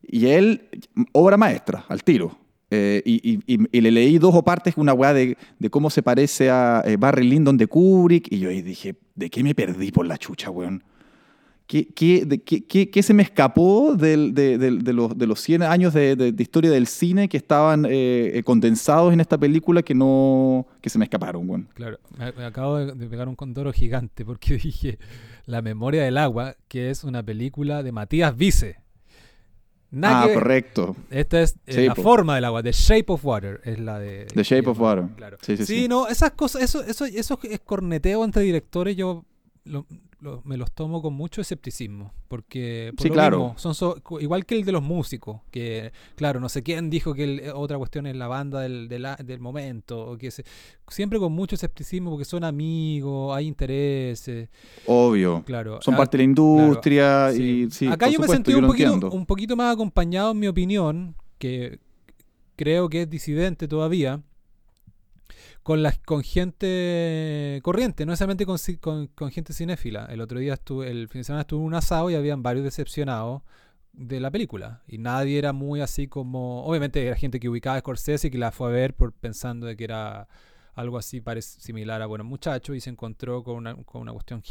Y 0.02 0.26
él, 0.26 0.68
obra 1.12 1.36
maestra, 1.36 1.84
al 1.88 2.02
tiro. 2.02 2.36
Eh, 2.68 3.00
y, 3.04 3.14
y- 3.32 3.40
y- 3.54 3.66
y 3.70 3.80
le 3.80 3.92
leí 3.92 4.18
dos 4.18 4.34
o 4.34 4.42
partes, 4.42 4.74
una 4.76 4.92
weá 4.92 5.12
de, 5.14 5.36
de 5.58 5.70
cómo 5.70 5.88
se 5.88 6.02
parece 6.02 6.50
a 6.50 6.82
eh, 6.84 6.96
Barry 6.96 7.28
Lyndon 7.28 7.56
de 7.56 7.68
Kubrick. 7.68 8.26
Y 8.32 8.40
yo 8.40 8.50
ahí 8.50 8.60
dije, 8.60 8.96
¿de 9.14 9.30
qué 9.30 9.44
me 9.44 9.54
perdí 9.54 9.92
por 9.92 10.04
la 10.04 10.18
chucha, 10.18 10.50
weón? 10.50 10.82
¿Qué, 11.66 11.88
qué, 11.88 12.24
de- 12.24 12.42
qué- 12.42 12.64
qué- 12.64 13.02
se 13.02 13.12
me 13.12 13.24
escapó 13.24 13.96
del- 13.96 14.34
de, 14.34 14.56
de- 14.56 14.70
de 14.78 14.92
los, 14.92 15.18
de 15.18 15.26
los 15.26 15.40
100 15.40 15.64
años 15.64 15.92
de, 15.94 16.32
historia 16.38 16.70
del 16.70 16.86
cine 16.86 17.28
que 17.28 17.36
estaban 17.36 17.84
eh, 17.86 18.30
eh, 18.34 18.42
condensados 18.44 19.12
en 19.12 19.20
esta 19.20 19.36
película 19.36 19.82
que 19.82 19.92
no 19.94 20.66
que 20.80 20.90
se 20.90 20.98
me 20.98 21.04
escaparon, 21.06 21.48
weón? 21.50 21.68
Claro, 21.74 21.98
me, 22.16 22.44
acabo 22.44 22.76
de, 22.78 23.06
pegar 23.08 23.28
un 23.28 23.34
condoro 23.34 23.72
gigante 23.72 24.24
porque 24.24 24.54
dije 24.62 24.98
La 25.46 25.60
memoria 25.60 26.04
del 26.04 26.18
agua, 26.18 26.54
que 26.68 26.90
es 26.90 27.02
una 27.02 27.22
película 27.24 27.82
de 27.82 27.90
Matías 27.90 28.36
Vice. 28.36 28.76
Nada 29.90 30.22
Ah, 30.24 30.26
que 30.28 30.34
correcto. 30.34 30.96
Esta 31.10 31.40
es 31.42 31.56
eh, 31.66 31.86
la 31.86 31.94
forma 31.94 32.34
del 32.34 32.44
agua, 32.44 32.62
The 32.62 32.72
Shape 32.72 33.06
of 33.08 33.24
Water 33.24 33.60
es 33.64 33.78
la 33.78 33.98
de... 33.98 34.26
The 34.26 34.42
Shape 34.42 34.68
of 34.68 34.80
Water. 34.80 35.04
Claro. 35.16 35.36
Sí, 35.40 35.56
sí, 35.56 35.64
Sí, 35.66 35.82
sí. 35.82 35.88
no, 35.88 36.08
esas 36.08 36.32
cosas, 36.32 36.62
eso, 36.62 36.82
eso, 36.82 37.04
eso 37.06 37.38
es 37.42 37.60
corneteo 37.60 38.24
entre 38.24 38.42
directores, 38.42 38.96
yo 38.96 39.24
lo- 39.64 39.86
lo- 40.20 40.40
me 40.44 40.56
los 40.56 40.72
tomo 40.72 41.02
con 41.02 41.12
mucho 41.12 41.40
escepticismo, 41.42 42.12
porque 42.28 42.90
por 42.96 43.02
Sí, 43.02 43.08
lo 43.08 43.14
claro. 43.14 43.38
mismo, 43.38 43.58
son 43.58 43.74
so- 43.74 44.00
igual 44.18 44.46
que 44.46 44.54
el 44.54 44.64
de 44.64 44.72
los 44.72 44.82
músicos, 44.82 45.40
que 45.50 45.92
claro, 46.16 46.40
no 46.40 46.48
sé 46.48 46.62
quién 46.62 46.88
dijo 46.88 47.12
que 47.12 47.24
el- 47.24 47.42
otra 47.54 47.76
cuestión 47.76 48.06
es 48.06 48.16
la 48.16 48.26
banda 48.26 48.60
del, 48.60 48.88
del, 48.88 49.40
momento, 49.40 50.06
o 50.12 50.16
que 50.16 50.30
se, 50.30 50.44
siempre 50.88 51.18
con 51.18 51.32
mucho 51.32 51.54
escepticismo 51.54 52.10
porque 52.10 52.24
son 52.24 52.44
amigos, 52.44 53.36
hay 53.36 53.46
intereses, 53.46 54.48
Obvio. 54.86 55.42
claro. 55.44 55.80
Son 55.82 55.94
parte 55.96 56.16
de 56.16 56.22
la 56.22 56.30
industria 56.30 57.30
Sí. 57.32 57.42
y 57.66 57.70
sí, 57.70 57.86
Acá 57.86 58.08
yo 58.08 58.18
me 58.18 58.26
sentí 58.28 58.52
yo 58.52 58.58
un 58.58 58.66
poquito, 58.66 59.10
un 59.10 59.26
poquito 59.26 59.54
más 59.54 59.74
acompañado, 59.74 60.30
en 60.32 60.38
mi 60.38 60.46
opinión, 60.48 61.14
que 61.38 61.78
creo 62.56 62.88
que 62.88 63.02
es 63.02 63.10
disidente 63.10 63.68
todavía, 63.68 64.22
con, 65.66 65.82
la, 65.82 65.90
con 66.04 66.22
gente 66.22 67.58
corriente, 67.64 68.06
no 68.06 68.12
necesariamente 68.12 68.46
con, 68.46 68.56
con, 68.78 69.08
con 69.08 69.32
gente 69.32 69.52
cinéfila. 69.52 70.06
El 70.08 70.20
otro 70.20 70.38
día 70.38 70.54
estuve, 70.54 70.88
el 70.88 71.08
fin 71.08 71.22
de 71.22 71.24
semana 71.24 71.40
estuve 71.40 71.58
en 71.58 71.66
un 71.66 71.74
asado 71.74 72.08
y 72.08 72.14
habían 72.14 72.40
varios 72.40 72.62
decepcionados 72.62 73.42
de 73.92 74.20
la 74.20 74.30
película. 74.30 74.84
Y 74.86 74.98
nadie 74.98 75.38
era 75.38 75.52
muy 75.52 75.80
así 75.80 76.06
como... 76.06 76.64
Obviamente 76.64 77.04
era 77.04 77.16
gente 77.16 77.40
que 77.40 77.48
ubicaba 77.48 77.74
a 77.74 77.80
Scorsese 77.80 78.28
y 78.28 78.30
que 78.30 78.38
la 78.38 78.52
fue 78.52 78.68
a 78.68 78.70
ver 78.70 78.94
por 78.94 79.12
pensando 79.12 79.66
de 79.66 79.76
que 79.76 79.82
era 79.82 80.28
algo 80.74 80.98
así 80.98 81.20
similar 81.40 82.00
a 82.00 82.06
Buenos 82.06 82.28
Muchachos 82.28 82.76
y 82.76 82.80
se 82.80 82.90
encontró 82.90 83.42
con 83.42 83.56
una, 83.56 83.74
con 83.74 84.02
una 84.02 84.12
cuestión 84.12 84.44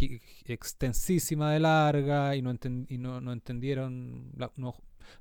extensísima 0.44 1.54
de 1.54 1.62
larga 1.62 2.36
y 2.36 2.42
no, 2.42 2.54
enten- 2.54 2.88
y 2.90 2.98
no, 2.98 3.22
no 3.22 3.32
entendieron 3.32 4.32
la, 4.36 4.52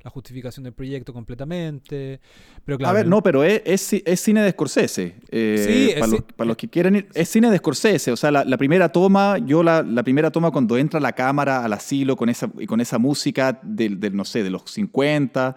la 0.02 0.10
justificación 0.10 0.64
del 0.64 0.72
proyecto 0.72 1.12
completamente. 1.12 2.20
Pero 2.64 2.78
claro, 2.78 2.90
a 2.90 2.94
ver, 2.94 3.06
no, 3.06 3.22
pero 3.22 3.44
es, 3.44 3.62
es 3.64 3.92
ci- 3.92 4.02
es 4.04 4.20
cine 4.20 4.42
de 4.42 4.50
Scorsese. 4.52 5.14
Eh, 5.30 5.64
Sí, 5.66 5.90
es 5.90 6.00
para, 6.00 6.06
los, 6.12 6.20
ci- 6.20 6.24
para 6.36 6.48
los 6.48 6.56
que 6.56 6.68
quieren 6.68 6.96
ir, 6.96 7.08
es 7.14 7.28
cine 7.28 7.50
de 7.50 7.58
Scorsese. 7.58 8.12
O 8.12 8.16
sea, 8.16 8.30
la, 8.30 8.44
la 8.44 8.56
primera 8.56 8.88
toma, 8.90 9.38
yo 9.38 9.62
la, 9.62 9.82
la 9.82 10.02
primera 10.02 10.30
toma 10.30 10.50
cuando 10.50 10.76
entra 10.78 11.00
la 11.00 11.12
cámara 11.12 11.64
al 11.64 11.72
asilo 11.72 12.16
con 12.16 12.28
esa, 12.28 12.50
y 12.58 12.66
con 12.66 12.80
esa 12.80 12.98
música 12.98 13.58
del, 13.62 13.98
del, 14.00 14.14
no 14.16 14.24
sé, 14.24 14.42
de 14.42 14.50
los 14.50 14.62
50, 14.70 15.56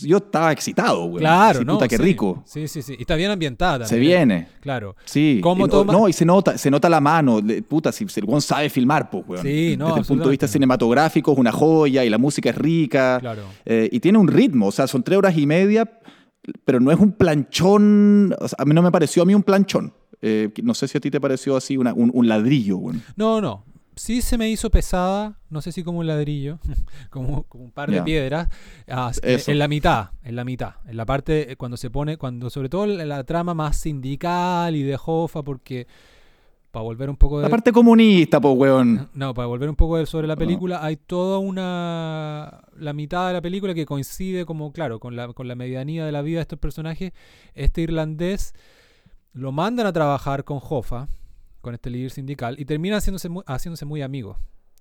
yo 0.00 0.18
estaba 0.18 0.52
excitado, 0.52 1.04
güey. 1.06 1.20
Claro, 1.20 1.58
Así, 1.58 1.64
¿no? 1.66 1.74
puta, 1.74 1.88
qué 1.88 1.96
Sí, 1.96 2.02
rico. 2.02 2.42
Sí, 2.46 2.68
sí, 2.68 2.82
sí. 2.82 2.94
Y 2.98 3.02
está 3.02 3.16
bien 3.16 3.30
ambientada 3.30 3.86
Se 3.86 3.94
también. 3.96 4.28
viene. 4.28 4.48
Claro. 4.60 4.96
Sí. 5.04 5.40
¿Cómo 5.42 5.64
Y 5.66 5.68
no- 5.68 5.72
toma- 5.72 5.92
No, 5.92 6.08
y 6.08 6.12
se 6.12 6.24
nota, 6.24 6.56
se 6.58 6.70
nota 6.70 6.88
la 6.88 7.00
mano. 7.00 7.40
Le- 7.40 7.62
Puta, 7.62 7.92
si, 7.92 8.08
si 8.08 8.20
el 8.20 8.26
weón 8.26 8.40
sabe 8.42 8.70
filmar, 8.70 9.10
pues, 9.10 9.24
weón. 9.26 9.42
Sí, 9.42 9.76
no, 9.76 9.88
Desde 9.88 10.00
el 10.00 10.06
punto 10.06 10.24
de 10.24 10.30
vista 10.30 10.48
cinematográfico 10.48 11.32
es 11.32 11.38
una 11.38 11.52
joya 11.52 12.04
y 12.04 12.10
la 12.10 12.18
música 12.18 12.50
es 12.50 12.56
rica. 12.56 13.18
Claro. 13.20 13.42
Eh, 13.64 13.88
y 13.92 14.00
tiene 14.00 14.18
un 14.18 14.28
ritmo, 14.28 14.66
o 14.68 14.72
sea, 14.72 14.86
son 14.86 15.02
tres 15.02 15.18
horas 15.18 15.36
y 15.36 15.46
media, 15.46 15.90
pero 16.64 16.80
no 16.80 16.90
es 16.90 16.98
un 16.98 17.12
planchón. 17.12 18.34
o 18.38 18.48
sea, 18.48 18.56
a 18.58 18.64
mí 18.64 18.74
no 18.74 18.82
me 18.82 18.90
pareció 18.90 19.22
a 19.22 19.26
mí 19.26 19.34
un 19.34 19.42
planchón. 19.42 19.92
Eh, 20.22 20.50
no 20.62 20.74
sé 20.74 20.86
si 20.86 20.98
a 20.98 21.00
ti 21.00 21.10
te 21.10 21.20
pareció 21.20 21.56
así 21.56 21.76
una- 21.76 21.94
un, 21.94 22.10
un 22.12 22.28
ladrillo, 22.28 22.76
weón. 22.76 23.02
No, 23.16 23.40
no. 23.40 23.64
Sí 24.02 24.22
se 24.22 24.38
me 24.38 24.48
hizo 24.48 24.70
pesada, 24.70 25.38
no 25.50 25.60
sé 25.60 25.72
si 25.72 25.82
como 25.84 25.98
un 25.98 26.06
ladrillo, 26.06 26.58
como, 27.10 27.42
como 27.42 27.64
un 27.64 27.70
par 27.70 27.90
de 27.90 28.02
piedras, 28.02 28.48
ah, 28.88 29.12
en- 29.22 29.34
Eso. 29.34 29.50
en 29.50 29.58
la 29.58 29.68
mitad, 29.68 30.12
en 30.22 30.36
la 30.36 30.44
mitad, 30.44 30.76
en 30.86 30.96
la 30.96 31.04
parte 31.04 31.52
eh, 31.52 31.56
cuando 31.56 31.76
se 31.76 31.90
pone, 31.90 32.16
cuando 32.16 32.48
sobre 32.48 32.70
todo 32.70 32.86
la, 32.86 33.04
la 33.04 33.24
trama 33.24 33.52
más 33.52 33.76
sindical 33.76 34.74
y 34.74 34.82
de 34.84 34.96
Jofa, 34.96 35.42
porque 35.42 35.86
para 36.70 36.82
volver 36.82 37.10
un 37.10 37.16
poco 37.16 37.38
de... 37.38 37.42
La 37.42 37.50
parte 37.50 37.72
comunista, 37.72 38.40
pues, 38.40 38.56
weón. 38.56 39.10
No, 39.12 39.34
para 39.34 39.46
volver 39.48 39.68
un 39.68 39.76
poco 39.76 39.98
de- 39.98 40.06
sobre 40.06 40.26
la 40.26 40.34
No. 40.34 40.38
película, 40.38 40.82
hay 40.82 40.96
toda 40.96 41.38
una... 41.38 42.62
La 42.78 42.94
mitad 42.94 43.26
de 43.26 43.34
la 43.34 43.42
película 43.42 43.74
que 43.74 43.84
coincide 43.84 44.46
como, 44.46 44.72
claro, 44.72 44.98
con 44.98 45.14
la, 45.14 45.30
con 45.34 45.46
la 45.46 45.56
medianía 45.56 46.06
de 46.06 46.12
la 46.12 46.22
vida 46.22 46.36
de 46.38 46.42
estos 46.42 46.58
personajes. 46.58 47.12
Este 47.54 47.82
irlandés 47.82 48.54
lo 49.34 49.52
mandan 49.52 49.86
a 49.86 49.92
trabajar 49.92 50.44
con 50.44 50.58
Jofa, 50.60 51.08
con 51.60 51.74
este 51.74 51.90
líder 51.90 52.10
sindical, 52.10 52.56
y 52.58 52.64
termina 52.64 52.96
haciéndose 52.96 53.28
muy, 53.28 53.42
haciéndose 53.46 53.84
muy 53.84 54.02
amigos. 54.02 54.36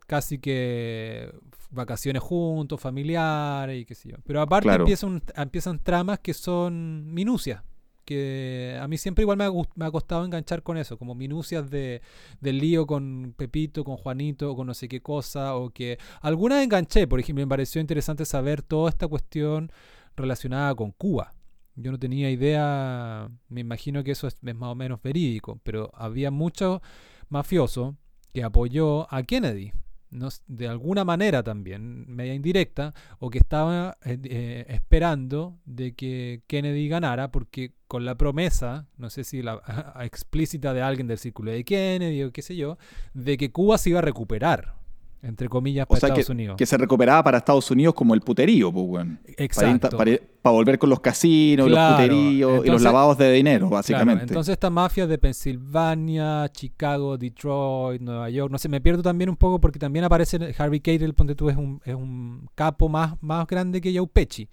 Casi 0.08 0.40
que 0.40 1.32
vacaciones 1.70 2.22
juntos, 2.24 2.82
familiares 2.82 3.80
y 3.82 3.86
qué 3.86 3.94
sé 3.94 4.10
yo. 4.10 4.16
Pero 4.26 4.42
aparte 4.42 4.68
Claro. 4.68 4.84
empiezan, 4.84 5.22
empiezan 5.36 5.80
tramas 5.80 6.20
que 6.20 6.34
son 6.34 7.14
minucias. 7.14 7.62
Que 8.06 8.76
a 8.82 8.88
mí 8.88 8.98
siempre 8.98 9.22
igual 9.22 9.38
me 9.38 9.44
ha, 9.44 9.52
me 9.76 9.86
ha 9.86 9.92
costado 9.92 10.26
enganchar 10.26 10.64
con 10.64 10.78
eso, 10.78 10.98
como 10.98 11.14
minucias 11.14 11.70
de, 11.70 12.02
del 12.42 12.58
lío 12.58 12.88
con 12.88 13.36
Pepito, 13.38 13.84
con 13.84 13.98
Juanito, 13.98 14.52
o 14.52 14.56
con 14.56 14.66
no 14.66 14.74
sé 14.74 14.88
qué 14.88 15.00
cosa, 15.00 15.56
o 15.56 15.70
que 15.70 16.00
algunas 16.22 16.64
enganché, 16.64 17.06
por 17.06 17.20
ejemplo, 17.20 17.46
me 17.46 17.50
pareció 17.50 17.80
interesante 17.80 18.26
saber 18.26 18.64
toda 18.64 18.90
esta 18.90 19.08
cuestión 19.08 19.72
relacionada 20.16 20.74
con 20.74 20.92
Cuba. 20.92 21.34
Yo 21.82 21.92
no 21.92 22.00
tenía 22.00 22.30
idea, 22.30 23.30
me 23.48 23.62
imagino 23.62 24.04
que 24.04 24.12
eso 24.12 24.28
es, 24.28 24.38
más 24.42 24.70
o 24.70 24.76
menos 24.76 25.02
verídico, 25.02 25.62
pero 25.64 25.92
había 25.94 26.30
mucho 26.30 26.82
mafioso 27.30 27.96
que 28.34 28.44
apoyó 28.44 29.12
a 29.14 29.24
Kennedy, 29.24 29.72
no 30.12 30.28
de 30.48 30.68
alguna 30.68 31.06
manera 31.06 31.42
también, 31.42 32.06
media 32.08 32.34
indirecta, 32.34 32.94
o 33.20 33.30
que 33.30 33.38
estaba 33.38 33.98
eh, 34.04 34.20
eh, 34.26 34.66
esperando 34.68 35.58
de 35.64 35.94
que 35.94 36.42
Kennedy 36.48 36.90
ganara, 36.90 37.32
porque 37.32 37.74
con 37.88 38.04
la 38.04 38.16
promesa, 38.16 38.88
no 38.98 39.10
sé 39.10 39.24
si 39.24 39.42
la 39.42 39.62
explícita 40.02 40.74
de 40.74 40.82
alguien 40.82 41.08
del 41.08 41.18
círculo 41.18 41.52
de 41.52 41.64
Kennedy 41.64 42.24
o 42.24 42.32
qué 42.32 42.42
sé 42.42 42.58
yo, 42.58 42.78
de 43.14 43.38
que 43.38 43.52
Cuba 43.52 43.78
se 43.78 43.92
iba 43.92 44.00
a 44.00 44.04
recuperar, 44.04 44.79
entre 45.22 45.50
comillas, 45.50 45.86
O 45.86 45.90
para 45.90 46.00
sea, 46.00 46.08
que, 46.14 46.22
Estados 46.22 46.30
Unidos. 46.34 46.56
que 46.58 46.66
se 46.66 46.78
recuperaba 46.78 47.22
para 47.24 47.38
Estados 47.40 47.70
Unidos 47.72 47.94
como 47.94 48.14
el 48.14 48.22
puterío, 48.22 48.72
pues, 48.72 49.06
Exacto. 49.38 49.98
para 49.98 50.54
volver 50.54 50.80
con 50.80 50.90
los 50.90 51.00
casinos, 51.02 51.68
Claro, 51.68 51.92
los 51.92 52.02
puteríos 52.02 52.66
y 52.66 52.70
los 52.70 52.82
lavados 52.82 53.18
de 53.18 53.32
dinero, 53.34 53.68
Claro, 53.68 53.76
básicamente. 53.76 54.24
entonces 54.24 54.54
esta 54.54 54.70
mafia 54.70 55.08
de 55.08 55.18
Pensilvania, 55.18 56.50
Chicago, 56.52 57.18
Detroit, 57.18 58.02
Nueva 58.02 58.30
York, 58.30 58.52
no 58.52 58.58
sé, 58.58 58.70
me 58.70 58.82
pierdo 58.82 59.02
también 59.04 59.30
un 59.30 59.36
poco 59.36 59.60
porque 59.60 59.80
también 59.80 60.06
aparece 60.06 60.38
Harvey 60.58 60.80
Keitel, 60.80 61.14
ponte 61.14 61.36
tú, 61.36 61.50
es 61.50 61.58
un, 61.58 61.82
es 61.86 61.96
un 61.96 62.48
capo 62.56 62.88
más, 62.90 63.16
más 63.22 63.46
grande 63.48 63.82
que 63.82 63.96
Joe 63.98 64.08
Pesci. 64.08 64.48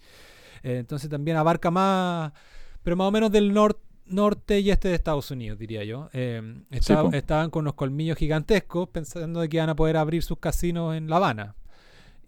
Eh, 0.63 0.77
entonces 0.79 1.09
también 1.09 1.37
abarca 1.37 1.71
más, 1.71 2.33
pero 2.83 2.95
más 2.95 3.07
o 3.07 3.11
menos 3.11 3.31
del 3.31 3.53
nor- 3.53 3.77
norte 4.09 4.59
y 4.59 4.69
este 4.71 4.89
de 4.89 4.95
Estados 4.95 5.29
Unidos, 5.31 5.57
diría 5.59 5.83
yo. 5.83 6.09
Eh, 6.13 6.41
estaba- 6.71 7.09
estaban 7.15 7.49
con 7.49 7.61
unos 7.61 7.73
colmillos 7.75 8.17
gigantescos 8.17 8.89
pensando 8.89 9.41
de 9.41 9.49
que 9.49 9.57
iban 9.57 9.69
a 9.69 9.75
poder 9.75 9.97
abrir 9.97 10.23
sus 10.23 10.37
casinos 10.39 10.95
en 10.95 11.09
La 11.09 11.17
Habana. 11.17 11.55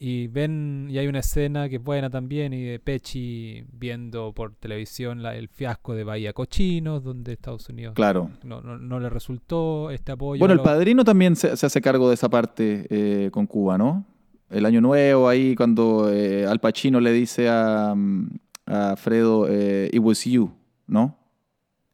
Y 0.02 0.28
ven, 0.28 0.88
y 0.90 0.98
hay 0.98 1.08
una 1.08 1.20
escena 1.20 1.68
que 1.68 1.76
es 1.76 1.84
buena 1.84 2.10
también, 2.10 2.54
y 2.54 2.64
de 2.64 2.80
Pechi 2.80 3.66
viendo 3.74 4.32
por 4.34 4.56
televisión 4.56 5.22
la- 5.22 5.36
el 5.36 5.50
fiasco 5.50 5.94
de 5.94 6.06
Bahía 6.06 6.32
Cochinos, 6.32 7.04
donde 7.04 7.34
Estados 7.34 7.68
Unidos 7.68 7.96
Claro. 7.96 8.30
no, 8.44 8.62
no, 8.62 8.78
no 8.78 9.00
le 9.02 9.10
resultó 9.10 9.92
este 9.92 10.14
apoyo. 10.14 10.40
Bueno, 10.40 10.54
el 10.54 10.62
padrino 10.62 11.04
también 11.04 11.36
se, 11.36 11.58
se 11.58 11.66
hace 11.66 11.82
cargo 11.82 12.08
de 12.08 12.14
esa 12.14 12.30
parte 12.30 12.88
eh, 12.90 13.30
con 13.32 13.46
Cuba, 13.46 13.78
¿no? 13.78 14.06
El 14.50 14.66
año 14.66 14.80
nuevo, 14.80 15.28
ahí 15.28 15.54
cuando 15.54 16.10
eh, 16.12 16.46
Al 16.46 16.60
Pacino 16.60 17.02
le 17.02 17.12
dice 17.12 17.50
a, 17.50 17.94
mm, 17.94 18.30
a 18.68 18.96
Fredo, 18.96 19.48
It 19.92 20.00
was 20.00 20.24
you, 20.24 20.50
¿no? 20.88 21.18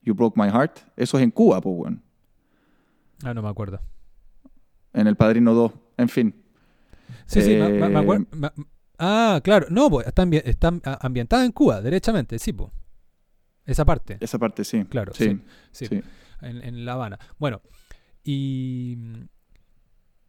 You 0.06 0.14
broke 0.14 0.39
my 0.39 0.49
heart. 0.49 0.80
Eso 0.95 1.18
es 1.18 1.24
en 1.24 1.32
Cuba, 1.32 1.60
pues, 1.62 1.76
bueno. 1.76 2.01
Ah, 3.24 3.34
no 3.34 3.41
me 3.41 3.49
acuerdo. 3.49 3.80
En 4.93 5.08
El 5.08 5.16
Padrino 5.16 5.53
2. 5.53 5.72
En 5.97 6.10
fin. 6.10 6.36
Sí, 7.26 7.41
sí, 7.41 7.56
me- 7.56 7.70
me- 7.70 7.88
Eh, 7.88 7.93
acuer- 7.93 8.28
me- 8.32 8.51
Ah, 8.97 9.41
claro. 9.43 9.68
No, 9.70 9.89
pues 9.89 10.08
está, 10.08 10.24
ambi- 10.26 10.41
está 10.45 10.70
am- 10.70 10.82
ambientada 11.01 11.43
en 11.45 11.51
Cuba, 11.51 11.82
derechamente, 11.82 12.39
sí, 12.39 12.53
pues. 12.53 12.72
Esa 13.66 13.84
parte, 13.84 14.18
Esa 14.22 14.38
parte 14.38 14.64
sí. 14.64 14.86
claro, 14.86 15.12
Sí, 15.14 15.26
sí, 15.72 15.88
sí, 15.88 15.88
sí. 15.88 16.01
En, 16.41 16.64
en 16.64 16.86
La 16.86 16.93
Habana. 16.93 17.20
Bueno, 17.39 17.62
y... 18.24 18.95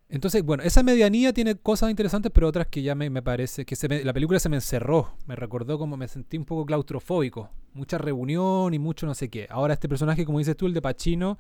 Entonces, 0.09 0.45
bueno, 0.45 0.63
esa 0.63 0.83
medianía 0.85 1.33
tiene 1.33 1.57
cosas 1.57 1.91
interesantes, 1.91 2.31
pero 2.33 2.47
otras 2.47 2.69
que 2.69 2.83
ya 2.83 2.95
me, 2.95 3.11
me 3.11 3.23
parece 3.23 3.65
que 3.65 3.75
se 3.75 3.89
me- 3.89 4.05
la 4.05 4.13
película 4.13 4.39
se 4.39 4.49
me 4.49 4.57
encerró. 4.57 5.15
Me 5.27 5.35
recordó 5.35 5.79
como 5.79 5.97
me 5.97 6.07
sentí 6.09 6.37
un 6.39 6.45
poco 6.45 6.65
claustrofóbico. 6.65 7.51
Mucha 7.75 7.99
reunión 7.99 8.73
y 8.73 8.79
mucho 8.79 9.07
no 9.07 9.15
sé 9.15 9.29
qué. 9.29 9.47
Ahora 9.51 9.75
este 9.75 9.89
personaje, 9.89 10.25
como 10.25 10.39
dices 10.39 10.57
tú, 10.57 10.67
el 10.67 10.75
de 10.75 10.83
Pacino, 10.83 11.39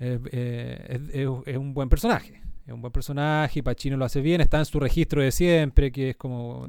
eh, 0.00 0.18
eh, 0.32 1.42
es, 1.46 1.56
un 1.56 1.74
buen 1.74 1.88
personaje. 1.88 2.42
Un 2.74 2.80
buen 2.80 2.92
personaje 2.92 3.62
Pacino 3.62 3.96
lo 3.96 4.04
hace 4.04 4.20
bien. 4.20 4.40
Está 4.40 4.58
en 4.58 4.64
su 4.64 4.80
registro 4.80 5.22
de 5.22 5.30
siempre, 5.30 5.92
que 5.92 6.10
es 6.10 6.16
como 6.16 6.68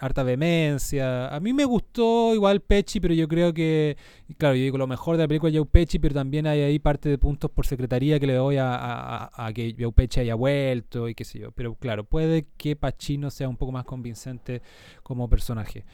harta 0.00 0.22
vehemencia. 0.22 1.28
A 1.28 1.40
mí 1.40 1.52
me 1.52 1.64
gustó 1.64 2.34
igual 2.34 2.60
Pesci, 2.60 3.00
pero 3.00 3.14
yo 3.14 3.28
creo 3.28 3.52
que, 3.52 3.96
claro, 4.38 4.54
yo 4.54 4.62
digo 4.62 4.78
lo 4.78 4.86
mejor 4.86 5.16
de 5.16 5.24
la 5.24 5.28
película 5.28 5.50
es 5.50 5.56
Joe 5.56 5.66
Pesci, 5.66 5.98
pero 5.98 6.14
también 6.14 6.46
hay 6.46 6.60
ahí 6.60 6.78
parte 6.78 7.08
de 7.08 7.18
puntos 7.18 7.50
por 7.50 7.66
secretaría 7.66 8.18
que 8.18 8.26
le 8.26 8.34
doy 8.34 8.56
a, 8.58 9.30
que 9.54 9.74
Joe 9.78 9.92
Pesci 9.92 10.20
haya 10.20 10.34
vuelto 10.34 11.08
y 11.08 11.14
qué 11.14 11.24
sé 11.24 11.38
yo. 11.38 11.52
Pero 11.52 11.74
claro, 11.74 12.04
puede 12.04 12.46
que 12.56 12.76
Pacino 12.76 13.30
sea 13.30 13.48
un 13.48 13.56
poco 13.56 13.72
más 13.72 13.84
convincente 13.84 14.62
como 15.02 15.28
personaje. 15.28 15.84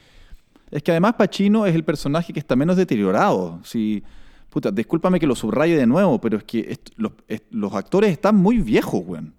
Es 0.71 0.83
que 0.83 0.91
además 0.91 1.15
Pacino 1.15 1.65
es 1.65 1.75
el 1.75 1.83
personaje 1.83 2.31
que 2.31 2.39
está 2.39 2.55
menos 2.55 2.77
deteriorado. 2.77 3.59
Si, 3.63 4.03
puta, 4.49 4.71
discúlpame 4.71 5.19
que 5.19 5.27
lo 5.27 5.35
subraye 5.35 5.75
de 5.75 5.87
nuevo, 5.87 6.21
pero 6.21 6.37
es 6.37 6.43
que 6.43 6.77
los, 6.95 7.13
los 7.49 7.73
actores 7.73 8.11
están 8.11 8.35
muy 8.35 8.59
viejos, 8.59 9.01
weón. 9.05 9.38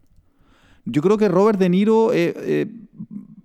Yo 0.85 1.03
creo 1.03 1.17
que 1.19 1.29
Robert 1.29 1.59
De 1.59 1.69
Niro, 1.69 2.13
eh, 2.13 2.35
eh, 2.37 2.67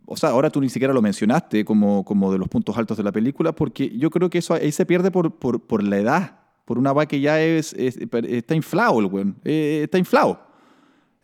o 0.05 0.15
sea, 0.17 0.29
ahora 0.29 0.49
tú 0.49 0.61
ni 0.61 0.69
siquiera 0.69 0.93
lo 0.93 1.01
mencionaste 1.01 1.65
como, 1.65 2.03
como 2.05 2.31
de 2.31 2.37
los 2.37 2.47
puntos 2.47 2.77
altos 2.77 2.97
de 2.97 3.03
la 3.03 3.11
película, 3.11 3.53
porque 3.53 3.89
yo 3.97 4.09
creo 4.09 4.29
que 4.29 4.37
eso 4.39 4.53
ahí 4.53 4.71
se 4.71 4.85
pierde 4.85 5.11
por, 5.11 5.31
por, 5.35 5.59
por 5.61 5.83
la 5.83 5.97
edad, 5.97 6.39
por 6.65 6.77
una 6.77 6.93
va 6.93 7.05
que 7.05 7.19
ya 7.19 7.41
es, 7.41 7.73
es- 7.73 7.97
está 8.27 8.55
inflado 8.55 8.99
el 8.99 9.05
weón, 9.07 9.37
eh, 9.43 9.81
está 9.83 9.97
inflado. 9.97 10.41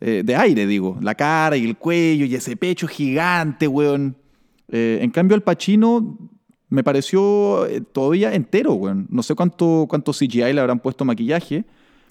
De 0.00 0.34
aire, 0.34 0.66
digo. 0.66 0.98
La 1.00 1.14
cara 1.14 1.56
y 1.56 1.64
el 1.64 1.76
cuello 1.76 2.24
y 2.26 2.34
ese 2.34 2.56
pecho 2.56 2.88
gigante, 2.88 3.68
weón. 3.68 4.16
En 4.66 5.10
cambio, 5.12 5.36
el 5.36 5.42
Pacino 5.42 6.18
me 6.68 6.82
pareció 6.82 7.64
todavía 7.92 8.34
entero, 8.34 8.72
weón. 8.74 9.06
No 9.10 9.22
sé 9.22 9.36
cuánto, 9.36 9.86
cuánto 9.88 10.12
CGI 10.12 10.54
le 10.54 10.60
habrán 10.60 10.80
puesto 10.80 11.04
maquillaje, 11.04 11.64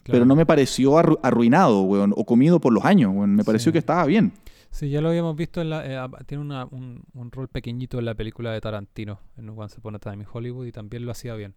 pero 0.04 0.26
no 0.26 0.36
me 0.36 0.46
pareció 0.46 0.94
arru- 0.94 1.20
arruinado, 1.24 1.82
weón, 1.84 2.14
o 2.16 2.26
comido 2.26 2.60
por 2.60 2.74
los 2.74 2.84
años, 2.86 3.12
weón. 3.14 3.36
Me 3.36 3.44
pareció 3.44 3.70
Sí. 3.70 3.74
que 3.74 3.80
estaba 3.80 4.06
bien. 4.06 4.32
Sí, 4.72 4.90
ya 4.90 5.02
lo 5.02 5.10
habíamos 5.10 5.36
visto. 5.36 5.62
En 5.62 5.70
la, 5.70 5.86
eh, 5.86 5.98
ab- 5.98 6.26
tiene 6.26 6.42
una- 6.44 6.66
un, 6.66 7.04
un 7.14 7.32
rol 7.32 7.48
pequeñito 7.50 8.00
en 8.00 8.06
la 8.06 8.16
película 8.16 8.52
de 8.52 8.62
Tarantino, 8.62 9.20
en 9.38 9.50
Once 9.50 9.76
Upon 9.80 9.96
a 9.96 10.00
Time 10.00 10.24
in 10.24 10.28
Hollywood, 10.32 10.66
y 10.66 10.72
también 10.72 11.06
lo 11.06 11.12
hacía 11.12 11.36
bien. 11.36 11.54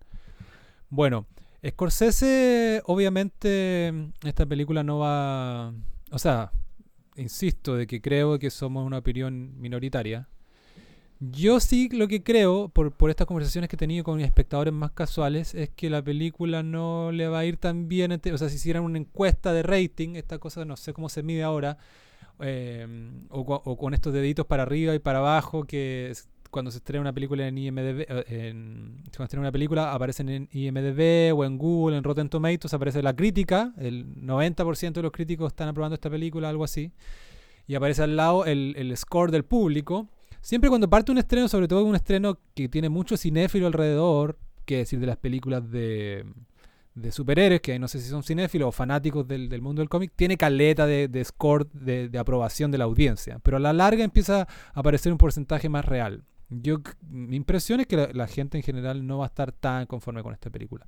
Bueno, 0.90 1.26
Scorsese, 1.66 2.82
obviamente, 2.86 3.92
esta 4.24 4.44
película 4.46 4.82
no 4.82 4.98
va. 4.98 5.72
O 6.10 6.18
sea, 6.18 6.50
insisto 7.16 7.76
de 7.76 7.86
que 7.86 8.00
creo 8.00 8.38
que 8.38 8.50
somos 8.50 8.84
una 8.86 8.98
opinión 8.98 9.58
minoritaria. 9.60 10.28
Yo 11.20 11.60
sí 11.60 11.88
lo 11.90 12.08
que 12.08 12.22
creo, 12.22 12.68
por, 12.68 12.92
por 12.92 13.10
estas 13.10 13.26
conversaciones 13.26 13.68
que 13.68 13.76
he 13.76 13.78
tenido 13.78 14.04
con 14.04 14.20
espectadores 14.20 14.74
más 14.74 14.90
casuales, 14.92 15.54
es 15.54 15.70
que 15.70 15.88
la 15.88 16.02
película 16.02 16.62
no 16.62 17.12
le 17.12 17.28
va 17.28 17.40
a 17.40 17.44
ir 17.44 17.56
tan 17.56 17.88
bien. 17.88 18.12
O 18.12 18.38
sea, 18.38 18.48
si 18.48 18.56
hicieran 18.56 18.82
una 18.82 18.98
encuesta 18.98 19.52
de 19.52 19.62
rating, 19.62 20.16
esta 20.16 20.38
cosa 20.38 20.64
no 20.64 20.76
sé 20.76 20.92
cómo 20.92 21.08
se 21.08 21.22
mide 21.22 21.42
ahora, 21.42 21.78
eh, 22.40 22.86
o, 23.30 23.40
o 23.40 23.76
con 23.76 23.94
estos 23.94 24.12
deditos 24.12 24.46
para 24.46 24.64
arriba 24.64 24.94
y 24.94 24.98
para 24.98 25.20
abajo 25.20 25.64
que 25.64 26.12
cuando 26.54 26.70
se 26.70 26.78
estrena 26.78 27.00
una 27.00 27.12
película 27.12 27.48
en 27.48 27.58
IMDb, 27.58 28.06
eh, 28.08 28.52
cuando 28.52 29.10
se 29.16 29.22
estrena 29.24 29.40
una 29.40 29.50
película 29.50 29.92
aparecen 29.92 30.28
en 30.28 30.48
IMDb 30.52 31.36
o 31.36 31.44
en 31.44 31.58
Google, 31.58 31.96
en 31.96 32.04
Rotten 32.04 32.28
Tomatoes 32.28 32.72
aparece 32.72 33.02
la 33.02 33.16
crítica, 33.16 33.74
el 33.76 34.06
90% 34.22 34.92
de 34.92 35.02
los 35.02 35.10
críticos 35.10 35.48
están 35.48 35.66
aprobando 35.66 35.94
esta 35.94 36.08
película, 36.08 36.48
algo 36.48 36.62
así, 36.62 36.92
y 37.66 37.74
aparece 37.74 38.04
al 38.04 38.14
lado 38.14 38.44
el, 38.44 38.74
el 38.76 38.96
score 38.96 39.32
del 39.32 39.44
público. 39.44 40.08
Siempre 40.44 40.68
cuando 40.68 40.90
parte 40.90 41.10
un 41.10 41.16
estreno, 41.16 41.48
sobre 41.48 41.68
todo 41.68 41.82
un 41.86 41.96
estreno 41.96 42.38
que 42.54 42.68
tiene 42.68 42.90
mucho 42.90 43.16
cinéfilo 43.16 43.66
alrededor, 43.66 44.36
que 44.66 44.76
decir 44.76 45.00
de 45.00 45.06
las 45.06 45.16
películas 45.16 45.70
de, 45.70 46.26
de 46.94 47.12
superhéroes, 47.12 47.62
que 47.62 47.78
no 47.78 47.88
sé 47.88 47.98
si 47.98 48.10
son 48.10 48.22
cinéfilos 48.22 48.68
o 48.68 48.70
fanáticos 48.70 49.26
del, 49.26 49.62
mundo 49.62 49.80
del 49.80 49.88
cómic, 49.88 50.12
tiene 50.14 50.36
caleta 50.36 50.84
de, 50.84 51.08
de 51.08 51.24
score 51.24 51.66
de, 51.72 52.10
de 52.10 52.18
aprobación 52.18 52.70
de 52.70 52.76
la 52.76 52.84
audiencia. 52.84 53.38
Pero 53.42 53.56
a 53.56 53.60
la 53.60 53.72
larga 53.72 54.04
empieza 54.04 54.42
a 54.42 54.46
aparecer 54.74 55.12
un 55.12 55.16
porcentaje 55.16 55.70
más 55.70 55.86
real. 55.86 56.24
Yo, 56.62 56.76
mi 57.08 57.36
impresión 57.36 57.80
es 57.80 57.86
que 57.86 57.96
la, 57.96 58.08
la 58.12 58.26
gente 58.26 58.56
en 58.58 58.62
general 58.62 59.06
no 59.06 59.18
va 59.18 59.24
a 59.24 59.28
estar 59.28 59.52
tan 59.52 59.86
conforme 59.86 60.22
con 60.22 60.32
esta 60.32 60.50
película. 60.50 60.86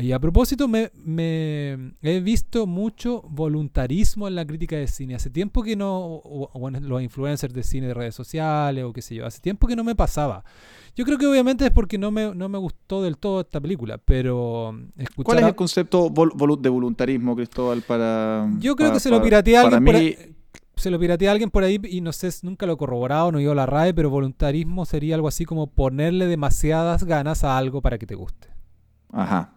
Y 0.00 0.12
a 0.12 0.18
propósito, 0.18 0.68
me, 0.68 0.90
me- 0.94 1.94
he 2.02 2.20
visto 2.20 2.66
mucho 2.66 3.22
voluntarismo 3.28 4.28
en 4.28 4.34
la 4.34 4.46
crítica 4.46 4.76
de 4.76 4.86
cine. 4.86 5.14
Hace 5.14 5.30
tiempo 5.30 5.62
que 5.62 5.76
no, 5.76 5.98
o, 5.98 6.50
o 6.52 6.68
en 6.68 6.88
los 6.88 7.02
influencers 7.02 7.52
de 7.54 7.62
cine 7.62 7.86
de 7.88 7.94
redes 7.94 8.14
sociales 8.14 8.84
o 8.84 8.92
qué 8.92 9.02
sé 9.02 9.14
yo, 9.14 9.26
hace 9.26 9.40
tiempo 9.40 9.66
que 9.66 9.76
no 9.76 9.84
me 9.84 9.94
pasaba. 9.94 10.44
Yo 10.94 11.04
creo 11.04 11.16
que 11.18 11.26
obviamente 11.26 11.64
es 11.64 11.70
porque 11.70 11.96
no 11.98 12.10
me, 12.10 12.34
no 12.34 12.48
me 12.48 12.58
gustó 12.58 13.02
del 13.02 13.16
todo 13.18 13.40
esta 13.40 13.60
película, 13.60 13.98
pero 13.98 14.76
escuchar 14.96 15.24
¿Cuál 15.24 15.38
es 15.38 15.44
a- 15.44 15.48
el 15.48 15.54
concepto 15.54 16.10
vol- 16.10 16.32
volu- 16.32 16.60
de 16.60 16.68
voluntarismo, 16.68 17.34
Cristóbal, 17.36 17.82
para. 17.82 18.48
Yo 18.58 18.74
creo 18.76 18.88
pa- 18.88 18.94
que 18.94 19.00
se 19.00 19.10
lo 19.10 19.18
pa- 19.18 19.22
piratea 19.24 19.62
para 19.62 19.76
alguien 19.78 19.94
por 20.16 20.26
mí. 20.28 20.34
Se 20.78 20.90
lo 20.90 20.98
piratea 20.98 21.30
alguien 21.32 21.50
por 21.50 21.64
ahí 21.64 21.78
y 21.84 22.00
no 22.00 22.12
sé, 22.12 22.30
nunca 22.42 22.66
lo 22.66 22.74
he 22.74 22.76
corroborado, 22.76 23.32
no 23.32 23.38
he 23.38 23.42
ido 23.42 23.52
a 23.52 23.54
la 23.54 23.66
RAE, 23.66 23.92
pero 23.94 24.10
voluntarismo 24.10 24.86
sería 24.86 25.14
algo 25.16 25.28
así 25.28 25.44
como 25.44 25.66
ponerle 25.66 26.26
demasiadas 26.26 27.04
ganas 27.04 27.44
a 27.44 27.58
algo 27.58 27.82
para 27.82 27.98
que 27.98 28.06
te 28.06 28.14
guste. 28.14 28.48
Ajá, 29.12 29.52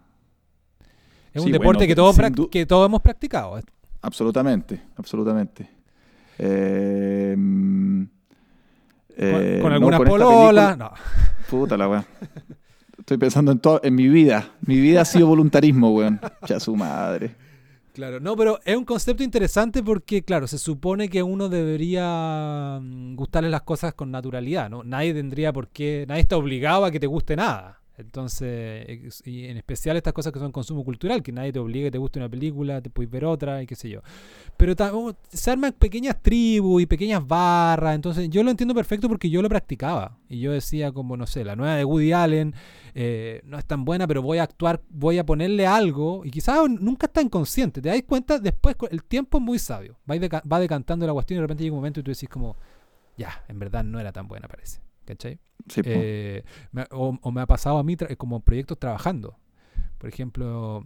Es 1.32 1.42
Sí, 1.42 1.46
un 1.46 1.52
deporte 1.52 1.78
bueno, 1.84 1.88
que, 1.88 1.94
todos 1.94 2.48
que 2.50 2.66
todos 2.66 2.86
hemos 2.86 3.00
practicado. 3.02 3.58
absolutamente, 4.02 4.82
absolutamente. 4.96 5.68
Eh, 6.38 7.34
mm, 7.38 8.02
Con, 8.02 8.10
eh, 9.18 9.58
con 9.60 9.68
no, 9.70 9.74
algunas 9.76 9.98
con 10.00 10.08
pololas. 10.08 10.76
No. 10.78 10.90
Puta 11.50 11.76
la 11.76 11.88
weá. 11.88 12.04
Estoy 12.98 13.18
pensando 13.18 13.52
en 13.52 13.58
todo, 13.58 13.80
en 13.82 13.94
mi 13.94 14.08
vida. 14.08 14.50
Mi 14.62 14.80
vida 14.80 15.02
ha 15.02 15.04
sido 15.04 15.26
voluntarismo, 15.26 15.90
weón. 15.94 16.20
Ya 16.48 16.58
su 16.60 16.74
madre. 16.76 17.36
Claro, 17.92 18.20
no, 18.20 18.36
pero 18.36 18.58
es 18.64 18.74
un 18.74 18.86
concepto 18.86 19.22
interesante 19.22 19.82
porque, 19.82 20.22
claro, 20.22 20.46
se 20.46 20.56
supone 20.56 21.10
que 21.10 21.22
uno 21.22 21.50
debería 21.50 22.78
mm, 22.80 23.16
gustarle 23.16 23.50
las 23.50 23.62
cosas 23.62 23.92
con 23.92 24.10
naturalidad, 24.10 24.70
¿no? 24.70 24.82
Nadie 24.82 25.12
tendría 25.12 25.52
por 25.52 25.68
qué, 25.68 26.06
nadie 26.08 26.22
está 26.22 26.38
obligado 26.38 26.86
a 26.86 26.90
que 26.90 26.98
te 27.00 27.06
guste 27.06 27.36
nada. 27.36 27.81
Entonces, 28.02 29.22
y 29.24 29.46
en 29.46 29.56
especial 29.56 29.96
estas 29.96 30.12
cosas 30.12 30.32
que 30.32 30.38
son 30.38 30.52
consumo 30.52 30.84
cultural, 30.84 31.22
que 31.22 31.32
nadie 31.32 31.52
te 31.52 31.58
obliga 31.58 31.90
te 31.90 31.98
guste 31.98 32.18
una 32.18 32.28
película, 32.28 32.80
te 32.80 32.90
puedes 32.90 33.10
ver 33.10 33.24
otra 33.24 33.62
y 33.62 33.66
qué 33.66 33.74
sé 33.74 33.88
yo. 33.88 34.00
Pero 34.56 34.74
oh, 34.92 35.14
se 35.28 35.50
arman 35.50 35.72
pequeñas 35.72 36.20
tribus 36.22 36.82
y 36.82 36.86
pequeñas 36.86 37.26
barras, 37.26 37.94
entonces 37.94 38.28
yo 38.28 38.42
lo 38.42 38.50
entiendo 38.50 38.74
perfecto 38.74 39.08
porque 39.08 39.30
yo 39.30 39.42
lo 39.42 39.48
practicaba. 39.48 40.18
Y 40.28 40.40
yo 40.40 40.52
decía 40.52 40.92
como, 40.92 41.16
no 41.16 41.26
sé, 41.26 41.44
la 41.44 41.56
nueva 41.56 41.76
de 41.76 41.84
Woody 41.84 42.12
Allen 42.12 42.54
eh, 42.94 43.40
no 43.44 43.58
es 43.58 43.64
tan 43.64 43.84
buena, 43.84 44.06
pero 44.06 44.22
voy 44.22 44.38
a 44.38 44.42
actuar, 44.42 44.82
voy 44.90 45.18
a 45.18 45.24
ponerle 45.24 45.66
algo, 45.66 46.24
y 46.24 46.30
quizás 46.30 46.68
nunca 46.68 47.06
está 47.06 47.22
inconsciente, 47.22 47.80
te 47.80 47.88
das 47.88 48.02
cuenta 48.06 48.38
después, 48.38 48.76
el 48.90 49.02
tiempo 49.04 49.38
es 49.38 49.44
muy 49.44 49.58
sabio, 49.58 49.98
va, 50.10 50.16
va 50.50 50.60
decantando 50.60 51.06
la 51.06 51.12
cuestión 51.12 51.36
y 51.36 51.38
de 51.38 51.42
repente 51.42 51.62
llega 51.62 51.74
un 51.74 51.78
momento 51.78 52.00
y 52.00 52.02
tú 52.02 52.10
decís 52.10 52.28
como, 52.28 52.56
ya, 53.16 53.44
en 53.48 53.58
verdad 53.58 53.84
no 53.84 53.98
era 53.98 54.12
tan 54.12 54.28
buena 54.28 54.48
parece, 54.48 54.80
¿cachai? 55.04 55.38
Sí. 55.68 55.80
Eh, 55.84 56.44
me 56.72 56.86
o, 56.90 57.18
o 57.20 57.30
me 57.32 57.40
ha 57.40 57.46
pasado 57.46 57.78
a 57.78 57.82
mí 57.84 57.96
como 58.18 58.40
proyectos 58.40 58.78
trabajando. 58.78 59.36
Por 59.98 60.08
ejemplo, 60.08 60.84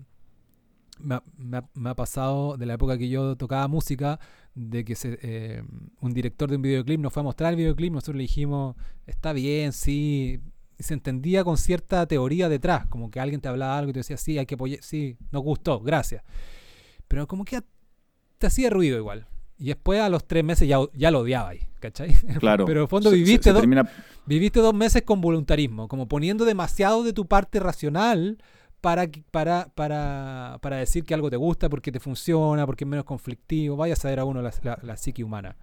me 0.99 1.17
ha, 1.17 1.23
me 1.37 1.59
ha- 1.59 1.69
me 1.75 1.91
ha 1.91 1.95
pasado 1.95 2.57
de 2.57 2.67
la 2.67 2.75
época 2.75 2.99
que 2.99 3.09
yo 3.09 3.37
tocaba 3.37 3.69
música, 3.69 4.19
de 4.55 4.85
que 4.85 4.95
se, 4.95 5.19
eh, 5.23 5.62
un 6.01 6.12
director 6.12 6.49
de 6.51 6.57
un 6.57 6.62
videoclip 6.62 7.01
nos 7.01 7.12
fue 7.12 7.21
a 7.21 7.25
mostrar 7.25 7.51
el 7.53 7.57
videoclip, 7.57 7.93
nosotros 7.93 8.17
le 8.17 8.23
dijimos, 8.23 8.77
está 9.07 9.33
bien, 9.33 9.73
sí, 9.73 10.41
y 10.79 10.83
se 10.83 10.95
entendía 10.95 11.45
con 11.45 11.57
cierta 11.59 12.07
teoría 12.07 12.49
detrás, 12.49 12.87
como 12.87 13.11
que 13.11 13.21
alguien 13.21 13.41
te 13.41 13.49
hablaba 13.49 13.79
algo 13.79 13.91
y 13.91 13.93
te 13.95 14.01
decía, 14.01 14.17
sí, 14.17 14.39
hay 14.39 14.47
que 14.47 14.55
apoyar, 14.57 14.81
sí, 14.83 15.17
nos 15.31 15.43
gustó, 15.43 15.81
gracias. 15.81 16.23
Pero 17.09 17.27
como 17.27 17.45
que 17.45 17.62
te 18.39 18.47
hacía 18.47 18.71
ruido 18.71 18.99
igual. 18.99 19.27
Y 19.59 19.67
después 19.67 20.01
a 20.01 20.09
los 20.09 20.27
tres 20.27 20.45
meses 20.45 20.69
ya, 20.69 20.79
ya 20.95 21.11
lo 21.11 21.21
odiaba 21.21 21.51
ahí, 21.51 21.61
¿cachai? 21.81 22.13
claro. 22.39 22.65
Pero 22.67 22.81
en 22.81 22.83
el 22.85 22.89
fondo 22.89 23.11
Se- 23.11 23.17
viviste 23.17 23.45
se 23.45 23.53
dos- 23.53 23.63
termina- 23.63 23.89
Viviste 24.27 24.59
dos 24.61 24.75
meses 24.75 25.03
con 25.03 25.21
voluntarismo, 25.21 25.87
como 25.89 26.09
poniendo 26.09 26.45
demasiado 26.45 27.05
de 27.05 27.13
tu 27.13 27.27
parte 27.27 27.61
racional 27.61 28.39
para, 28.81 29.07
para, 29.31 29.69
para, 29.75 30.59
para 30.61 30.77
decir 30.79 31.05
que 31.05 31.15
algo 31.15 31.31
te 31.31 31.37
gusta, 31.37 31.69
porque 31.69 31.93
te 31.93 32.01
funciona, 32.01 32.67
porque 32.67 32.85
es 32.85 32.89
menos 32.91 33.05
conflictivo. 33.05 33.77
Vaya 33.77 33.93
a 33.95 33.97
saber 33.97 34.19
a 34.19 34.25
uno 34.25 34.43
la, 34.43 34.53
la- 34.63 34.79
la 34.83 34.97
psique 34.97 35.23
humana. 35.23 35.57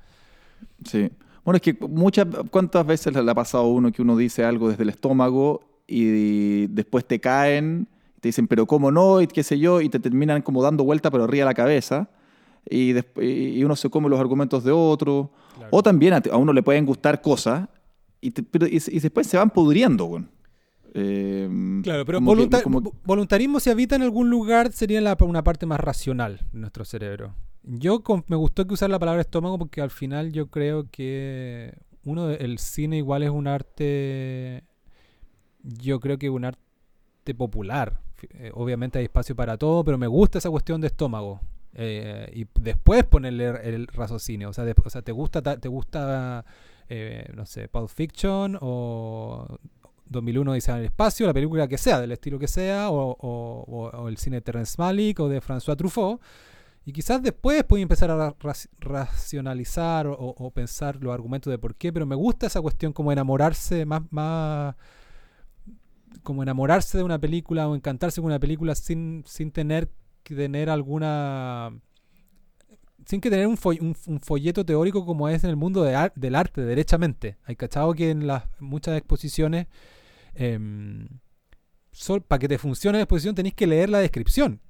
Sí. 0.85 1.09
Bueno, 1.43 1.57
es 1.57 1.61
que 1.61 1.73
muchas, 1.87 2.25
¿cuántas 2.49 2.85
veces 2.85 3.13
le 3.13 3.29
ha 3.29 3.35
pasado 3.35 3.65
a 3.65 3.67
uno 3.67 3.91
que 3.91 4.01
uno 4.01 4.15
dice 4.15 4.45
algo 4.45 4.69
desde 4.69 4.83
el 4.83 4.89
estómago 4.89 5.61
y 5.85 6.67
después 6.67 7.05
te 7.05 7.19
caen, 7.19 7.89
te 8.21 8.29
dicen, 8.29 8.47
pero 8.47 8.65
cómo 8.65 8.91
no, 8.91 9.19
y 9.21 9.27
qué 9.27 9.43
sé 9.43 9.59
yo, 9.59 9.81
y 9.81 9.89
te 9.89 9.99
terminan 9.99 10.41
como 10.41 10.63
dando 10.63 10.85
vuelta 10.85 11.11
pero 11.11 11.27
de 11.27 11.43
la 11.43 11.53
cabeza? 11.53 12.09
Y, 12.69 12.93
y 13.21 13.63
uno 13.63 13.75
se 13.75 13.89
come 13.89 14.09
los 14.09 14.19
argumentos 14.19 14.63
de 14.63 14.71
otro. 14.71 15.31
Claro. 15.55 15.69
O 15.71 15.83
también 15.83 16.13
a, 16.13 16.21
a 16.31 16.37
uno 16.37 16.53
le 16.53 16.63
pueden 16.63 16.85
gustar 16.85 17.21
cosas 17.21 17.67
y, 18.21 18.31
te- 18.31 18.43
pero, 18.43 18.67
y, 18.67 18.81
y 18.87 18.99
después 18.99 19.27
se 19.27 19.37
van 19.37 19.49
pudriendo. 19.49 20.23
Eh, 20.93 21.49
Claro, 21.83 22.05
pero 22.05 22.19
que- 22.19 22.61
como- 22.63 22.93
voluntarismo 23.03 23.59
si 23.59 23.69
habita 23.69 23.95
en 23.95 24.03
algún 24.03 24.29
lugar 24.29 24.71
sería 24.71 25.01
la- 25.01 25.17
una 25.21 25.43
parte 25.43 25.65
más 25.65 25.79
racional 25.79 26.39
de 26.51 26.59
nuestro 26.59 26.85
cerebro. 26.85 27.33
Yo 27.63 28.03
con- 28.03 28.23
me 28.27 28.35
gustó 28.35 28.67
que 28.67 28.73
usar 28.73 28.89
la 28.89 28.99
palabra 28.99 29.21
estómago 29.21 29.57
porque 29.57 29.81
al 29.81 29.89
final 29.89 30.31
yo 30.31 30.47
creo 30.47 30.87
que 30.91 31.73
uno 32.05 32.29
el 32.29 32.57
cine 32.59 32.97
igual 32.97 33.23
es 33.23 33.29
un 33.29 33.47
arte 33.47 34.63
yo 35.63 35.99
creo 36.01 36.17
que 36.17 36.29
un 36.29 36.43
arte 36.45 36.59
popular. 37.37 38.01
Eh, 38.33 38.51
obviamente 38.53 38.99
hay 38.99 39.05
espacio 39.05 39.35
para 39.35 39.57
todo, 39.57 39.83
pero 39.83 39.97
me 39.97 40.07
gusta 40.07 40.37
esa 40.37 40.49
cuestión 40.49 40.81
de 40.81 40.87
estómago. 40.87 41.39
Eh, 41.75 42.31
y 42.35 42.45
después 42.61 43.03
ponerle 43.05 43.47
el, 43.63 43.87
raciocinio. 43.87 44.49
O 44.49 44.53
sea, 44.53 44.63
de- 44.65 44.75
o 44.83 44.89
sea, 44.89 45.01
te 45.01 45.11
gusta, 45.11 45.41
ta- 45.41 45.57
te 45.57 45.67
gusta 45.69 46.45
eh, 46.89 47.25
no 47.35 47.45
sé, 47.45 47.67
Pulp 47.69 47.89
Fiction 47.89 48.57
o 48.61 49.57
2001 50.05 50.53
dice 50.53 50.71
en 50.71 50.77
el 50.77 50.85
espacio, 50.85 51.25
la 51.25 51.33
película 51.33 51.67
que 51.67 51.77
sea, 51.77 51.99
del 51.99 52.11
estilo 52.11 52.37
que 52.37 52.47
sea, 52.47 52.91
o, 52.91 53.17
o- 53.19 54.07
el 54.09 54.17
cine 54.17 54.37
de 54.37 54.41
Terrence 54.41 54.75
Malick 54.77 55.19
o 55.19 55.29
de 55.29 55.41
François 55.41 55.75
Truffaut. 55.77 56.21
Y 56.85 56.91
quizás 56.91 57.23
después 57.23 57.63
puedes 57.63 57.81
empezar 57.81 58.11
a 58.11 58.17
ra- 58.17 58.35
raci- 58.39 58.67
racionalizar 58.79 60.05
o, 60.07 60.13
o 60.19 60.51
pensar 60.51 60.97
los 61.01 61.13
argumentos 61.13 61.49
de 61.49 61.57
por 61.57 61.75
qué, 61.75 61.93
pero 61.93 62.05
me 62.05 62.15
gusta 62.15 62.47
esa 62.47 62.61
cuestión 62.61 62.91
como 62.93 63.11
enamorarse 63.11 63.85
más, 63.85 64.01
más 64.11 64.75
como 66.23 66.43
enamorarse 66.43 66.97
de 66.97 67.03
una 67.03 67.19
película 67.19 67.67
o 67.67 67.75
encantarse 67.75 68.21
con 68.21 68.27
una 68.27 68.39
película 68.39 68.75
sin, 68.75 69.23
sin 69.25 69.51
tener 69.51 69.89
que 70.23 70.35
tener 70.35 70.69
alguna 70.69 71.71
sin 73.05 73.19
que 73.19 73.29
tener 73.29 73.47
un, 73.47 73.57
fo- 73.57 73.77
un- 73.81 73.95
un 74.07 74.19
folleto 74.21 74.65
teórico 74.65 75.05
como 75.05 75.27
es 75.27 75.43
en 75.43 75.49
el 75.49 75.55
mundo 75.57 75.83
de 75.83 75.93
ar- 75.95 76.13
del 76.15 76.35
arte, 76.35 76.61
derechamente. 76.61 77.37
Hay 77.43 77.55
cachado 77.57 77.93
que 77.93 78.09
en 78.11 78.27
las 78.27 78.43
muchas 78.59 78.97
exposiciones, 78.97 79.67
para 82.27 82.39
que 82.39 82.47
te 82.47 82.57
funcione 82.57 82.97
la 82.97 83.03
exposición, 83.03 83.35
tenéis 83.35 83.55
que 83.55 83.67
leer 83.67 83.89
la 83.89 83.99
descripción. 83.99 84.61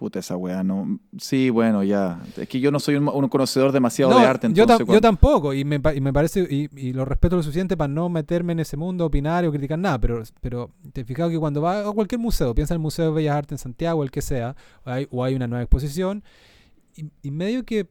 Puta 0.00 0.18
esa 0.18 0.34
weá, 0.34 0.64
no. 0.64 0.98
Sí, 1.18 1.50
bueno, 1.50 1.84
ya. 1.84 2.22
Es 2.38 2.48
que 2.48 2.58
yo 2.58 2.70
no 2.70 2.80
soy 2.80 2.94
un, 2.94 3.06
un 3.06 3.28
conocedor 3.28 3.70
demasiado 3.70 4.12
No, 4.12 4.18
de 4.18 4.24
arte, 4.24 4.46
yo, 4.50 4.62
entonces. 4.62 4.78
yo 4.78 4.86
cuando- 4.86 5.00
tampoco, 5.02 5.52
y 5.52 5.62
me, 5.62 5.78
y 5.94 6.00
me 6.00 6.10
parece, 6.10 6.40
y, 6.40 6.70
y 6.74 6.94
lo 6.94 7.04
respeto 7.04 7.36
lo 7.36 7.42
suficiente 7.42 7.76
para 7.76 7.92
no 7.92 8.08
meterme 8.08 8.54
en 8.54 8.60
ese 8.60 8.78
mundo, 8.78 9.04
opinar 9.04 9.44
o 9.44 9.50
criticar 9.52 9.78
nada, 9.78 10.00
pero, 10.00 10.22
pero 10.40 10.70
te 10.94 11.02
he 11.02 11.04
fijado 11.04 11.28
que 11.28 11.38
cuando 11.38 11.60
vas 11.60 11.86
a 11.86 11.92
cualquier 11.92 12.18
museo, 12.18 12.54
piensa 12.54 12.72
en 12.72 12.76
el 12.76 12.82
Museo 12.82 13.04
de 13.04 13.10
Bellas 13.12 13.36
Artes 13.36 13.52
en 13.52 13.58
Santiago, 13.58 14.02
el 14.02 14.10
que 14.10 14.22
sea, 14.22 14.56
o 14.86 14.90
hay, 14.90 15.06
o 15.10 15.22
hay 15.22 15.34
una 15.34 15.46
nueva 15.46 15.62
exposición, 15.64 16.24
y, 16.96 17.10
y 17.22 17.30
medio 17.30 17.66
que 17.66 17.86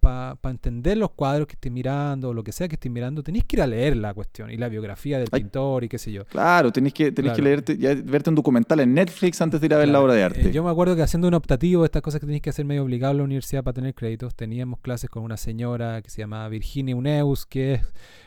para 0.00 0.38
entender 0.50 0.96
los 0.96 1.10
cuadros 1.10 1.46
que 1.46 1.54
estés 1.54 1.72
mirando, 1.72 2.30
o 2.30 2.34
lo 2.34 2.42
que 2.44 2.52
sea 2.52 2.68
que 2.68 2.74
estés 2.76 2.90
mirando, 2.90 3.22
tenéis 3.22 3.44
que 3.44 3.56
ir 3.56 3.62
a 3.62 3.66
leer 3.66 3.96
la 3.96 4.12
cuestión, 4.14 4.50
y 4.50 4.56
la 4.56 4.68
biografía 4.68 5.18
del 5.18 5.28
Ay. 5.32 5.40
pintor, 5.42 5.84
y 5.84 5.88
qué 5.88 5.98
sé 5.98 6.12
yo. 6.12 6.24
Claro, 6.26 6.72
tenés 6.72 6.92
que, 6.92 7.12
tenés 7.12 7.32
que 7.32 7.42
leerte, 7.42 7.76
ya 7.78 7.94
verte 7.94 8.30
un 8.30 8.36
documental 8.36 8.80
en 8.80 8.94
Netflix 8.94 9.40
antes 9.40 9.60
de 9.60 9.66
ir 9.66 9.74
a 9.74 9.78
ver 9.78 9.88
la 9.88 10.00
obra 10.00 10.14
de 10.14 10.20
eh, 10.20 10.24
arte. 10.24 10.52
yo 10.52 10.62
me 10.62 10.70
acuerdo 10.70 10.94
que 10.96 11.02
haciendo 11.02 11.28
un 11.28 11.34
optativo, 11.34 11.84
estas 11.84 12.02
cosas 12.02 12.20
que 12.20 12.26
tenéis 12.26 12.42
que 12.42 12.50
hacer 12.50 12.64
medio 12.64 12.82
obligado 12.82 13.12
en 13.12 13.18
la 13.18 13.24
universidad 13.24 13.62
para 13.64 13.74
tener 13.74 13.94
créditos, 13.94 14.34
teníamos 14.34 14.80
clases 14.80 15.08
con 15.10 15.22
una 15.22 15.36
señora 15.36 16.02
que 16.02 16.10
se 16.10 16.20
llamaba 16.22 16.48
Virginia 16.48 16.94
Uneus, 16.94 17.46
que 17.46 17.74
es, 17.74 17.82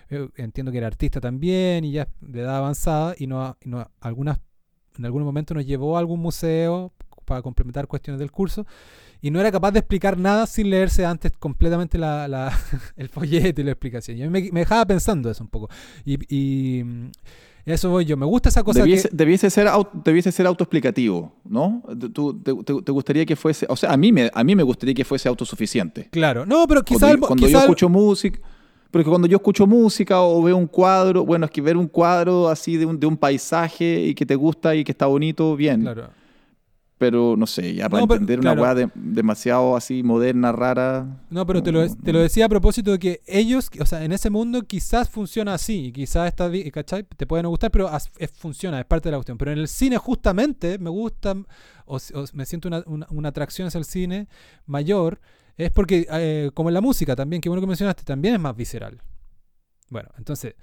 eh, 0.10 0.28
entiendo 0.38 0.72
que 0.72 0.78
era 0.80 0.88
artista 0.88 1.20
también 1.22 1.84
y 1.84 1.92
ya 1.92 2.08
de 2.22 2.42
edad 2.42 2.58
avanzada, 2.58 3.16
y 3.18 3.28
no, 3.28 3.58
y 3.62 3.70
no- 3.70 3.90
algunas, 4.02 4.40
en 4.98 5.06
algún 5.06 5.24
momento 5.24 5.54
nos 5.54 5.66
llevó 5.66 5.96
a 5.98 6.00
algún 6.00 6.20
museo 6.20 6.92
para 7.26 7.42
complementar 7.42 7.88
cuestiones 7.88 8.20
del 8.20 8.32
curso 8.32 8.66
y 9.22 9.32
no 9.32 9.39
era 9.39 9.51
capaz 9.51 9.72
de 9.72 9.80
explicar 9.80 10.18
nada 10.18 10.45
sin 10.47 10.70
leerse 10.70 11.05
antes 11.05 11.32
completamente 11.38 11.97
la, 11.97 12.28
la- 12.28 12.57
el 12.97 13.09
folleto 13.09 13.61
y 13.61 13.63
la 13.63 13.72
explicación. 13.72 14.18
Y 14.18 14.24
a 14.24 14.30
mí 14.30 14.41
me, 14.41 14.51
me 14.51 14.59
dejaba 14.61 14.86
pensando 14.86 15.30
eso 15.30 15.43
un 15.43 15.49
poco. 15.49 15.70
Y, 16.05 16.18
y, 16.34 16.84
mm, 16.84 17.11
eso 17.65 17.89
voy 17.89 18.05
yo. 18.05 18.15
Me 18.15 18.26
gusta 18.26 18.47
esa 18.49 18.63
cosa 18.63 18.80
Debiese, 18.80 19.09
que... 19.09 19.15
debiese 19.15 19.49
ser, 19.49 19.68
au- 19.68 19.89
debiese 20.03 20.32
ser 20.32 20.47
autoexplicativo, 20.47 21.36
¿no? 21.43 21.84
¿Tú, 22.13 22.39
te, 22.41 22.53
te- 22.63 22.82
te 22.82 22.91
gustaría 22.91 23.26
que 23.26 23.36
fuese, 23.36 23.65
o 23.70 23.76
sea, 23.76 23.91
a 23.91 23.97
mí, 23.97 24.11
me, 24.13 24.32
a 24.34 24.43
mí 24.43 24.55
me 24.55 24.63
gustaría 24.63 24.95
que 24.95 25.03
fuese 25.03 25.28
autosuficiente. 25.28 26.07
Claro, 26.11 26.45
no, 26.45 26.65
pero 26.68 26.82
quizás... 26.84 26.99
Cuando, 27.18 27.18
yo- 27.20 27.28
cuando 27.28 27.47
yo 27.49 27.59
escucho 27.59 27.89
música, 27.89 28.39
porque 28.89 29.09
cuando 29.09 29.28
yo 29.28 29.36
escucho 29.36 29.68
música 29.68 30.22
o 30.22 30.41
veo 30.41 30.55
un 30.55 30.68
cuadro, 30.68 31.26
bueno, 31.26 31.43
es 31.45 31.51
que 31.51 31.59
ver 31.59 31.76
un 31.76 31.88
cuadro 31.88 32.47
así 32.47 32.78
de 32.78 32.86
un, 32.86 32.97
de 32.97 33.05
un 33.05 33.18
paisaje 33.18 33.99
y 34.01 34.15
que 34.15 34.26
te 34.26 34.36
gusta 34.36 34.74
y 34.74 34.86
que 34.86 34.93
está 34.93 35.07
bonito, 35.07 35.57
bien. 35.57 35.82
Claro. 35.82 36.09
Pero 37.00 37.36
no 37.38 37.45
sé, 37.45 37.76
ya 37.76 37.88
para 37.89 38.02
No, 38.02 38.08
pero- 38.08 38.16
entender 38.22 38.39
claro. 38.39 38.62
una 38.62 38.72
weá 38.74 38.76
de- 38.76 38.91
demasiado 38.95 39.76
así 39.78 40.02
moderna, 40.02 40.52
rara. 40.52 41.22
No, 41.30 41.45
pero 41.45 41.62
te 41.62 41.72
lo, 41.72 41.88
te 41.95 42.12
lo 42.12 42.20
decía 42.20 42.45
a 42.45 42.50
propósito 42.50 42.91
de 42.91 42.98
que 42.98 43.22
ellos, 43.28 43.70
o 43.80 43.86
sea, 43.86 44.04
en 44.04 44.12
ese 44.14 44.32
mundo 44.32 44.64
quizás 44.64 45.08
funciona 45.08 45.54
así, 45.54 45.86
y 45.88 45.91
quizás 45.91 46.28
está 46.28 46.50
¿cachai? 46.72 47.04
Te 47.04 47.28
puede 47.28 47.43
no 47.43 47.50
gustar, 47.50 47.70
pero 47.70 47.88
as- 47.88 48.10
es- 48.18 48.32
funciona, 48.32 48.80
es 48.80 48.86
parte 48.88 49.10
de 49.10 49.12
la 49.12 49.18
cuestión. 49.18 49.38
Pero 49.38 49.52
en 49.52 49.60
el 49.60 49.68
cine 49.68 49.98
justamente 49.98 50.80
me 50.80 50.89
gusta, 50.89 51.36
o, 51.86 52.00
me 52.34 52.45
siento 52.48 52.68
una, 52.68 52.82
una- 52.88 53.08
una 53.12 53.30
atracción 53.30 53.68
hacia 53.68 53.78
el 53.78 53.86
cine 53.86 54.28
mayor, 54.66 55.20
es 55.56 55.70
porque, 55.72 56.08
eh, 56.12 56.50
como 56.56 56.70
en 56.70 56.74
la 56.74 56.82
música 56.82 57.16
también, 57.16 57.41
que 57.43 57.50
bueno 57.50 57.62
que 57.62 57.68
mencionaste, 57.68 58.04
también 58.06 58.34
es 58.34 58.39
más 58.39 58.56
visceral. 58.56 59.00
Bueno, 59.91 60.10
entonces, 60.18 60.56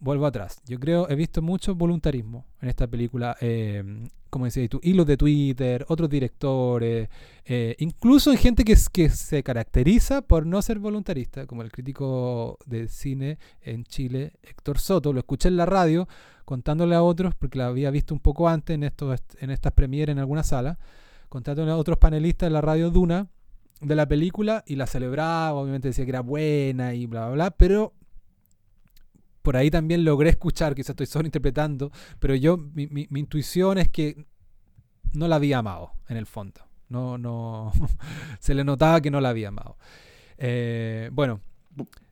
vuelvo 0.00 0.26
atrás. 0.26 0.60
Yo 0.66 0.80
creo, 0.80 1.08
he 1.08 1.14
visto 1.14 1.42
mucho 1.42 1.74
voluntarismo 1.74 2.46
en 2.60 2.68
esta 2.68 2.86
película. 2.86 3.36
Eh, 3.40 4.08
como 4.30 4.44
decías 4.44 4.68
tú, 4.68 4.80
hilos 4.82 5.06
de 5.06 5.16
Twitter, 5.16 5.84
otros 5.88 6.08
directores, 6.08 7.08
eh, 7.44 7.74
incluso 7.78 8.30
hay 8.30 8.36
gente 8.36 8.64
que, 8.64 8.76
se 8.76 9.42
caracteriza 9.42 10.22
por 10.22 10.46
no 10.46 10.62
ser 10.62 10.78
voluntarista, 10.78 11.46
como 11.46 11.62
el 11.62 11.72
crítico 11.72 12.58
de 12.64 12.88
cine 12.88 13.38
en 13.60 13.84
Chile, 13.84 14.32
Héctor 14.42 14.78
Soto. 14.78 15.12
Lo 15.12 15.18
escuché 15.18 15.48
en 15.48 15.56
la 15.56 15.66
radio 15.66 16.08
contándole 16.44 16.94
a 16.94 17.02
otros, 17.02 17.34
porque 17.34 17.58
la 17.58 17.66
había 17.66 17.90
visto 17.90 18.14
un 18.14 18.20
poco 18.20 18.48
antes 18.48 18.74
en, 18.74 18.84
estos, 18.84 19.20
en 19.40 19.50
estas 19.50 19.72
premieres 19.72 20.12
en 20.14 20.20
alguna 20.20 20.42
sala, 20.42 20.78
contándole 21.28 21.70
a 21.70 21.76
otros 21.76 21.98
panelistas 21.98 22.48
de 22.48 22.52
la 22.52 22.60
radio 22.60 22.90
Duna 22.90 23.28
de 23.80 23.94
la 23.94 24.06
película 24.06 24.62
y 24.66 24.76
la 24.76 24.86
celebraba, 24.86 25.54
obviamente 25.54 25.88
decía 25.88 26.04
que 26.04 26.10
era 26.10 26.20
buena 26.20 26.94
y 26.94 27.06
bla, 27.06 27.26
bla, 27.26 27.34
bla, 27.34 27.50
pero 27.50 27.94
por 29.42 29.56
ahí 29.56 29.70
también 29.70 30.04
logré 30.04 30.30
escuchar, 30.30 30.74
quizás 30.74 30.90
estoy 30.90 31.06
sobreinterpretando, 31.06 31.90
pero 32.18 32.34
yo, 32.34 32.56
mi, 32.56 32.86
mi- 32.86 33.06
mi 33.10 33.20
intuición 33.20 33.78
es 33.78 33.88
que 33.88 34.26
no 35.12 35.28
la 35.28 35.36
había 35.36 35.58
amado, 35.58 35.92
en 36.08 36.16
el 36.16 36.26
fondo. 36.26 36.60
No, 36.88 37.18
no, 37.18 37.72
se 38.40 38.54
le 38.54 38.64
notaba 38.64 39.00
que 39.00 39.10
no 39.10 39.20
la 39.20 39.30
había 39.30 39.48
amado. 39.48 39.76
Eh, 40.38 41.10
bueno, 41.12 41.40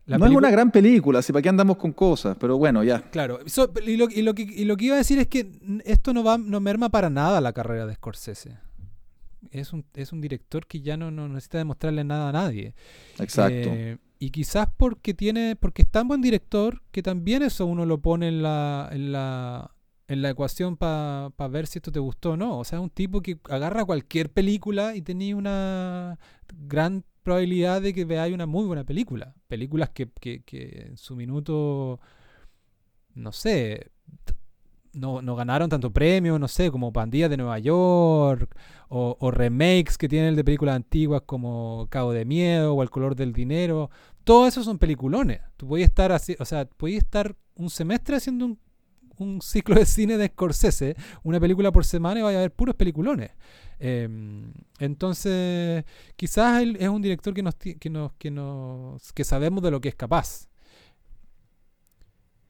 la 0.07 0.19
no 0.19 0.27
es 0.27 0.33
una 0.33 0.51
gran 0.51 0.71
película, 0.71 1.19
así 1.19 1.33
para 1.33 1.43
qué 1.43 1.49
andamos 1.49 1.77
con 1.77 1.93
cosas, 1.93 2.37
pero 2.41 2.57
bueno, 2.59 2.83
ya. 2.85 3.03
Claro, 3.11 3.41
so- 3.47 3.71
y, 3.85 3.97
lo, 3.97 4.09
y 4.11 4.23
lo 4.23 4.35
que, 4.35 4.43
y 4.43 4.65
lo 4.65 4.77
que 4.77 4.87
iba 4.87 4.95
a 4.95 4.99
decir 4.99 5.19
es 5.19 5.27
que 5.27 5.51
esto 5.85 6.15
no 6.15 6.23
va 6.25 6.39
no 6.39 6.61
merma 6.61 6.89
para 6.89 7.11
nada 7.11 7.41
la 7.41 7.53
carrera 7.53 7.87
de 7.87 7.95
Scorsese. 7.95 8.57
Es 9.51 9.73
un, 9.73 9.85
es 9.95 10.13
un 10.13 10.21
director 10.21 10.67
que 10.67 10.81
ya 10.81 10.97
no, 10.97 11.11
no 11.11 11.29
necesita 11.29 11.59
demostrarle 11.59 12.05
nada 12.05 12.29
a 12.29 12.33
nadie. 12.33 12.75
Exacto. 13.19 13.71
Eh, 13.73 13.99
y 14.19 14.31
quizás 14.31 14.69
porque 14.77 15.15
tiene, 15.15 15.57
porque 15.57 15.83
es 15.83 15.89
tan 15.89 16.09
buen 16.09 16.21
director 16.21 16.83
que 16.91 17.03
también 17.03 17.43
eso 17.43 17.67
uno 17.67 17.87
lo 17.87 18.01
pone 18.01 18.29
en 18.29 18.43
la, 18.43 18.89
en 18.91 19.13
la, 19.13 19.75
en 20.09 20.23
la 20.23 20.31
ecuación 20.31 20.77
para 20.77 21.31
ver 21.51 21.67
si 21.67 21.79
esto 21.79 21.93
te 21.93 22.01
gustó 22.01 22.33
o 22.33 22.37
no. 22.37 22.59
O 22.59 22.65
sea, 22.65 22.81
un 22.81 22.91
tipo 22.91 23.21
que 23.23 23.39
agarra 23.49 23.85
cualquier 23.85 24.33
película 24.33 24.97
y 24.97 25.03
tenía 25.03 25.37
una 25.37 26.19
gran 26.53 27.05
probabilidad 27.23 27.83
de 27.83 27.95
que 27.95 28.05
veáis 28.05 28.35
una 28.35 28.47
muy 28.47 28.67
buena 28.67 28.85
película. 28.85 29.35
Películas 29.47 29.91
que, 29.91 30.11
que, 30.21 30.43
que 30.43 30.87
en 30.89 30.97
su 30.97 31.15
minuto, 31.15 32.01
no 33.15 33.33
sé, 33.33 33.93
no, 34.99 35.23
no 35.23 35.37
ganaron 35.37 35.69
tanto 35.71 35.93
premio, 35.93 36.39
no 36.39 36.49
sé, 36.49 36.71
como 36.71 36.93
Pandillas 36.93 37.31
de 37.31 37.37
Nueva 37.37 37.59
York, 37.59 38.55
o, 38.89 39.31
remakes 39.31 39.99
que 39.99 40.09
tienen 40.09 40.35
de 40.35 40.45
películas 40.45 40.77
antiguas 40.77 41.23
como 41.27 41.87
Cabo 41.91 42.13
de 42.13 42.25
Miedo 42.25 42.75
o 42.75 42.83
El 42.83 42.91
color 42.91 43.15
del 43.15 43.33
dinero. 43.33 43.91
Todos 44.25 44.49
esos 44.49 44.65
son 44.65 44.79
peliculones. 44.79 45.41
Tú 45.57 45.69
podías 45.69 45.89
estar 45.89 46.13
así, 46.13 46.37
o 46.39 46.45
sea, 46.45 46.69
estar 46.87 47.37
un 47.55 47.71
semestre 47.71 48.17
haciendo 48.17 48.47
un, 48.47 48.59
un 49.19 49.43
ciclo 49.43 49.75
de 49.75 49.87
cine 49.87 50.17
de 50.17 50.29
Scorsese, 50.29 50.97
una 51.23 51.41
película 51.41 51.73
por 51.73 51.85
semana 51.85 52.21
y 52.21 52.23
vaya 52.23 52.39
a 52.39 52.43
ver 52.43 52.53
puros 52.53 52.75
peliculones. 52.75 53.31
Em, 53.79 54.53
entonces, 54.79 55.85
quizás 56.17 56.63
él 56.63 56.77
es 56.81 56.89
un 56.89 57.03
director 57.03 57.33
que 57.33 57.43
nos, 57.43 57.55
que 57.55 57.91
nos, 57.91 58.13
que 58.15 58.31
nos, 58.31 59.13
que 59.13 59.25
sabemos 59.25 59.63
de 59.63 59.71
lo 59.71 59.81
que 59.81 59.89
es 59.89 59.95
capaz. 59.95 60.48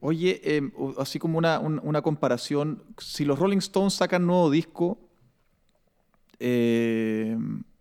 Oye, 0.00 0.40
eh, 0.44 0.70
o- 0.76 0.94
así 1.00 1.18
como 1.18 1.38
una, 1.38 1.58
un- 1.58 1.80
una 1.82 2.02
comparación, 2.02 2.82
si 2.98 3.24
los 3.24 3.38
Rolling 3.38 3.58
Stones 3.58 3.94
sacan 3.94 4.26
nuevo 4.26 4.50
disco, 4.50 4.98
eh, 6.38 7.36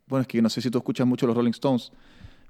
bueno, 0.07 0.21
es 0.21 0.27
que 0.27 0.41
no 0.41 0.49
sé 0.49 0.61
si 0.61 0.71
tú 0.71 0.77
escuchas 0.79 1.05
mucho 1.05 1.27
los 1.27 1.35
Rolling 1.35 1.51
Stones, 1.51 1.91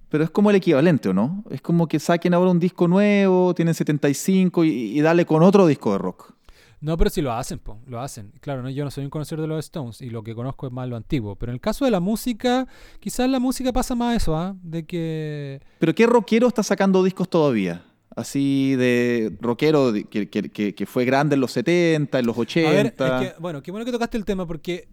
pero 0.09 0.23
es 0.23 0.29
como 0.29 0.49
el 0.49 0.55
equivalente, 0.55 1.09
¿o 1.09 1.13
no? 1.13 1.43
Es 1.49 1.61
como 1.61 1.87
que 1.87 1.99
saquen 1.99 2.33
ahora 2.33 2.51
un 2.51 2.59
disco 2.59 2.87
nuevo, 2.87 3.53
tienen 3.53 3.73
75 3.73 4.63
y, 4.63 4.69
y 4.97 5.01
dale 5.01 5.25
con 5.25 5.43
otro 5.43 5.67
disco 5.67 5.91
de 5.91 5.97
rock. 5.97 6.33
No, 6.79 6.95
pero 6.95 7.09
sí 7.09 7.21
lo 7.23 7.33
hacen, 7.33 7.57
po, 7.57 7.79
lo 7.87 7.99
hacen. 7.99 8.31
Claro, 8.39 8.61
no, 8.61 8.69
yo 8.69 8.85
no 8.85 8.91
soy 8.91 9.03
un 9.03 9.09
conocedor 9.09 9.41
de 9.41 9.47
los 9.47 9.65
Stones 9.65 9.99
y 10.01 10.11
lo 10.11 10.23
que 10.23 10.35
conozco 10.35 10.67
es 10.67 10.71
más 10.71 10.87
lo 10.87 10.95
antiguo. 10.95 11.35
Pero 11.35 11.51
en 11.51 11.55
el 11.55 11.59
caso 11.59 11.85
de 11.85 11.91
la 11.91 11.99
música, 11.99 12.67
quizás 12.99 13.27
la 13.27 13.39
música 13.39 13.73
pasa 13.73 13.95
más 13.95 14.15
eso, 14.15 14.37
¿ah? 14.37 14.55
De 14.61 14.85
que... 14.85 15.59
Pero 15.79 15.95
¿qué 15.95 16.05
rockero 16.05 16.47
está 16.47 16.61
sacando 16.61 17.03
discos 17.03 17.27
todavía? 17.29 17.83
Así 18.17 18.75
de 18.75 19.31
rockero 19.39 19.91
de- 19.91 20.03
que, 20.05 20.27
que- 20.29 20.73
que- 20.75 20.85
fue 20.85 21.05
grande 21.05 21.35
en 21.35 21.41
los 21.41 21.51
70, 21.51 22.17
en 22.19 22.25
los 22.25 22.37
80. 22.37 22.69
A 22.69 22.73
ver, 22.73 22.85
es 22.87 23.31
que, 23.33 23.39
bueno, 23.39 23.61
qué 23.61 23.71
bueno 23.71 23.85
que 23.85 23.91
tocaste 23.91 24.17
el 24.17 24.25
tema 24.25 24.45
porque 24.47 24.87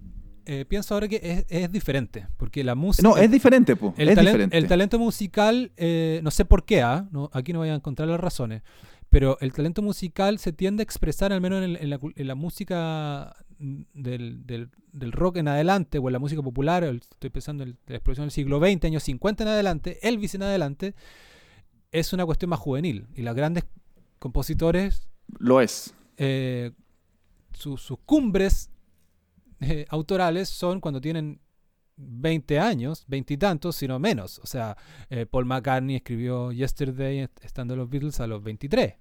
eh, 0.46 0.66
pienso 0.68 0.92
ahora 0.92 1.08
que 1.08 1.20
es, 1.22 1.46
es 1.48 1.72
diferente. 1.72 2.26
Porque 2.36 2.62
la 2.62 2.74
música... 2.74 3.08
no, 3.08 3.16
es 3.16 3.30
diferente, 3.30 3.76
po. 3.76 3.94
El, 3.96 4.10
es 4.10 4.18
talen- 4.18 4.26
diferente. 4.26 4.58
el 4.58 4.66
talento 4.68 4.98
musical, 4.98 5.72
eh, 5.78 6.20
no 6.22 6.30
sé 6.30 6.44
por 6.44 6.64
qué, 6.66 6.82
¿ah? 6.82 7.08
no, 7.12 7.30
aquí 7.32 7.54
no 7.54 7.60
voy 7.60 7.70
a 7.70 7.74
encontrar 7.74 8.08
las 8.10 8.20
razones, 8.20 8.60
pero 9.08 9.38
el 9.40 9.54
talento 9.54 9.80
musical 9.80 10.38
se 10.38 10.52
tiende 10.52 10.82
a 10.82 10.84
expresar, 10.84 11.32
al 11.32 11.40
menos 11.40 11.58
en, 11.64 11.70
el- 11.70 11.76
en 11.78 11.88
la, 11.90 11.98
en 12.14 12.26
la 12.26 12.34
música 12.34 13.34
del, 13.58 14.46
del- 14.46 14.68
del 14.92 15.12
rock 15.12 15.38
en 15.38 15.48
adelante, 15.48 15.96
o 15.98 16.08
en 16.08 16.12
la 16.12 16.18
música 16.18 16.42
popular, 16.42 16.84
el- 16.84 16.96
estoy 16.96 17.30
pensando 17.30 17.64
en 17.64 17.78
la 17.86 17.96
explosión 17.96 18.26
del 18.26 18.32
siglo 18.32 18.58
XX, 18.60 18.84
años 18.84 19.02
50 19.04 19.44
en 19.44 19.48
adelante, 19.48 19.98
Elvis 20.06 20.34
en 20.34 20.42
adelante, 20.42 20.94
es 21.94 22.12
una 22.12 22.26
cuestión 22.26 22.50
más 22.50 22.58
juvenil. 22.60 23.06
Y 23.14 23.22
los 23.22 23.34
grandes 23.34 23.64
compositores, 24.18 25.08
Lo 25.38 25.60
es. 25.60 25.94
eh, 26.16 26.72
su- 27.52 27.76
sus 27.76 27.98
cumbres 28.04 28.70
eh, 29.60 29.86
autorales 29.88 30.48
son 30.48 30.80
cuando 30.80 31.00
tienen 31.00 31.40
20 31.96 32.58
años, 32.58 33.04
20 33.06 33.34
y 33.34 33.36
tantos, 33.38 33.76
sino 33.76 33.98
menos. 33.98 34.40
O 34.40 34.46
sea, 34.46 34.76
eh, 35.08 35.26
Paul 35.26 35.46
McCartney 35.46 35.96
escribió 35.96 36.50
Yesterday 36.52 37.20
est- 37.20 37.44
estando 37.44 37.76
los 37.76 37.88
Beatles 37.88 38.18
a 38.20 38.26
los 38.26 38.42
23. 38.42 38.94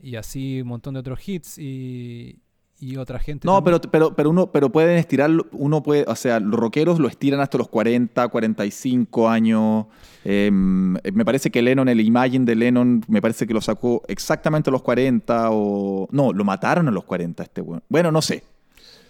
Y 0.00 0.16
así 0.16 0.60
un 0.60 0.68
montón 0.68 0.94
de 0.94 1.00
otros 1.00 1.26
hits 1.26 1.56
y, 1.58 2.42
y 2.80 2.96
otra 2.96 3.18
gente. 3.18 3.46
No, 3.46 3.54
también. 3.62 3.80
pero, 3.80 3.90
pero, 3.90 4.16
pero 4.16 4.30
uno 4.30 4.50
pero 4.52 4.70
pueden 4.70 4.96
estirarlo, 4.98 5.46
uno 5.52 5.82
puede, 5.82 6.04
o 6.06 6.16
sea, 6.16 6.40
los 6.40 6.58
rockeros 6.58 6.98
lo 6.98 7.08
estiran 7.08 7.40
hasta 7.40 7.58
los 7.58 7.68
40, 7.68 8.28
45 8.28 9.28
años. 9.28 9.86
Eh, 10.24 10.50
me 10.50 11.24
parece 11.24 11.50
que 11.50 11.62
Lennon, 11.62 11.88
el 11.88 12.00
Imagine 12.00 12.44
de 12.44 12.54
Lennon, 12.54 13.04
me 13.08 13.20
parece 13.22 13.46
que 13.46 13.54
lo 13.54 13.60
sacó 13.60 14.02
exactamente 14.08 14.70
a 14.70 14.72
los 14.72 14.82
40 14.82 15.48
o... 15.50 16.08
No, 16.10 16.32
lo 16.32 16.44
mataron 16.44 16.88
a 16.88 16.90
los 16.90 17.04
40 17.04 17.42
este 17.42 17.60
weón. 17.60 17.82
Bueno, 17.88 18.10
no 18.10 18.22
sé. 18.22 18.42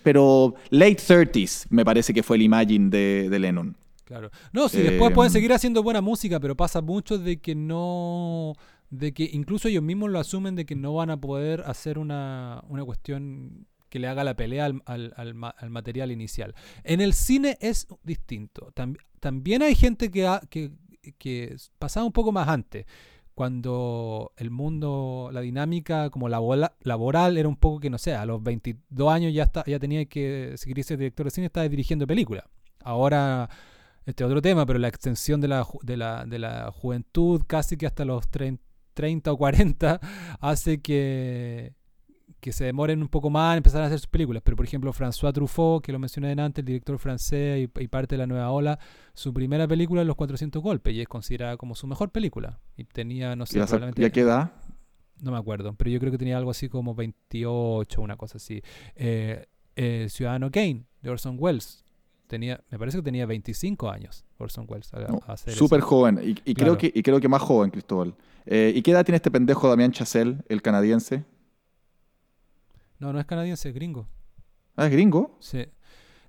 Pero 0.02 0.54
late 0.70 0.96
30s 0.96 1.66
me 1.70 1.84
parece 1.84 2.12
que 2.12 2.22
fue 2.22 2.36
el 2.36 2.42
Imagine 2.42 2.90
de, 2.90 3.28
de 3.30 3.38
Lennon. 3.38 3.76
Claro. 4.04 4.30
No, 4.52 4.68
sí, 4.68 4.82
después 4.82 5.10
Eh, 5.10 5.14
pueden 5.14 5.32
seguir 5.32 5.52
haciendo 5.52 5.82
buena 5.82 6.02
música, 6.02 6.38
pero 6.38 6.54
pasa 6.54 6.82
mucho 6.82 7.16
de 7.16 7.38
que 7.38 7.54
no. 7.54 8.52
De 8.98 9.12
que 9.12 9.28
incluso 9.32 9.68
ellos 9.68 9.82
mismos 9.82 10.10
lo 10.10 10.18
asumen 10.18 10.54
de 10.56 10.64
que 10.66 10.74
no 10.76 10.94
van 10.94 11.10
a 11.10 11.20
poder 11.20 11.62
hacer 11.66 11.98
una, 11.98 12.62
una 12.68 12.84
cuestión 12.84 13.66
que 13.88 13.98
le 13.98 14.08
haga 14.08 14.24
la 14.24 14.34
pelea 14.34 14.64
al, 14.66 14.82
al- 14.86 15.14
al 15.16 15.34
ma- 15.34 15.54
al 15.56 15.70
material 15.70 16.10
inicial. 16.10 16.54
En 16.82 17.00
el 17.00 17.12
cine 17.14 17.56
es 17.60 17.86
distinto. 18.02 18.72
Tam- 18.74 18.96
también 19.20 19.62
hay 19.62 19.74
gente 19.74 20.10
que, 20.10 20.26
ha- 20.26 20.42
que, 20.50 20.72
que 21.18 21.56
pasaba 21.78 22.04
un 22.06 22.12
poco 22.12 22.32
más 22.32 22.48
antes. 22.48 22.86
Cuando 23.34 24.32
el 24.36 24.50
mundo, 24.50 25.28
la 25.32 25.40
dinámica 25.40 26.08
como 26.10 26.28
labola- 26.28 26.74
laboral 26.82 27.36
era 27.36 27.48
un 27.48 27.56
poco 27.56 27.80
que, 27.80 27.90
no 27.90 27.98
sé, 27.98 28.14
a 28.14 28.24
los 28.26 28.40
22 28.42 29.12
años 29.12 29.32
ya, 29.34 29.42
está, 29.44 29.64
ya 29.66 29.78
tenía 29.80 30.04
que 30.06 30.54
seguir 30.56 30.78
ese 30.78 30.96
director 30.96 31.24
de 31.26 31.30
cine, 31.30 31.46
estaba 31.46 31.68
dirigiendo 31.68 32.06
películas. 32.06 32.44
Ahora, 32.84 33.48
este 34.06 34.22
es 34.22 34.26
otro 34.28 34.40
tema, 34.40 34.64
pero 34.66 34.78
la 34.78 34.86
extensión 34.88 35.40
de 35.40 35.48
la, 35.48 35.66
de 35.82 35.96
la, 35.96 36.24
de 36.26 36.38
la 36.38 36.70
juventud 36.70 37.42
casi 37.46 37.76
que 37.76 37.86
hasta 37.86 38.04
los 38.04 38.28
30, 38.28 38.62
30 38.94 39.32
o 39.32 39.36
40 39.36 40.00
hace 40.40 40.80
que, 40.80 41.74
que 42.40 42.52
se 42.52 42.64
demoren 42.64 43.02
un 43.02 43.08
poco 43.08 43.30
más 43.30 43.52
en 43.54 43.58
empezar 43.58 43.82
a 43.82 43.86
hacer 43.86 43.98
sus 43.98 44.06
películas. 44.08 44.42
Pero, 44.44 44.56
por 44.56 44.64
ejemplo, 44.66 44.92
François 44.92 45.32
Truffaut, 45.32 45.84
que 45.84 45.92
lo 45.92 45.98
mencioné 45.98 46.32
antes, 46.32 46.60
el 46.62 46.66
director 46.66 46.98
francés 46.98 47.68
y, 47.76 47.82
y 47.82 47.88
parte 47.88 48.14
de 48.14 48.18
la 48.18 48.26
nueva 48.26 48.50
ola, 48.50 48.78
su 49.12 49.32
primera 49.34 49.66
película 49.68 50.00
es 50.02 50.06
Los 50.06 50.16
400 50.16 50.62
Golpes 50.62 50.94
y 50.94 51.00
es 51.00 51.08
considerada 51.08 51.56
como 51.56 51.74
su 51.74 51.86
mejor 51.86 52.10
película. 52.10 52.60
Y 52.76 52.84
tenía, 52.84 53.34
no 53.36 53.46
sé, 53.46 53.58
¿Y 53.58 53.62
probablemente- 53.62 54.02
y 54.02 54.04
a 54.04 54.10
qué 54.10 54.20
edad? 54.20 54.52
no 55.20 55.30
me 55.30 55.38
acuerdo, 55.38 55.72
pero 55.74 55.88
yo 55.90 56.00
creo 56.00 56.10
que 56.12 56.18
tenía 56.18 56.36
algo 56.36 56.50
así 56.50 56.68
como 56.68 56.94
28, 56.94 58.02
una 58.02 58.16
cosa 58.16 58.36
así. 58.36 58.60
Eh, 58.96 59.46
eh, 59.76 60.06
Ciudadano 60.10 60.50
Kane, 60.50 60.84
de 61.02 61.10
Orson 61.10 61.36
Welles. 61.38 61.84
Tenía, 62.26 62.62
me 62.70 62.78
parece 62.78 62.98
que 62.98 63.02
tenía 63.04 63.24
25 63.26 63.90
años 63.90 64.24
Orson 64.38 64.66
Welles. 64.68 64.92
a- 64.94 65.00
No, 65.00 65.20
a 65.26 65.32
hacer 65.34 65.54
Súper 65.54 65.80
joven. 65.80 66.20
Y, 66.22 66.30
y 66.50 66.54
Claro. 66.54 66.76
creo 66.76 66.78
que, 66.92 66.98
y 66.98 67.02
creo 67.02 67.20
que 67.20 67.28
más 67.28 67.42
joven, 67.42 67.70
Cristóbal. 67.70 68.14
Eh, 68.46 68.72
¿Y 68.74 68.82
qué 68.82 68.90
edad 68.90 69.04
tiene 69.04 69.16
este 69.16 69.30
pendejo 69.30 69.68
Damián 69.68 69.92
Chazelle, 69.92 70.38
el 70.48 70.60
canadiense? 70.62 71.24
No, 72.98 73.12
no 73.12 73.20
es 73.20 73.26
canadiense, 73.26 73.68
es 73.68 73.74
gringo. 73.74 74.06
Ah, 74.76 74.86
es 74.86 74.92
gringo. 74.92 75.36
Sí. 75.40 75.66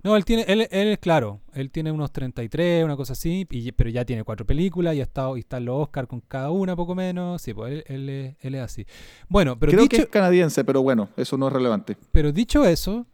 No, 0.03 0.15
él 0.15 0.23
tiene, 0.23 0.43
él, 0.47 0.67
él 0.69 0.87
es 0.89 0.99
claro, 0.99 1.41
él 1.53 1.71
tiene 1.71 1.91
unos 1.91 2.11
33, 2.11 2.85
una 2.85 2.95
cosa 2.95 3.13
así, 3.13 3.47
y- 3.49 3.71
pero 3.71 3.89
ya 3.89 4.05
tiene 4.05 4.23
cuatro 4.23 4.45
películas 4.45 4.93
y 4.95 4.99
ha 4.99 5.03
estado, 5.03 5.35
y 5.35 5.39
está 5.39 5.57
en 5.57 5.65
los 5.65 5.77
Oscar 5.81 6.07
con 6.07 6.21
cada 6.21 6.51
una, 6.51 6.75
poco 6.75 6.93
menos. 6.93 7.41
Sí, 7.41 7.55
pues 7.55 7.73
él, 7.73 7.83
él 7.87 8.09
es, 8.09 8.35
él 8.41 8.53
es 8.55 8.61
así. 8.61 8.85
Bueno, 9.27 9.57
pero 9.57 9.71
creo 9.71 9.81
dicho, 9.83 9.97
que 9.97 10.03
es 10.03 10.09
canadiense, 10.09 10.63
pero 10.63 10.83
bueno, 10.83 11.09
eso 11.17 11.37
no 11.37 11.47
es 11.47 11.53
relevante. 11.53 11.97
Pero 12.11 12.31
dicho 12.31 12.65
eso, 12.65 13.07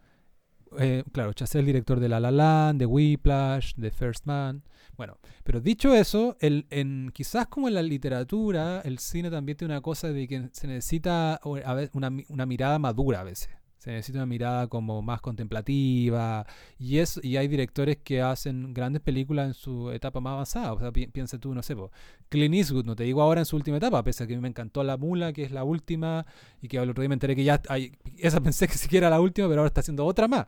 eh, 0.80 1.04
claro, 1.12 1.34
Chazelle, 1.34 1.66
director 1.66 2.00
de 2.00 2.10
La 2.10 2.20
La 2.20 2.32
Land, 2.32 2.80
de 2.80 2.86
Whiplash, 2.86 3.74
de 3.76 3.92
First 3.92 4.26
Man. 4.26 4.64
Bueno, 4.98 5.18
pero 5.44 5.62
dicho 5.62 5.94
eso, 5.96 6.38
el, 6.40 6.68
en, 6.70 7.12
quizás 7.14 7.48
como 7.48 7.68
en 7.68 7.74
la 7.74 7.82
literatura, 7.82 8.82
el 8.82 9.00
cine 9.00 9.32
también 9.32 9.58
tiene 9.58 9.74
una 9.74 9.82
cosa 9.82 10.10
de 10.10 10.28
que 10.28 10.50
se 10.52 10.68
necesita 10.68 11.40
una, 11.44 12.12
una 12.30 12.46
mirada 12.46 12.78
madura 12.80 13.22
a 13.22 13.24
veces. 13.24 13.50
Se 13.82 13.90
necesita 13.90 14.20
una 14.20 14.28
mirada 14.28 14.68
como 14.68 15.02
más 15.02 15.22
contemplativa. 15.22 16.46
Y, 16.78 17.00
es, 17.00 17.20
y 17.24 17.38
hay 17.38 17.48
directores 17.48 17.98
que 17.98 18.22
hacen 18.22 18.76
grandes 18.76 19.02
películas 19.02 19.48
en 19.48 19.54
su 19.56 19.90
etapa 19.90 20.20
más 20.20 20.34
avanzada. 20.34 20.74
O 20.74 20.80
sea, 20.80 20.92
pi- 20.92 21.08
piensa 21.08 21.40
tú, 21.40 21.52
no 21.56 21.64
sé, 21.64 21.76
po, 21.76 21.90
Clint 22.30 22.54
Eastwood, 22.54 22.86
no 22.86 22.96
te 22.96 23.06
digo 23.06 23.24
ahora 23.24 23.42
en 23.42 23.46
su 23.48 23.56
última 23.56 23.78
etapa, 23.78 24.04
pese 24.04 24.24
a 24.24 24.28
que 24.28 24.34
a 24.34 24.38
mí 24.38 24.42
me 24.44 24.50
encantó 24.50 24.84
La 24.84 24.98
Mula, 24.98 25.34
que 25.34 25.42
es 25.42 25.50
la 25.52 25.64
última, 25.64 26.28
y 26.62 26.68
que 26.68 26.78
el 26.78 26.92
otro 26.92 27.02
día 27.02 27.10
me 27.10 27.16
enteré 27.16 27.36
que 27.36 27.44
ya 27.44 27.60
hay, 27.70 27.94
esa 28.20 28.40
pensé 28.44 28.68
que 28.68 28.76
siquiera 28.76 29.08
era 29.08 29.16
la 29.16 29.20
última, 29.22 29.48
pero 29.48 29.62
ahora 29.62 29.68
está 29.70 29.82
haciendo 29.82 30.06
otra 30.06 30.28
más. 30.28 30.46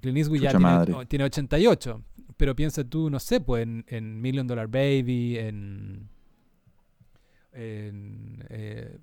Clint 0.00 0.16
Eastwood 0.16 0.38
ya 0.40 0.50
tiene 1.06 1.24
88. 1.26 2.02
Pero 2.38 2.56
piensa 2.56 2.82
tú, 2.82 3.10
no 3.10 3.18
sé, 3.20 3.42
pues 3.42 3.62
en, 3.64 3.84
en 3.88 4.22
Million 4.22 4.46
Dollar 4.46 4.68
Baby, 4.68 5.36
en. 5.36 6.08
en 7.52 8.46
eh, 8.48 8.98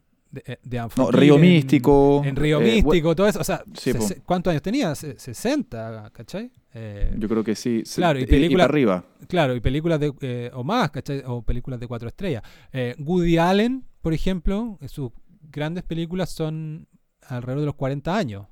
de, 0.45 0.59
de 0.63 0.88
No, 0.97 1.11
Río 1.11 1.38
Místico. 1.38 2.21
En 2.25 2.35
Río 2.35 2.61
eh, 2.61 2.81
Místico, 2.83 3.15
todo 3.15 3.27
eso. 3.27 3.39
O 3.39 3.43
sea, 3.43 3.63
Sí, 3.73 3.91
¿cuántos 4.25 4.51
años 4.51 4.61
tenía? 4.63 4.93
Se- 4.95 5.17
60, 5.19 6.09
¿cachai? 6.13 6.51
Eh, 6.73 7.15
Yo 7.17 7.27
creo 7.27 7.43
que 7.43 7.55
sí. 7.55 7.83
Claro, 7.95 8.19
y 8.19 8.23
y, 8.23 8.25
película- 8.27 8.63
para 8.65 8.71
arriba. 8.73 9.05
Claro, 9.27 9.55
y 9.55 9.59
películas 9.61 9.99
de, 9.99 10.13
eh, 10.21 10.51
o 10.53 10.63
más, 10.63 10.91
¿cachai? 10.91 11.23
O 11.25 11.41
películas 11.41 11.79
de 11.79 11.88
cuatro 11.88 12.07
estrellas. 12.07 12.43
Eh, 12.71 12.95
Woody 12.99 13.38
Allen, 13.38 13.83
por 14.01 14.13
ejemplo, 14.13 14.77
eh, 14.81 14.88
sus 14.88 15.11
grandes 15.51 15.83
películas 15.83 16.29
son 16.29 16.88
alrededor 17.27 17.61
de 17.61 17.65
los 17.65 17.75
40 17.75 18.15
años. 18.15 18.47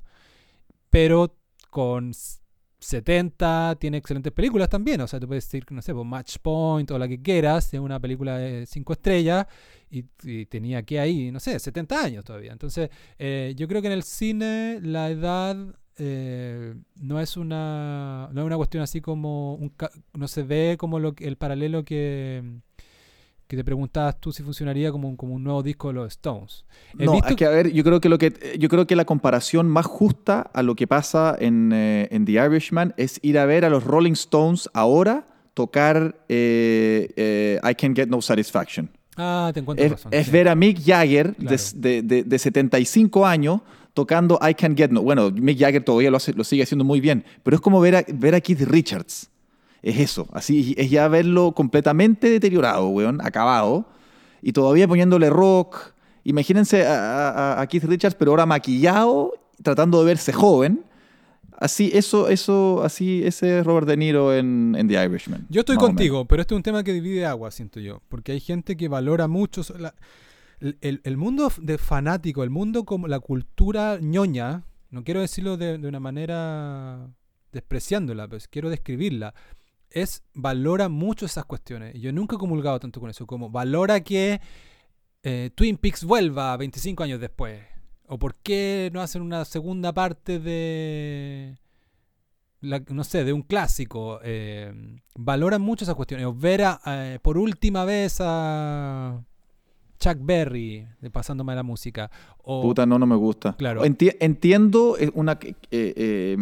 Pero 0.89 1.35
con 1.69 2.11
s- 2.11 2.39
70 2.79 3.75
tiene 3.79 3.97
excelentes 3.97 4.31
películas 4.31 4.69
también. 4.69 5.01
O 5.01 5.07
sea, 5.07 5.19
tú 5.19 5.27
puedes 5.27 5.45
decir, 5.45 5.65
no 5.71 5.81
sé, 5.81 5.93
pues 5.93 6.05
Match 6.05 6.37
Point 6.41 6.89
o 6.91 6.99
la 6.99 7.07
que 7.07 7.21
quieras, 7.21 7.73
es 7.73 7.79
una 7.79 7.99
película 7.99 8.37
de 8.37 8.65
5 8.65 8.93
estrellas 8.93 9.47
y, 9.99 10.05
y 10.23 10.45
tenía 10.47 10.83
que 10.83 10.99
ahí, 10.99 11.31
no 11.31 11.39
sé, 11.39 11.57
70 11.59 12.01
años 12.03 12.23
todavía. 12.25 12.51
Entonces, 12.51 12.89
eh, 13.19 13.53
yo 13.55 13.67
creo 13.67 13.81
que 13.81 13.87
en 13.87 13.93
el 13.93 14.03
cine 14.03 14.79
la 14.81 15.09
edad 15.09 15.55
eh, 15.97 16.73
no 16.99 17.19
es 17.21 17.37
una 17.37 18.29
no 18.33 18.41
es 18.41 18.45
una 18.45 18.57
cuestión 18.57 18.83
así 18.83 18.99
como 18.99 19.55
un 19.55 19.71
no 20.13 20.27
se 20.27 20.43
ve 20.43 20.75
como 20.77 20.99
lo 20.99 21.15
el 21.19 21.37
paralelo 21.37 21.85
que 21.85 22.43
que 23.47 23.55
te 23.55 23.63
preguntabas 23.63 24.19
tú 24.19 24.31
si 24.31 24.41
funcionaría 24.41 24.91
como 24.91 25.07
un, 25.07 25.15
como 25.15 25.35
un 25.35 25.43
nuevo 25.43 25.61
disco 25.61 25.89
de 25.89 25.93
los 25.93 26.07
Stones. 26.13 26.65
No, 26.95 27.11
visto- 27.13 27.27
es 27.29 27.35
que 27.35 27.45
a 27.45 27.49
ver, 27.51 27.71
yo 27.71 27.83
creo 27.83 28.01
que 28.01 28.09
lo 28.09 28.17
que 28.17 28.33
yo 28.59 28.69
creo 28.69 28.87
que 28.87 28.95
la 28.95 29.05
comparación 29.05 29.67
más 29.69 29.85
justa 29.85 30.41
a 30.53 30.63
lo 30.63 30.75
que 30.75 30.87
pasa 30.87 31.35
en, 31.39 31.71
eh, 31.71 32.07
en 32.11 32.25
The 32.25 32.31
Irishman 32.33 32.93
es 32.97 33.19
ir 33.21 33.37
a 33.37 33.45
ver 33.45 33.63
a 33.63 33.69
los 33.69 33.83
Rolling 33.83 34.13
Stones 34.13 34.67
ahora 34.73 35.27
tocar 35.53 36.15
eh, 36.27 37.07
eh, 37.15 37.59
I 37.63 37.75
Can 37.75 37.95
Get 37.95 38.07
No 38.09 38.19
Satisfaction. 38.21 38.89
Ah, 39.17 39.51
te 39.53 39.59
encuentro 39.61 39.85
Es, 39.85 39.91
razón. 39.91 40.13
es 40.13 40.25
sí. 40.25 40.31
ver 40.31 40.49
a 40.49 40.55
Mick 40.55 40.79
Jagger 40.83 41.35
de- 41.37 41.45
Claro. 41.45 41.63
de, 41.75 42.01
de- 42.01 42.23
de 42.23 42.39
75 42.39 43.25
años 43.25 43.61
tocando 43.93 44.37
I 44.47 44.53
Can 44.55 44.75
Get 44.75 44.91
No. 44.91 45.01
Bueno, 45.01 45.31
Mick 45.31 45.57
Jagger 45.59 45.83
todavía 45.83 46.11
lo, 46.11 46.17
hace- 46.17 46.33
lo 46.33 46.43
sigue 46.43 46.63
haciendo 46.63 46.83
muy 46.83 46.99
bien, 46.99 47.23
pero 47.43 47.55
es 47.55 47.61
como 47.61 47.79
ver 47.79 47.95
a, 47.95 48.03
ver 48.13 48.35
a 48.35 48.41
Keith 48.41 48.61
Richards. 48.61 49.29
Es 49.81 49.99
eso, 49.99 50.27
así 50.33 50.73
es 50.77 50.89
ya 50.89 51.07
verlo 51.07 51.51
completamente 51.53 52.29
deteriorado, 52.29 52.87
weón, 52.89 53.21
acabado, 53.23 53.85
y 54.41 54.51
todavía 54.51 54.87
poniéndole 54.87 55.29
rock. 55.29 55.77
Imagínense 56.23 56.85
a, 56.85 57.29
a- 57.29 57.61
a 57.61 57.67
Keith 57.67 57.83
Richards, 57.83 58.15
pero 58.15 58.31
ahora 58.31 58.45
maquillado, 58.47 59.33
tratando 59.61 59.99
de 59.99 60.05
verse 60.05 60.33
joven. 60.33 60.83
Así, 61.59 61.89
eso, 61.93 62.27
eso, 62.29 62.83
así, 62.83 63.23
ese 63.23 63.59
es 63.59 63.65
Robert 63.65 63.87
De 63.87 63.95
Niro 63.97 64.33
en, 64.35 64.75
en 64.77 64.87
The 64.87 65.05
Irishman. 65.05 65.45
Yo 65.49 65.61
estoy 65.61 65.77
contigo, 65.87 66.25
pero 66.25 66.41
este 66.41 66.53
es 66.53 66.57
un 66.57 66.63
tema 66.63 66.83
que 66.83 66.93
divide 66.93 67.25
agua, 67.25 67.51
siento 67.51 67.79
yo. 67.79 68.01
Porque 68.09 68.31
hay 68.33 68.39
gente 68.39 68.75
que 68.77 68.87
valora 68.87 69.27
mucho 69.27 69.61
la- 69.79 69.95
el, 70.59 71.01
el- 71.03 71.17
mundo 71.17 71.51
de 71.61 71.77
fanático, 71.77 72.43
el 72.43 72.49
mundo 72.49 72.83
como 72.85 73.07
la 73.07 73.19
cultura 73.19 73.99
ñoña, 74.01 74.63
no 74.89 75.03
quiero 75.03 75.21
decirlo 75.21 75.57
de, 75.57 75.77
de 75.77 75.87
una 75.87 75.99
manera 75.99 77.09
despreciándola, 77.51 78.27
pero 78.27 78.41
quiero 78.49 78.69
describirla, 78.69 79.33
es 79.89 80.23
valora 80.33 80.89
mucho 80.89 81.25
esas 81.25 81.45
cuestiones. 81.45 81.95
Y 81.95 81.99
yo 82.01 82.11
nunca 82.11 82.35
he 82.35 82.39
comulgado 82.39 82.79
tanto 82.79 82.99
con 82.99 83.09
eso, 83.09 83.25
como 83.25 83.49
valora 83.49 84.01
que 84.01 84.41
eh, 85.23 85.49
Twin 85.55 85.77
Peaks 85.77 86.03
vuelva 86.03 86.55
25 86.57 87.03
años 87.03 87.19
después. 87.19 87.61
O 88.07 88.17
por 88.19 88.35
qué 88.35 88.89
no 88.93 89.01
hacen 89.01 89.21
una 89.21 89.45
segunda 89.45 89.93
parte 89.93 90.39
de... 90.39 91.57
la- 92.61 92.83
no 92.89 93.03
sé, 93.03 93.23
de 93.23 93.33
un 93.33 93.41
clásico. 93.41 94.19
eh, 94.23 94.73
valoran 95.15 95.61
mucho 95.61 95.85
esas 95.85 95.95
cuestiones. 95.95 96.25
O 96.27 96.33
ver 96.33 96.61
a, 96.63 96.79
eh, 96.85 97.19
por 97.21 97.37
última 97.37 97.83
vez 97.85 98.17
a 98.19 99.23
Chuck 99.99 100.17
Berry 100.21 100.87
de 101.01 101.09
pasándome 101.09 101.55
la 101.55 101.63
música. 101.63 102.11
O, 102.43 102.61
Puta, 102.61 102.85
no, 102.85 102.99
no 102.99 103.05
me 103.05 103.15
gusta. 103.15 103.55
Claro. 103.57 103.83
Enti- 103.83 104.15
entiendo 104.19 104.97
eh, 104.99 105.09
una, 105.15 105.39
eh, 105.71 106.37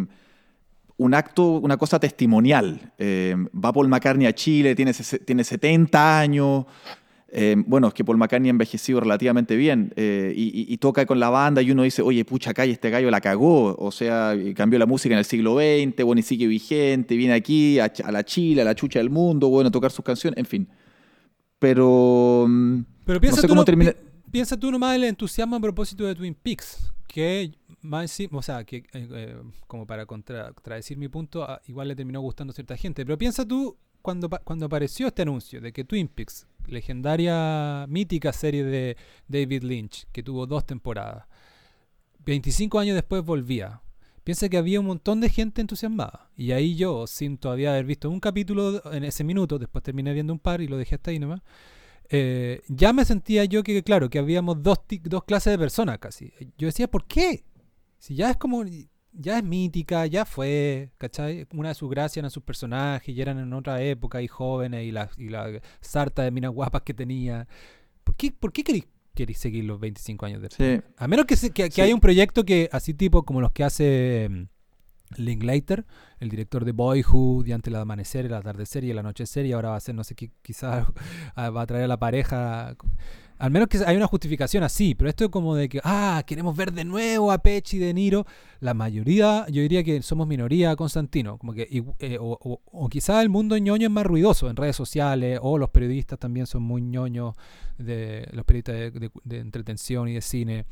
un 0.98 1.14
acto, 1.14 1.44
una 1.60 1.78
cosa 1.78 2.00
testimonial. 2.00 2.94
Eh, 2.98 3.36
va 3.54 3.72
Paul 3.72 3.88
McCartney 3.88 4.28
a 4.28 4.34
Chile, 4.34 4.76
tiene, 4.76 4.92
tiene 5.26 5.44
70 5.44 6.20
años. 6.20 6.66
Eh, 7.36 7.56
bueno, 7.66 7.88
es 7.88 7.96
que 7.96 8.06
Paul 8.06 8.18
McCartney 8.18 8.50
ha 8.50 8.52
envejecido 8.52 9.00
relativamente 9.00 9.56
bien 9.56 9.92
eh, 9.96 10.32
y, 10.36 10.78
toca 10.78 11.04
con 11.08 11.20
la 11.20 11.30
banda 11.30 11.64
y 11.64 11.72
uno 11.72 11.82
dice, 11.82 12.04
oye, 12.04 12.24
pucha, 12.26 12.54
y 12.64 12.70
este 12.70 12.92
gallo 12.92 13.10
la 13.10 13.22
cagó. 13.22 13.76
O 13.78 13.92
sea, 13.92 14.36
cambió 14.56 14.78
la 14.78 14.86
música 14.86 15.16
en 15.16 15.20
el 15.20 15.26
siglo 15.26 15.56
XX, 15.56 16.04
bueno, 16.04 16.20
y 16.20 16.24
sigue 16.24 16.46
vigente, 16.46 17.16
viene 17.16 17.34
aquí 17.34 17.80
a, 17.80 17.92
la 18.12 18.24
Chile, 18.24 18.62
a 18.62 18.66
la 18.66 18.76
chucha 18.76 19.00
del 19.00 19.10
mundo, 19.10 19.50
bueno, 19.50 19.70
a 19.70 19.72
tocar 19.72 19.90
sus 19.92 20.06
canciones, 20.06 20.38
en 20.38 20.46
fin. 20.46 20.68
Pero... 21.60 22.46
mm, 22.48 22.80
Pero 23.06 23.20
piensa, 23.20 23.42
sé 23.42 23.48
tú, 23.48 23.52
cómo 23.52 23.62
no- 23.62 23.66
termina- 23.66 23.96
piensa 24.32 24.56
tú 24.60 24.72
nomás 24.72 24.96
el 24.96 25.06
entusiasmo 25.06 25.56
a 25.56 25.60
propósito 25.60 26.06
de 26.06 26.16
Twin 26.16 26.36
Peaks, 26.36 26.92
que 27.08 27.52
más 27.82 28.16
o 28.32 28.42
sea, 28.42 28.64
que 28.64 28.84
eh, 28.94 29.36
como 29.68 29.86
para 29.88 30.06
contra- 30.06 30.52
contradecir 30.54 30.98
mi 30.98 31.08
punto, 31.08 31.44
a- 31.44 31.62
igual 31.68 31.88
le 31.88 31.96
terminó 31.96 32.22
gustando 32.22 32.52
a 32.52 32.54
cierta 32.56 32.78
gente. 32.78 33.06
Pero 33.06 33.18
piensa 33.18 33.46
tú 33.46 33.76
cuando, 34.02 34.30
cuando 34.30 34.66
apareció 34.66 35.08
este 35.08 35.22
anuncio 35.22 35.62
de 35.62 35.72
que 35.72 35.84
Twin 35.84 36.08
Peaks, 36.08 36.46
legendaria, 36.68 37.86
mítica 37.88 38.34
serie 38.34 38.64
de 38.64 38.98
David 39.28 39.64
Lynch, 39.64 40.06
que 40.12 40.24
tuvo 40.24 40.46
dos 40.46 40.66
temporadas, 40.66 41.26
25 42.26 42.80
años 42.80 42.96
después 42.96 43.24
volvía. 43.24 43.82
Piensa 44.24 44.48
que 44.48 44.58
había 44.58 44.80
un 44.80 44.86
montón 44.86 45.20
de 45.20 45.30
gente 45.30 45.60
entusiasmada. 45.60 46.30
Y 46.38 46.52
ahí 46.52 46.76
yo, 46.76 47.08
sin 47.08 47.38
todavía 47.38 47.72
haber 47.72 47.86
visto 47.86 48.10
un 48.10 48.22
capítulo 48.22 48.82
en 48.94 49.04
ese 49.04 49.24
minuto, 49.26 49.60
después 49.60 49.84
terminé 49.84 50.14
viendo 50.14 50.32
un 50.32 50.40
par 50.40 50.62
y 50.62 50.68
lo 50.68 50.78
dejé 50.78 50.96
hasta 50.96 51.12
ahí 51.12 51.20
nomás, 51.20 51.42
eh, 52.10 52.62
ya 52.68 52.94
me 52.94 53.06
sentía 53.06 53.44
yo 53.46 53.64
que, 53.64 53.84
claro, 53.84 54.10
que 54.10 54.20
habíamos 54.20 54.64
dos, 54.64 54.80
dos 55.04 55.24
clases 55.26 55.52
de 55.52 55.60
personas 55.60 56.00
casi. 56.00 56.32
Yo 56.58 56.68
decía, 56.68 56.88
¿por 56.90 57.06
qué? 57.06 57.44
Si 57.98 58.16
ya 58.16 58.30
es 58.30 58.38
como, 58.38 58.64
ya 59.14 59.38
es 59.38 59.44
mítica, 59.44 60.06
ya 60.08 60.26
fue, 60.26 60.92
¿cachai? 60.98 61.48
Una 61.54 61.70
de 61.70 61.76
sus 61.76 61.90
gracias 61.90 62.18
eran 62.18 62.32
sus 62.32 62.44
personajes, 62.44 63.16
y 63.16 63.22
eran 63.22 63.40
en 63.40 63.54
otra 63.54 63.82
época 63.82 64.22
y 64.22 64.28
jóvenes, 64.28 64.84
y 64.86 64.92
la, 64.92 65.10
y 65.18 65.30
la 65.30 65.62
sarta 65.82 66.24
de 66.24 66.32
minas 66.32 66.52
guapas 66.52 66.82
que 66.82 66.94
tenía. 66.94 67.48
¿Por 68.04 68.16
qué, 68.16 68.32
por 68.32 68.52
qué 68.52 68.64
queréis, 68.64 68.88
queréis 69.16 69.38
seguir 69.38 69.66
los 69.66 69.80
25 69.80 70.26
años 70.26 70.42
después? 70.42 70.82
sí. 70.84 70.92
A 70.98 71.08
menos 71.08 71.26
que, 71.26 71.36
se- 71.36 71.52
que, 71.52 71.66
que 71.66 71.72
Sí. 71.72 71.82
haya 71.82 71.94
un 71.94 72.02
proyecto 72.02 72.44
que, 72.44 72.70
así 72.72 72.94
tipo 72.94 73.24
como 73.24 73.40
los 73.42 73.52
que 73.52 73.64
hace 73.64 74.28
mm, 74.30 74.44
Linklater, 75.22 75.86
el 76.20 76.30
director 76.30 76.66
de 76.66 76.72
Boyhood, 76.72 77.46
y 77.46 77.52
antes 77.52 77.72
el 77.72 77.80
amanecer, 77.80 78.26
el 78.26 78.34
atardecer 78.34 78.84
y 78.84 78.90
el 78.92 78.98
anochecer, 78.98 79.46
y 79.46 79.52
ahora 79.52 79.70
va 79.70 79.76
a 79.76 79.80
ser, 79.80 79.94
no 79.96 80.04
sé 80.04 80.16
qué, 80.16 80.32
quizás 80.42 80.88
va 81.38 81.62
a 81.62 81.66
traer 81.68 81.84
a 81.86 81.88
la 81.88 82.00
pareja. 82.00 82.76
Al 83.44 83.52
menos 83.52 83.68
que 83.68 83.78
hay 83.86 83.98
una 83.98 84.08
justificación 84.08 84.64
así, 84.64 84.96
pero 84.96 85.10
esto 85.10 85.26
es 85.26 85.30
como 85.30 85.54
de 85.54 85.68
que, 85.68 85.82
ah, 85.84 86.24
queremos 86.26 86.56
ver 86.56 86.72
de 86.72 86.86
nuevo 86.86 87.30
a 87.30 87.40
Pech 87.40 87.74
y 87.74 87.78
De 87.78 87.94
Niro. 87.94 88.26
La 88.62 88.74
mayoría, 88.74 89.46
yo 89.50 89.62
diría 89.62 89.84
que 89.84 90.02
somos 90.02 90.28
minoría, 90.28 90.78
Constantino. 90.78 91.38
Como 91.38 91.52
que, 91.54 91.68
eh, 92.00 92.18
o, 92.22 92.62
o, 92.72 92.88
quizás 92.88 93.22
el 93.22 93.28
mundo 93.28 93.58
ñoño 93.58 93.88
es 93.88 93.92
más 93.92 94.06
ruidoso 94.06 94.50
en 94.50 94.56
redes 94.56 94.78
sociales, 94.78 95.40
o 95.42 95.58
los 95.58 95.70
periodistas 95.72 96.18
también 96.20 96.48
son 96.48 96.64
muy 96.64 96.82
ñoños, 96.82 97.36
de, 97.78 98.30
los 98.32 98.46
periodistas 98.46 98.76
de, 98.76 98.92
de- 98.92 99.12
de 99.26 99.40
entretención 99.40 100.08
y 100.08 100.14
de 100.14 100.22
cine. 100.22 100.66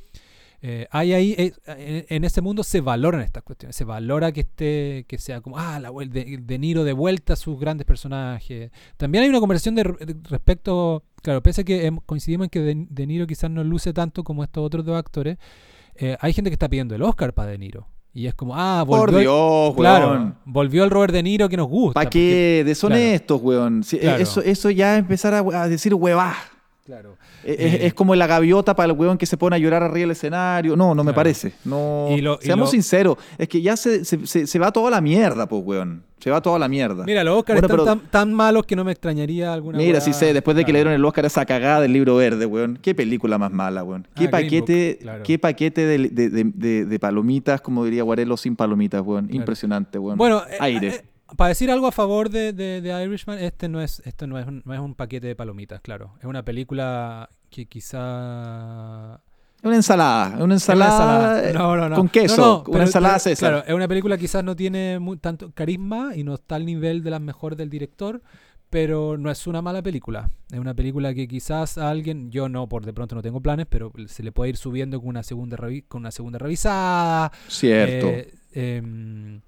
Eh, 0.64 0.88
hay 0.91 1.14
ahí, 1.14 1.36
eh, 1.39 1.53
en, 1.66 2.05
en 2.07 2.24
ese 2.24 2.39
mundo 2.41 2.64
se 2.64 2.82
valoran 2.82 3.22
estas 3.22 3.41
cuestiones, 3.41 3.76
se 3.76 3.84
valora 3.84 4.32
que 4.32 4.41
esté, 4.41 5.05
que 5.07 5.18
sea 5.18 5.41
como, 5.41 5.57
ah, 5.57 5.80
la, 5.80 5.91
de, 5.91 6.38
de 6.39 6.59
Niro 6.59 6.84
de 6.84 6.93
vuelta 6.93 7.34
a 7.34 7.36
sus 7.36 7.59
grandes 7.59 7.86
personajes. 7.86 8.70
También 8.97 9.24
hay 9.24 9.30
una 9.32 9.39
conversación 9.39 9.74
de, 9.74 9.84
de 9.84 10.16
respecto, 10.30 11.03
claro, 11.24 11.41
pese 11.41 11.62
a 11.62 11.64
que 11.64 11.91
coincidimos 12.05 12.45
en 12.45 12.49
que 12.51 12.59
de, 12.59 12.86
De 12.89 13.07
Niro 13.07 13.26
quizás 13.26 13.49
no 13.49 13.64
luce 13.64 13.91
tanto 13.91 14.24
como 14.24 14.43
estos 14.43 14.64
otros 14.64 14.86
dos 14.86 14.97
actores, 14.97 15.38
eh, 15.95 16.16
hay 16.22 16.32
gente 16.34 16.51
que 16.51 16.55
está 16.55 16.70
pidiendo 16.70 16.93
el 16.93 17.01
Oscar 17.01 17.34
para 17.34 17.49
De 17.51 17.57
Niro. 17.57 17.88
Y 18.14 18.28
es 18.28 18.36
como, 18.36 18.53
ah, 18.55 18.84
Por 18.86 18.99
volvió, 18.99 19.18
el- 19.18 19.24
Dios, 19.24 19.76
claro, 19.78 20.09
weón. 20.12 20.36
volvió 20.45 20.84
el 20.84 20.89
Robert 20.91 21.14
De 21.14 21.24
Niro 21.24 21.47
que 21.49 21.57
nos 21.57 21.68
gusta. 21.70 21.93
¿Para 21.93 22.05
porque- 22.05 22.59
qué? 22.59 22.64
Deshonestos, 22.66 23.41
weón. 23.41 23.84
Sí, 23.84 23.95
eh, 23.95 24.01
Claro. 24.01 24.22
eso, 24.22 24.41
eso 24.41 24.70
ya 24.70 24.97
empezar 24.97 25.34
a, 25.34 25.39
a 25.64 25.68
decir 25.70 25.93
huevá. 25.95 26.36
Claro. 26.86 27.16
Es, 27.44 27.58
Eh. 27.60 27.86
es 27.88 27.94
como 27.94 28.16
la 28.16 28.26
gaviota 28.28 28.76
para 28.76 28.92
el 28.92 28.98
weón 28.98 29.18
que 29.18 29.26
se 29.28 29.38
pone 29.38 29.56
a 29.56 29.60
llorar 29.60 29.84
arriba 29.84 30.00
del 30.02 30.12
escenario. 30.12 30.76
No, 30.76 30.96
no 30.96 31.04
me 31.04 31.14
parece. 31.14 31.54
No. 31.64 32.08
Y 32.10 32.22
lo- 32.22 32.40
y 32.42 32.46
Seamos 32.46 32.68
lo- 32.70 32.72
sinceros. 32.72 33.18
Es 33.38 33.48
que 33.48 33.62
ya 33.62 33.78
se, 33.78 34.04
se, 34.04 34.26
se- 34.26 34.48
se 34.48 34.60
va 34.60 34.72
toda 34.72 34.90
la 34.90 35.00
mierda, 35.00 35.48
pues, 35.48 35.62
weón. 35.64 36.04
Se 36.20 36.30
va 36.30 36.40
toda 36.42 36.60
la 36.60 36.68
mierda. 36.68 37.04
Mira, 37.06 37.24
los 37.24 37.38
Oscars 37.40 37.62
Bueno, 37.62 37.74
están 37.84 38.00
pero- 38.00 38.10
tan, 38.10 38.12
tan 38.28 38.34
malos 38.34 38.66
que 38.68 38.76
no 38.76 38.84
me 38.84 38.92
extrañaría 38.92 39.54
alguna 39.54 39.78
Mira, 39.80 40.00
sí 40.02 40.14
sé, 40.14 40.34
después 40.34 40.56
de 40.56 40.66
que 40.66 40.72
le 40.72 40.80
dieron 40.80 40.94
el 40.94 41.04
Oscar 41.04 41.24
a 41.24 41.28
esa 41.28 41.46
cagada 41.46 41.82
del 41.82 41.94
libro 41.94 42.16
verde, 42.16 42.46
weón. 42.46 42.78
Qué 42.82 42.94
película 42.94 43.38
más 43.40 43.52
mala, 43.52 43.84
weón. 43.84 44.04
Qué 44.16 44.26
Ah, 44.26 44.28
Green 44.28 44.32
paquete, 44.32 44.90
Book, 44.94 45.02
claro. 45.02 45.24
qué 45.24 45.40
paquete 45.40 45.86
de, 45.88 45.98
de- 46.10 46.86
de- 46.86 47.00
palomitas, 47.00 47.62
como 47.62 47.86
diría 47.86 48.04
Guarelo, 48.04 48.38
sin 48.38 48.56
palomitas, 48.56 49.02
weón. 49.02 49.30
Impresionante, 49.32 49.98
weón. 49.98 50.18
Bueno, 50.18 50.44
eh, 50.48 50.58
Aire. 50.60 50.88
eh, 50.90 51.02
para 51.38 51.50
decir 51.50 51.70
algo 51.72 51.88
a 51.88 51.92
favor 51.92 52.30
de, 52.30 52.54
de- 52.54 52.82
de 52.82 53.04
Irishman, 53.06 53.40
este 53.40 53.68
no 53.70 53.82
es, 53.82 54.02
esto 54.06 54.28
no 54.28 54.38
es, 54.40 54.48
un, 54.48 54.62
no 54.66 54.74
es 54.74 54.80
un 54.80 54.96
paquete 54.96 55.28
de 55.28 55.36
palomitas, 55.36 55.82
claro. 55.82 56.14
Es 56.20 56.26
una 56.26 56.44
película 56.44 57.30
que 57.50 57.66
quizá... 57.68 59.22
Una 59.64 59.76
ensalada, 59.76 60.28
una 60.28 60.36
es 60.36 60.42
una 60.42 60.54
ensalada, 60.56 61.50
eh, 61.50 61.54
No, 61.54 61.76
no, 61.78 61.88
no. 61.90 61.96
con 61.96 62.10
queso, 62.10 62.64
una 62.66 62.72
pero- 62.72 62.84
ensalada 62.84 63.14
pero, 63.16 63.24
César. 63.24 63.50
Claro, 63.52 63.66
es 63.68 63.74
una 63.76 63.88
película 63.88 64.18
que 64.18 64.22
quizás 64.22 64.44
no 64.44 64.56
tiene 64.56 64.98
mu- 65.00 65.18
tanto 65.18 65.52
carisma 65.52 66.16
y 66.16 66.24
no 66.24 66.34
está 66.34 66.56
al 66.56 66.66
nivel 66.66 67.04
de 67.04 67.12
las 67.12 67.22
mejores 67.22 67.58
del 67.60 67.70
director, 67.70 68.22
pero 68.72 69.18
no 69.20 69.30
es 69.30 69.46
una 69.46 69.62
mala 69.62 69.84
película. 69.84 70.32
Es 70.52 70.58
una 70.58 70.74
película 70.74 71.14
que 71.14 71.28
quizás 71.28 71.78
a 71.78 71.90
alguien, 71.92 72.32
yo 72.32 72.50
no, 72.50 72.68
por 72.68 72.86
de 72.86 72.94
pronto 72.94 73.14
no 73.16 73.22
tengo 73.22 73.40
planes, 73.40 73.68
pero 73.70 73.92
se 74.08 74.24
le 74.24 74.32
puede 74.32 74.50
ir 74.50 74.58
subiendo 74.58 75.00
con 75.00 75.10
una 75.10 75.22
segunda, 75.24 75.58
revi- 75.58 75.86
con 75.88 76.00
una 76.02 76.12
segunda 76.12 76.40
revisada, 76.40 77.32
Cierto. 77.48 78.08
eh, 78.08 78.34
em, 78.54 79.42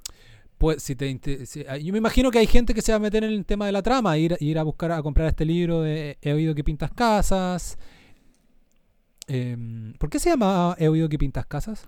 ah, 0.72 1.78
yo 1.78 1.92
me 1.92 1.98
imagino 1.98 2.32
que 2.32 2.40
hay 2.40 2.48
gente 2.48 2.74
que 2.74 2.82
se 2.82 2.92
va 2.92 2.96
a 2.98 3.00
meter 3.00 3.24
en 3.24 3.32
el 3.32 3.46
tema 3.46 3.66
de 3.66 3.72
la 3.72 3.82
trama, 3.82 4.18
ir, 4.18 4.38
ir 4.40 4.58
a 4.60 4.64
buscar 4.64 4.92
a 4.92 5.02
comprar 5.02 5.28
este 5.28 5.46
libro 5.46 5.82
de 5.82 6.18
He 6.22 6.34
oído 6.34 6.56
que 6.56 6.64
pintas 6.64 6.92
casas. 6.92 7.78
Em, 9.28 9.94
¿Por 9.94 10.10
qué 10.10 10.20
se 10.20 10.30
llama 10.30 10.76
He 10.78 10.88
oído 10.88 11.08
que 11.10 11.18
pintas 11.18 11.46
casas? 11.46 11.86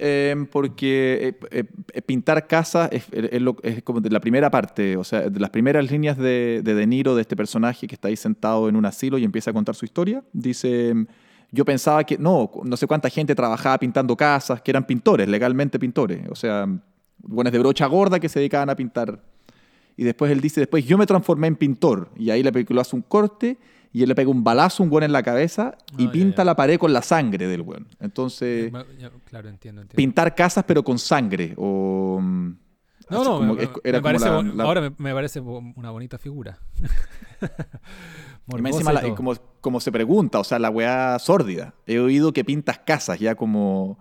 Eh, 0.00 0.36
porque 0.52 1.34
eh, 1.50 1.64
eh, 1.92 2.02
pintar 2.02 2.46
casas 2.46 2.88
es, 2.92 3.04
es 3.10 3.42
lo- 3.42 3.56
es 3.64 3.82
como 3.82 4.00
de 4.00 4.10
la 4.10 4.20
primera 4.20 4.48
parte, 4.48 4.96
o 4.96 5.02
sea, 5.02 5.28
de 5.28 5.40
las 5.40 5.50
primeras 5.50 5.90
líneas 5.90 6.16
de, 6.16 6.60
de 6.62 6.74
De 6.74 6.86
Niro, 6.86 7.16
de 7.16 7.22
este 7.22 7.34
personaje 7.34 7.88
que 7.88 7.96
está 7.96 8.06
ahí 8.06 8.14
sentado 8.16 8.68
en 8.68 8.76
un 8.76 8.84
asilo 8.86 9.18
y 9.18 9.24
empieza 9.24 9.50
a 9.50 9.54
contar 9.54 9.74
su 9.74 9.84
historia. 9.84 10.22
Dice, 10.32 10.94
yo 11.50 11.64
pensaba 11.64 12.04
que, 12.04 12.16
no, 12.16 12.48
no 12.62 12.76
sé 12.76 12.86
cuánta 12.86 13.10
gente 13.10 13.34
trabajaba 13.34 13.76
pintando 13.78 14.16
casas, 14.16 14.60
que 14.62 14.70
eran 14.70 14.86
pintores, 14.86 15.26
legalmente 15.28 15.80
pintores, 15.80 16.28
o 16.30 16.36
sea, 16.36 16.66
buenos 17.22 17.52
de 17.52 17.58
brocha 17.58 17.86
gorda 17.86 18.20
que 18.20 18.28
se 18.28 18.38
dedicaban 18.40 18.70
a 18.70 18.76
pintar. 18.76 19.22
Y 19.96 20.04
después 20.04 20.30
él 20.30 20.40
dice, 20.40 20.60
después 20.60 20.84
yo 20.84 20.96
me 20.96 21.06
transformé 21.06 21.48
en 21.48 21.56
pintor. 21.56 22.10
Y 22.16 22.30
ahí 22.30 22.42
la 22.42 22.52
película 22.52 22.82
hace 22.82 22.94
un 22.94 23.02
corte 23.02 23.58
y 23.92 24.02
él 24.02 24.08
le 24.08 24.14
pega 24.14 24.30
un 24.30 24.44
balazo 24.44 24.82
un 24.82 24.90
buen 24.90 25.02
en 25.02 25.12
la 25.12 25.22
cabeza 25.22 25.76
y 25.96 26.04
ya, 26.06 26.12
pinta 26.12 26.36
ya. 26.38 26.44
la 26.44 26.54
pared 26.56 26.78
con 26.78 26.92
la 26.92 27.02
sangre 27.02 27.48
del 27.48 27.62
buen. 27.62 27.86
Entonces 28.00 28.70
ya, 28.98 29.10
claro, 29.24 29.48
entiendo, 29.48 29.80
entiendo. 29.82 29.96
pintar 29.96 30.34
casas 30.34 30.64
pero 30.68 30.84
con 30.84 30.98
sangre 30.98 31.54
o 31.56 32.18
mm, 32.20 32.48
No, 33.10 33.24
no, 33.24 33.38
como- 33.38 33.54
me, 33.54 33.62
es- 33.62 33.70
me 33.70 33.74
era 33.84 33.98
como 33.98 34.02
parece 34.02 34.24
la- 34.26 34.42
la- 34.42 34.64
ahora 34.64 34.80
me, 34.82 34.90
me 34.98 35.12
parece 35.14 35.40
una 35.40 35.90
bonita 35.90 36.18
figura. 36.18 36.58
y 37.40 37.46
Morbosa 38.46 38.68
encima 38.68 38.92
la- 38.92 39.14
como, 39.14 39.34
como 39.60 39.80
se 39.80 39.90
pregunta, 39.92 40.38
o 40.38 40.44
sea, 40.44 40.58
la 40.58 40.70
weá 40.70 41.18
sórdida. 41.18 41.74
He 41.86 41.98
oído 41.98 42.32
que 42.32 42.44
pintas 42.44 42.78
casas 42.78 43.18
ya 43.18 43.34
como 43.34 43.98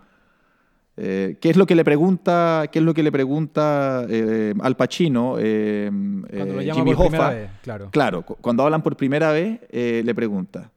eh, 0.98 1.38
¿Qué 1.40 1.50
es 1.52 1.58
lo 1.58 1.66
que 1.66 1.76
le 1.76 1.84
pregunta, 1.86 2.66
qué 2.72 2.80
es 2.80 2.86
lo 2.86 2.94
que 2.94 3.04
le 3.04 3.12
pregunta 3.12 4.06
eh, 4.10 4.54
Al 4.62 4.76
Pacino, 4.76 5.36
eh, 5.40 5.90
Cuando 5.92 6.56
lo 6.56 6.62
llama 6.62 6.74
Jimmy 6.82 6.96
por 6.96 7.06
Hoffa? 7.08 7.30
vez, 7.30 7.50
claro. 7.62 7.90
Claro, 7.92 8.26
cu- 8.26 8.36
cuando 8.42 8.64
hablan 8.64 8.82
por 8.82 8.98
primera 8.98 9.32
vez, 9.32 9.60
le 9.72 10.16
pregunta. 10.16 10.72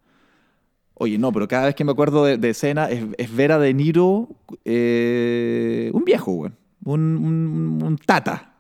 Oye, 0.95 1.17
no, 1.17 1.33
pero 1.33 1.49
cada 1.49 1.65
vez 1.67 1.75
que 1.75 1.85
me 1.85 1.93
acuerdo 1.93 2.25
de, 2.27 2.37
de 2.37 2.51
escena 2.51 2.91
es, 2.91 3.03
es 3.17 3.35
ver 3.35 3.53
a 3.53 3.59
De 3.59 3.73
Niro 3.73 4.29
un 4.67 6.03
viejo, 6.05 6.33
güey. 6.33 6.53
Un, 6.85 7.01
un- 7.17 7.83
un 7.83 7.97
tata. 7.99 8.55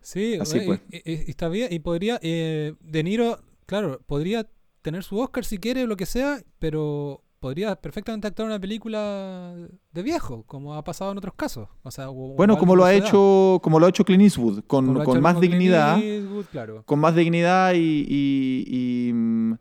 Sí, 0.00 0.38
Así 0.40 0.60
pues. 0.60 0.80
está 0.90 1.48
bien. 1.48 1.68
Y 1.72 1.80
podría, 1.80 2.18
De 2.18 3.02
Niro, 3.04 3.40
claro, 3.66 4.00
podría 4.06 4.46
tener 4.82 5.02
su 5.02 5.18
Oscar 5.18 5.44
si 5.44 5.58
quiere 5.58 5.86
lo 5.86 5.96
que 5.96 6.06
sea, 6.06 6.40
pero 6.58 7.22
podría 7.40 7.76
perfectamente 7.76 8.26
actuar 8.26 8.46
una 8.48 8.58
película 8.58 9.54
de 9.92 10.02
viejo, 10.02 10.42
como 10.46 10.74
ha 10.74 10.82
pasado 10.84 11.12
en 11.12 11.18
otros 11.18 11.34
casos. 11.34 11.68
O 11.82 11.90
sea, 11.90 12.08
Bueno, 12.08 12.58
como 12.58 12.74
lo 12.76 12.84
ha 12.84 12.92
hecho, 12.94 13.60
como 13.62 13.78
lo 13.78 13.86
ha 13.86 13.88
hecho 13.90 14.04
Clint 14.04 14.22
Eastwood, 14.24 14.64
con, 14.66 15.02
con 15.04 15.20
más 15.20 15.40
dignidad. 15.40 15.98
Eastwood, 15.98 16.46
claro. 16.46 16.82
con 16.84 16.98
más 16.98 17.14
dignidad 17.14 17.74
y, 17.74 18.04
y- 18.08 19.08
y, 19.08 19.12
mm, 19.12 19.54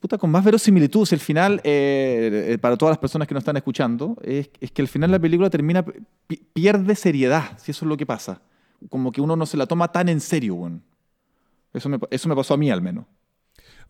puta, 0.00 0.18
con 0.18 0.30
más 0.30 0.44
verosimilitud. 0.44 1.06
Si 1.06 1.14
el 1.14 1.20
final, 1.20 1.60
eh, 1.64 2.50
eh, 2.52 2.58
para 2.58 2.76
todas 2.76 2.92
las 2.92 2.98
personas 2.98 3.26
que 3.28 3.34
nos 3.34 3.42
están 3.42 3.56
escuchando, 3.56 4.16
es, 4.22 4.50
es 4.60 4.70
que 4.70 4.82
al 4.82 4.88
final 4.88 5.10
la 5.10 5.18
película 5.18 5.50
termina, 5.50 5.84
pi- 5.84 6.42
pierde 6.52 6.94
seriedad, 6.94 7.58
si 7.58 7.70
eso 7.72 7.84
es 7.84 7.88
lo 7.88 7.96
que 7.96 8.06
pasa. 8.06 8.42
Como 8.90 9.10
que 9.12 9.20
uno 9.20 9.34
no 9.36 9.44
se 9.46 9.56
la 9.56 9.66
toma 9.66 9.90
tan 9.90 10.08
en 10.08 10.20
serio, 10.20 10.54
weón. 10.54 10.82
Eso 11.72 11.88
me, 11.88 11.98
eso 12.10 12.28
me 12.28 12.34
pasó 12.36 12.54
a 12.54 12.56
mí 12.56 12.70
al 12.70 12.80
menos. 12.80 13.04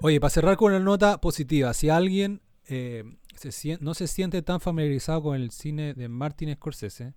Oye, 0.00 0.18
para 0.20 0.30
cerrar 0.30 0.56
con 0.56 0.72
una 0.72 0.82
nota 0.82 1.20
positiva, 1.20 1.74
si 1.74 1.88
alguien 1.90 2.40
eh, 2.68 3.04
se 3.34 3.78
no 3.80 3.94
se 3.94 4.06
siente 4.06 4.42
tan 4.42 4.60
familiarizado 4.60 5.22
con 5.22 5.36
el 5.36 5.50
cine 5.50 5.94
de 5.94 6.08
Martin 6.08 6.54
Scorsese, 6.54 7.14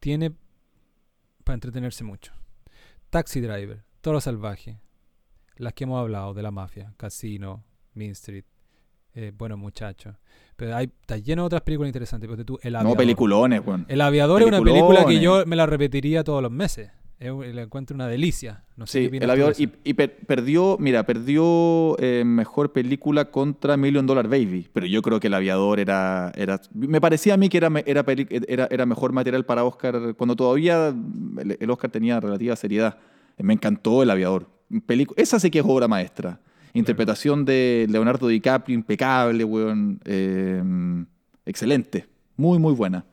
tiene 0.00 0.32
para 1.44 1.54
entretenerse 1.54 2.04
mucho. 2.04 2.32
Taxi 3.10 3.40
Driver, 3.40 3.84
Toro 4.00 4.20
Salvaje, 4.20 4.80
las 5.56 5.72
que 5.72 5.84
hemos 5.84 6.00
hablado 6.00 6.34
de 6.34 6.42
la 6.42 6.50
mafia, 6.50 6.92
Casino, 6.96 7.64
Mean 7.94 8.12
Street, 8.12 8.44
eh, 9.14 9.32
Buenos 9.36 9.58
Muchachos. 9.58 10.16
Pero 10.56 10.76
hay, 10.76 10.90
está 11.00 11.16
lleno 11.16 11.42
de 11.42 11.46
otras 11.46 11.62
películas 11.62 11.88
interesantes. 11.88 12.28
tú, 12.44 12.58
el 12.62 12.72
No, 12.72 12.94
peliculones, 12.94 13.62
weón. 13.64 13.86
El 13.88 14.00
Aviador 14.00 14.42
es 14.42 14.48
una 14.48 14.60
película 14.60 15.04
que 15.06 15.20
yo 15.20 15.46
me 15.46 15.56
la 15.56 15.66
repetiría 15.66 16.24
todos 16.24 16.42
los 16.42 16.50
meses. 16.50 16.90
La 17.20 17.62
encuentro 17.62 17.94
una 17.96 18.06
delicia. 18.06 18.62
No 18.76 18.86
sé 18.86 19.08
Sí, 19.10 19.16
el 19.16 19.28
aviador. 19.28 19.54
Y, 19.58 19.68
y 19.82 19.94
per- 19.94 20.16
perdió, 20.26 20.76
mira, 20.78 21.04
perdió 21.04 21.96
eh, 21.98 22.22
mejor 22.24 22.72
película 22.72 23.24
contra 23.32 23.76
Million 23.76 24.06
Dollar 24.06 24.28
Baby. 24.28 24.68
Pero 24.72 24.86
yo 24.86 25.02
creo 25.02 25.18
que 25.18 25.26
el 25.26 25.34
aviador 25.34 25.80
era. 25.80 26.30
era 26.36 26.60
me 26.72 27.00
parecía 27.00 27.34
a 27.34 27.36
mí 27.36 27.48
que 27.48 27.56
era, 27.58 27.70
era, 27.86 28.04
era, 28.46 28.68
era 28.70 28.86
mejor 28.86 29.12
material 29.12 29.44
para 29.44 29.64
Oscar 29.64 30.14
cuando 30.16 30.36
todavía 30.36 30.88
el, 30.88 31.56
el 31.58 31.70
Oscar 31.70 31.90
tenía 31.90 32.20
relativa 32.20 32.54
seriedad. 32.54 32.98
Me 33.38 33.52
encantó 33.54 34.02
el 34.04 34.10
aviador. 34.10 34.46
Pelicu- 34.70 35.14
esa 35.16 35.40
sí 35.40 35.50
que 35.50 35.58
es 35.58 35.64
obra 35.66 35.88
maestra. 35.88 36.38
Interpretación 36.72 37.44
de 37.44 37.86
Leonardo 37.90 38.28
DiCaprio, 38.28 38.74
impecable, 38.76 39.42
weón. 39.42 40.00
eh, 40.04 40.62
excelente. 41.46 42.06
Muy, 42.36 42.58
muy 42.60 42.74
buena. 42.74 43.04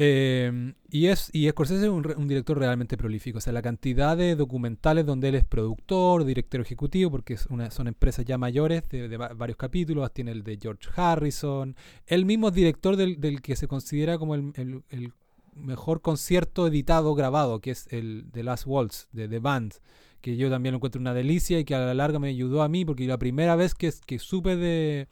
Eh, 0.00 0.74
y 0.90 1.06
es 1.06 1.28
y 1.32 1.48
Scorsese 1.50 1.82
es 1.86 1.90
un, 1.90 2.06
un 2.16 2.28
director 2.28 2.56
realmente 2.56 2.96
prolífico. 2.96 3.38
O 3.38 3.40
sea, 3.40 3.52
la 3.52 3.62
cantidad 3.62 4.16
de 4.16 4.36
documentales 4.36 5.04
donde 5.04 5.28
él 5.28 5.34
es 5.34 5.44
productor, 5.44 6.24
director 6.24 6.60
ejecutivo, 6.60 7.10
porque 7.10 7.34
es 7.34 7.46
una- 7.46 7.70
son 7.72 7.88
empresas 7.88 8.24
ya 8.24 8.38
mayores 8.38 8.88
de, 8.88 9.08
de 9.08 9.16
va- 9.16 9.34
varios 9.34 9.56
capítulos. 9.58 10.12
Tiene 10.12 10.30
el 10.30 10.44
de 10.44 10.56
George 10.62 10.88
Harrison. 10.94 11.74
Él 12.06 12.24
mismo 12.26 12.48
es 12.48 12.54
director 12.54 12.94
del, 12.96 13.42
que 13.42 13.56
se 13.56 13.66
considera 13.66 14.18
como 14.18 14.36
el, 14.36 14.52
el- 14.54 14.82
el 14.90 15.12
mejor 15.56 16.00
concierto 16.00 16.68
editado, 16.68 17.16
grabado, 17.16 17.60
que 17.60 17.72
es 17.72 17.88
el 17.90 18.26
The 18.32 18.44
Last 18.44 18.66
Waltz 18.66 19.08
de 19.12 19.26
The 19.26 19.40
Band. 19.40 19.74
Que 20.20 20.36
yo 20.36 20.48
también 20.50 20.72
lo 20.72 20.76
encuentro 20.76 21.00
una 21.00 21.14
delicia 21.14 21.58
y 21.58 21.64
que 21.64 21.74
a 21.74 21.80
la 21.80 21.94
larga 21.94 22.20
me 22.20 22.28
ayudó 22.28 22.62
a 22.62 22.68
mí, 22.68 22.84
porque 22.84 23.06
la 23.06 23.18
primera 23.18 23.56
vez 23.56 23.74
que, 23.74 23.92
que 24.06 24.18
supe 24.20 24.54
de, 24.56 25.08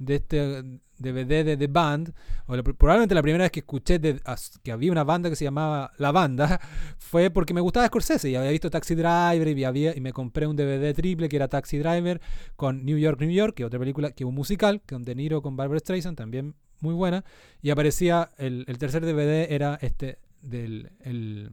de 0.00 0.16
este 0.16 0.62
DVD 0.98 1.44
de 1.44 1.56
The 1.56 1.66
Band, 1.68 2.12
o 2.46 2.56
la- 2.56 2.62
probablemente 2.62 3.14
la 3.14 3.22
primera 3.22 3.44
vez 3.44 3.52
que 3.52 3.60
escuché 3.60 3.98
de- 3.98 4.20
que 4.62 4.72
había 4.72 4.90
una 4.90 5.04
banda 5.04 5.30
que 5.30 5.36
se 5.36 5.44
llamaba 5.44 5.92
La 5.98 6.10
Banda, 6.10 6.60
fue 6.98 7.30
porque 7.30 7.54
me 7.54 7.60
gustaba 7.60 7.86
Scorsese 7.86 8.28
y 8.30 8.34
había 8.34 8.50
visto 8.50 8.70
Taxi 8.70 8.94
Driver 8.94 9.46
y, 9.56 9.64
había, 9.64 9.96
y 9.96 10.00
me 10.00 10.12
compré 10.12 10.46
un 10.46 10.56
DVD 10.56 10.92
triple 10.94 11.28
que 11.28 11.36
era 11.36 11.48
Taxi 11.48 11.78
Driver 11.78 12.20
con 12.56 12.84
New 12.84 12.98
York, 12.98 13.20
New 13.20 13.30
York, 13.30 13.54
que 13.54 13.64
otra 13.64 13.78
película, 13.78 14.10
que 14.10 14.24
un 14.24 14.34
musical, 14.34 14.82
con 14.88 15.04
De 15.04 15.14
Niro 15.14 15.40
con 15.42 15.56
Barbara 15.56 15.78
Streisand, 15.80 16.16
también 16.16 16.54
muy 16.80 16.94
buena, 16.94 17.24
y 17.62 17.70
aparecía, 17.70 18.30
el, 18.38 18.64
el 18.66 18.78
tercer 18.78 19.04
DVD 19.04 19.52
era 19.52 19.78
este 19.82 20.18
del 20.42 20.90
el, 21.02 21.50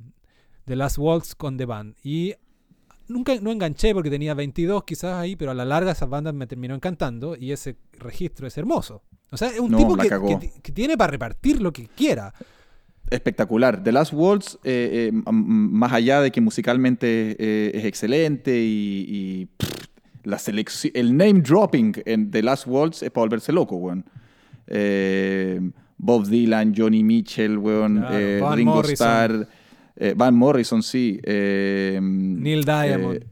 The 0.65 0.75
Last 0.75 0.97
Waltz 0.97 1.35
con 1.35 1.57
The 1.57 1.65
Band. 1.65 1.95
Y 2.03 2.35
nunca 3.07 3.33
no 3.41 3.51
enganché 3.51 3.93
porque 3.93 4.09
tenía 4.09 4.33
22 4.33 4.83
quizás 4.83 5.15
ahí, 5.15 5.35
pero 5.35 5.51
a 5.51 5.53
la 5.53 5.65
larga 5.65 5.91
esas 5.91 6.09
bandas 6.09 6.33
me 6.33 6.47
terminó 6.47 6.75
encantando 6.75 7.35
y 7.35 7.51
ese 7.51 7.77
registro 7.99 8.47
es 8.47 8.57
hermoso. 8.57 9.03
O 9.29 9.37
sea, 9.37 9.49
es 9.49 9.59
un 9.59 9.71
No, 9.71 9.77
tipo 9.77 9.97
que, 9.97 10.71
tiene 10.71 10.97
para 10.97 11.11
repartir 11.11 11.61
lo 11.61 11.73
que 11.73 11.87
quiera. 11.87 12.33
Espectacular. 13.09 13.83
The 13.83 13.91
Last 13.91 14.13
Waltz, 14.13 14.57
eh, 14.63 15.11
eh, 15.13 15.21
más 15.31 15.93
allá 15.93 16.21
de 16.21 16.31
que 16.31 16.41
musicalmente 16.41 17.35
eh, 17.39 17.71
es 17.73 17.85
excelente 17.85 18.57
y, 18.57 19.05
y, 19.07 19.45
pff, 19.45 19.87
la 20.23 20.37
selección, 20.39 20.91
el 20.95 21.15
name 21.15 21.41
dropping 21.41 21.93
en 22.05 22.31
The 22.31 22.43
Last 22.43 22.67
Waltz 22.67 23.03
es 23.03 23.11
para 23.11 23.23
volverse 23.23 23.51
loco, 23.51 23.77
weón. 23.77 24.05
Eh, 24.67 25.59
Bob 25.97 26.27
Dylan, 26.27 26.73
Johnny 26.75 27.03
Mitchell, 27.03 27.57
weón, 27.57 27.97
Claro, 27.99 28.55
Ringo 28.55 28.75
Morrison. 28.75 28.93
Starr, 28.93 29.47
eh, 29.97 30.13
Van 30.15 30.35
Morrison, 30.35 30.81
sí. 30.83 31.19
eh, 31.23 31.99
Neil 32.01 32.63
Diamond. 32.63 33.15
eh, 33.17 33.27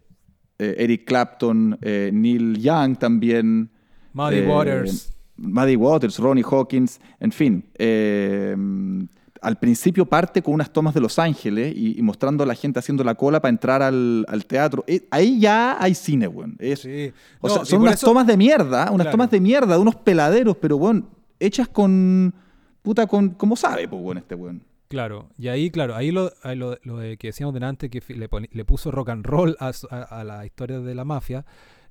eh, 0.59 0.75
Eric 0.79 1.05
Clapton, 1.05 1.77
Neil 1.81 2.57
Young 2.59 2.97
también. 2.97 3.69
Muddy 4.13 4.41
Waters. 4.41 5.11
Muddy 5.37 5.75
Waters, 5.75 6.17
Ronnie 6.19 6.45
Hawkins, 6.49 6.99
en 7.19 7.31
fin. 7.33 7.65
al 9.41 9.59
principio 9.59 10.05
parte 10.05 10.41
con 10.41 10.53
unas 10.53 10.71
tomas 10.71 10.93
de 10.93 11.01
Los 11.01 11.19
Ángeles 11.19 11.73
y, 11.75 11.99
y 11.99 12.01
mostrando 12.01 12.43
a 12.43 12.47
la 12.47 12.55
gente 12.55 12.79
haciendo 12.79 13.03
la 13.03 13.15
cola 13.15 13.41
para 13.41 13.49
entrar 13.49 13.81
al, 13.83 14.25
al 14.29 14.45
teatro. 14.45 14.83
Ahí 15.11 15.39
ya 15.39 15.75
hay 15.79 15.93
cine, 15.93 16.27
weón. 16.27 16.55
Es- 16.59 16.79
Sí. 16.79 17.11
O 17.41 17.47
No, 17.49 17.53
sea, 17.55 17.65
son 17.65 17.81
unas 17.81 17.95
eso- 17.95 18.07
tomas 18.07 18.25
de 18.25 18.37
mierda, 18.37 18.85
unas 18.91 19.05
Claro. 19.05 19.11
tomas 19.11 19.29
de 19.31 19.39
mierda, 19.41 19.75
de 19.75 19.81
unos 19.81 19.95
peladeros, 19.97 20.55
pero, 20.61 20.77
weón, 20.77 21.07
hechas 21.39 21.67
con... 21.67 22.33
Puta, 22.81 23.05
con... 23.07 23.29
¿Cómo 23.31 23.55
sabe, 23.55 23.87
pues, 23.87 24.01
weón, 24.01 24.17
este 24.19 24.35
weón? 24.35 24.61
Claro, 24.95 25.27
y 25.37 25.49
ahí, 25.49 25.69
claro, 25.71 25.93
ahí 25.93 26.11
lo, 26.11 26.31
ahí 26.41 26.55
lo, 26.55 26.77
lo 26.83 26.97
de 26.99 27.17
que 27.17 27.27
decíamos 27.27 27.53
delante, 27.53 27.89
que 27.89 28.01
le, 28.15 28.29
le 28.49 28.65
puso 28.65 28.91
rock 28.91 29.09
and 29.09 29.25
roll 29.25 29.57
a, 29.59 29.73
su- 29.73 29.87
a- 29.91 30.03
a 30.03 30.23
la 30.23 30.45
historia 30.45 30.79
de 30.79 30.95
la 30.95 31.03
mafia, 31.03 31.45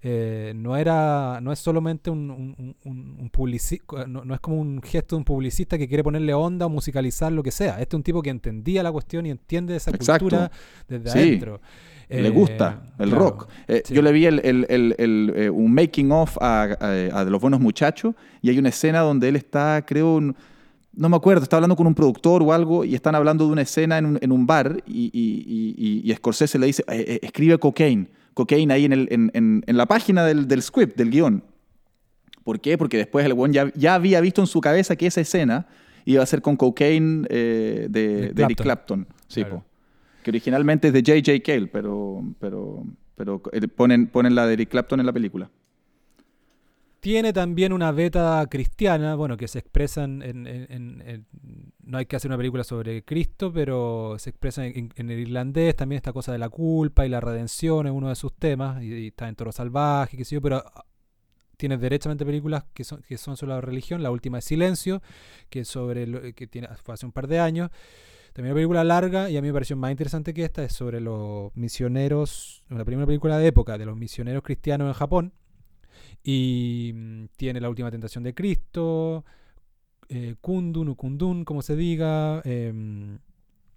eh, 0.06 0.52
no 0.56 0.74
era 0.76 1.38
no 1.42 1.52
es 1.52 1.58
solamente 1.58 2.08
un, 2.10 2.30
un, 2.30 2.76
un- 2.84 3.16
un 3.20 3.30
publici- 3.30 3.80
no, 4.06 4.24
no 4.24 4.32
es 4.34 4.40
como 4.40 4.58
un 4.58 4.80
gesto 4.82 5.16
de 5.16 5.18
un 5.18 5.24
publicista 5.24 5.76
que 5.76 5.86
quiere 5.86 6.02
ponerle 6.02 6.32
onda 6.32 6.64
o 6.64 6.70
musicalizar 6.70 7.30
lo 7.30 7.42
que 7.42 7.50
sea. 7.50 7.72
Este 7.80 7.94
es 7.94 7.98
un 7.98 8.02
tipo 8.02 8.22
que 8.22 8.30
entendía 8.30 8.82
la 8.82 8.90
cuestión 8.90 9.26
y 9.26 9.30
entiende 9.30 9.76
esa 9.76 9.90
Exacto. 9.90 10.24
cultura 10.24 10.50
desde 10.88 11.10
Sí. 11.10 11.18
adentro. 11.18 11.60
Le 12.08 12.26
Eh, 12.28 12.30
gusta 12.30 12.82
el 12.98 13.08
claro, 13.10 13.24
rock. 13.24 13.48
Eh, 13.68 13.82
sí. 13.84 13.92
Yo 13.94 14.00
le 14.00 14.12
vi 14.12 14.24
el, 14.26 14.40
el- 14.44 14.66
el- 14.70 14.94
el, 14.98 15.32
eh, 15.36 15.50
un 15.50 15.72
making 15.74 16.10
of 16.10 16.36
a, 16.40 16.62
a- 16.80 17.18
a 17.20 17.24
de 17.24 17.30
los 17.30 17.40
buenos 17.40 17.60
muchachos 17.60 18.14
y 18.40 18.48
hay 18.50 18.58
una 18.58 18.70
escena 18.70 19.00
donde 19.00 19.28
él 19.28 19.36
está, 19.36 19.84
creo, 19.86 20.16
un- 20.16 20.34
no 20.96 21.08
me 21.08 21.16
acuerdo, 21.16 21.42
está 21.42 21.56
hablando 21.56 21.76
con 21.76 21.86
un 21.86 21.94
productor 21.94 22.42
o 22.42 22.52
algo 22.52 22.84
y 22.84 22.94
están 22.94 23.14
hablando 23.14 23.46
de 23.46 23.52
una 23.52 23.62
escena 23.62 23.98
en 23.98 24.06
un, 24.06 24.18
en 24.20 24.32
un 24.32 24.46
bar 24.46 24.82
y, 24.86 25.10
y, 25.12 25.74
y- 26.04 26.10
y 26.10 26.14
Scorsese 26.14 26.58
le 26.58 26.66
dice, 26.66 26.84
"Eh, 26.88 27.04
eh, 27.08 27.18
escribe 27.22 27.58
cocaine, 27.58 28.08
cocaine 28.34 28.72
ahí 28.72 28.84
en, 28.84 28.92
el, 28.92 29.08
en, 29.10 29.30
en- 29.34 29.64
en 29.66 29.76
la 29.76 29.86
página 29.86 30.24
del, 30.24 30.46
del 30.48 30.62
script, 30.62 30.96
del 30.96 31.10
guion. 31.10 31.42
¿Por 32.44 32.60
qué? 32.60 32.76
Porque 32.76 32.96
después 32.98 33.24
el 33.24 33.32
weón 33.32 33.52
ya, 33.52 33.72
ya 33.74 33.94
había 33.94 34.20
visto 34.20 34.40
en 34.40 34.46
su 34.46 34.60
cabeza 34.60 34.96
que 34.96 35.06
esa 35.06 35.20
escena 35.20 35.66
iba 36.04 36.22
a 36.22 36.26
ser 36.26 36.42
con 36.42 36.56
cocaine 36.56 37.26
eh, 37.30 37.86
de, 37.88 38.08
De 38.08 38.32
de 38.34 38.42
Eric 38.44 38.60
Clapton. 38.62 39.06
Sí, 39.28 39.40
Claro. 39.42 39.64
Que 40.22 40.30
originalmente 40.30 40.88
es 40.88 40.94
de 40.94 41.00
J.J. 41.00 41.42
Cale, 41.44 41.66
pero, 41.66 42.22
pero, 42.38 42.82
pero 43.14 43.42
ponen, 43.76 44.06
ponen 44.06 44.34
la 44.34 44.46
de 44.46 44.54
Eric 44.54 44.70
Clapton 44.70 45.00
en 45.00 45.06
la 45.06 45.12
película. 45.12 45.50
Tiene 47.04 47.34
también 47.34 47.74
una 47.74 47.92
beta 47.92 48.42
cristiana, 48.50 49.14
bueno, 49.14 49.36
que 49.36 49.46
se 49.46 49.58
expresan 49.58 50.22
en, 50.22 51.26
No 51.82 51.98
hay 51.98 52.06
que 52.06 52.16
hacer 52.16 52.30
una 52.30 52.38
película 52.38 52.64
sobre 52.64 53.04
Cristo, 53.04 53.52
pero 53.52 54.16
se 54.18 54.30
expresa 54.30 54.64
en, 54.64 54.90
el 54.96 55.10
irlandés 55.10 55.76
también 55.76 55.98
esta 55.98 56.14
cosa 56.14 56.32
de 56.32 56.38
la 56.38 56.48
culpa 56.48 57.04
y 57.04 57.10
la 57.10 57.20
redención 57.20 57.86
es 57.86 57.92
uno 57.92 58.08
de 58.08 58.14
sus 58.14 58.32
temas, 58.34 58.82
y, 58.82 59.08
está 59.08 59.28
en 59.28 59.36
Toro 59.36 59.52
Salvaje, 59.52 60.16
qué 60.16 60.24
sé 60.24 60.36
yo, 60.36 60.40
pero 60.40 60.64
ah, 60.64 60.86
tienes 61.58 61.78
derechamente 61.78 62.24
películas 62.24 62.64
que 62.72 62.84
son, 62.84 63.02
que 63.02 63.18
son 63.18 63.36
sobre 63.36 63.52
la 63.52 63.60
religión, 63.60 64.02
la 64.02 64.10
última 64.10 64.38
es 64.38 64.46
Silencio, 64.46 65.02
que 65.50 65.66
sobre 65.66 66.06
lo- 66.06 66.22
que 66.32 66.46
tiene, 66.46 66.68
fue 66.82 66.94
hace 66.94 67.04
un 67.04 67.12
par 67.12 67.28
de 67.28 67.38
años. 67.38 67.70
También 68.32 68.52
una 68.52 68.60
película 68.60 68.82
larga 68.82 69.28
y 69.28 69.36
a 69.36 69.42
mí 69.42 69.48
me 69.48 69.52
pareció 69.52 69.76
más 69.76 69.90
interesante 69.90 70.32
que 70.32 70.44
esta, 70.44 70.64
es 70.64 70.72
sobre 70.72 71.02
los 71.02 71.54
misioneros, 71.54 72.64
la 72.70 72.86
primera 72.86 73.06
película 73.06 73.36
de 73.36 73.48
época 73.48 73.76
de 73.76 73.84
los 73.84 73.94
misioneros 73.94 74.42
cristianos 74.42 74.88
en 74.88 74.94
Japón. 74.94 75.34
Y 76.24 76.92
mm, 76.94 77.26
tiene 77.36 77.60
la 77.60 77.68
última 77.68 77.90
tentación 77.90 78.24
de 78.24 78.34
Cristo, 78.34 79.24
eh, 80.08 80.36
Kundun 80.40 80.88
o 80.88 80.96
Kundun, 80.96 81.44
como 81.44 81.62
se 81.62 81.76
diga. 81.76 82.40
em, 82.44 83.18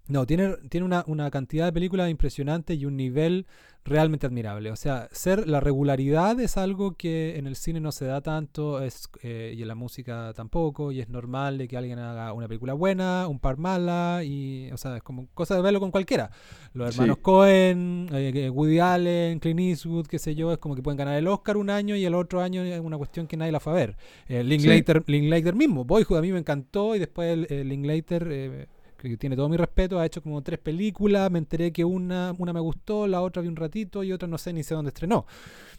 No, 0.08 0.26
tiene, 0.26 0.56
tiene 0.70 0.84
una, 0.86 1.04
una 1.06 1.30
cantidad 1.30 1.66
de 1.66 1.72
películas 1.72 2.10
impresionante 2.10 2.74
y 2.74 2.86
un 2.86 2.96
nivel 2.96 3.46
realmente 3.84 4.26
admirable. 4.26 4.70
O 4.70 4.76
sea, 4.76 5.08
ser 5.12 5.48
la 5.48 5.60
regularidad 5.60 6.38
es 6.40 6.56
algo 6.58 6.92
que 6.92 7.38
en 7.38 7.46
el 7.46 7.56
cine 7.56 7.80
no 7.80 7.90
se 7.92 8.04
da 8.06 8.20
tanto 8.20 8.82
es, 8.82 9.08
eh, 9.22 9.54
y 9.56 9.62
en 9.62 9.68
la 9.68 9.74
música 9.74 10.32
tampoco, 10.34 10.92
y 10.92 11.00
es 11.00 11.08
normal 11.08 11.56
de 11.58 11.68
que 11.68 11.76
alguien 11.76 11.98
haga 11.98 12.32
una 12.32 12.48
película 12.48 12.74
buena, 12.74 13.26
un 13.28 13.38
par 13.38 13.56
mala, 13.58 14.22
y, 14.24 14.70
o 14.72 14.76
sea, 14.76 14.96
es 14.96 15.02
como 15.02 15.28
cosa 15.34 15.54
de 15.56 15.62
verlo 15.62 15.80
con 15.80 15.90
cualquiera. 15.90 16.30
Los 16.74 16.94
hermanos 16.94 17.16
Sí. 17.16 17.22
Cohen, 17.22 18.08
eh, 18.12 18.50
Woody 18.50 18.78
Allen, 18.78 19.38
Clint 19.40 19.60
Eastwood, 19.60 20.06
qué 20.06 20.18
sé 20.18 20.34
yo, 20.34 20.52
es 20.52 20.58
como 20.58 20.74
que 20.74 20.82
pueden 20.82 20.98
ganar 20.98 21.16
el 21.16 21.26
Oscar 21.28 21.56
un 21.56 21.70
año 21.70 21.96
y 21.96 22.04
el 22.04 22.14
otro 22.14 22.40
año 22.42 22.62
es 22.62 22.80
una 22.80 22.98
cuestión 22.98 23.26
que 23.26 23.36
nadie 23.36 23.52
la 23.52 23.60
fue 23.60 23.72
a 23.72 23.76
ver. 23.76 23.96
Eh, 24.28 24.42
Sí. 24.42 24.48
Linklater, 24.48 25.02
Linklater 25.06 25.54
mismo, 25.54 25.84
Boyhood 25.84 26.18
a 26.18 26.22
mí 26.22 26.32
me 26.32 26.38
encantó 26.38 26.94
y 26.94 26.98
después 26.98 27.32
el, 27.32 27.46
el 27.50 27.68
Linklater... 27.68 28.68
que 28.98 29.16
tiene 29.16 29.36
todo 29.36 29.48
mi 29.48 29.56
respeto, 29.56 29.98
ha 29.98 30.04
hecho 30.06 30.22
como 30.22 30.42
tres 30.42 30.58
películas, 30.58 31.30
me 31.30 31.38
enteré 31.38 31.72
que 31.72 31.84
una, 31.84 32.34
una 32.38 32.52
me 32.52 32.60
gustó, 32.60 33.06
la 33.06 33.22
otra 33.22 33.40
vi 33.40 33.48
un 33.48 33.56
ratito 33.56 34.02
y 34.02 34.12
otra 34.12 34.26
no 34.28 34.36
sé 34.38 34.52
ni 34.52 34.62
sé 34.62 34.74
dónde 34.74 34.88
estrenó. 34.88 35.24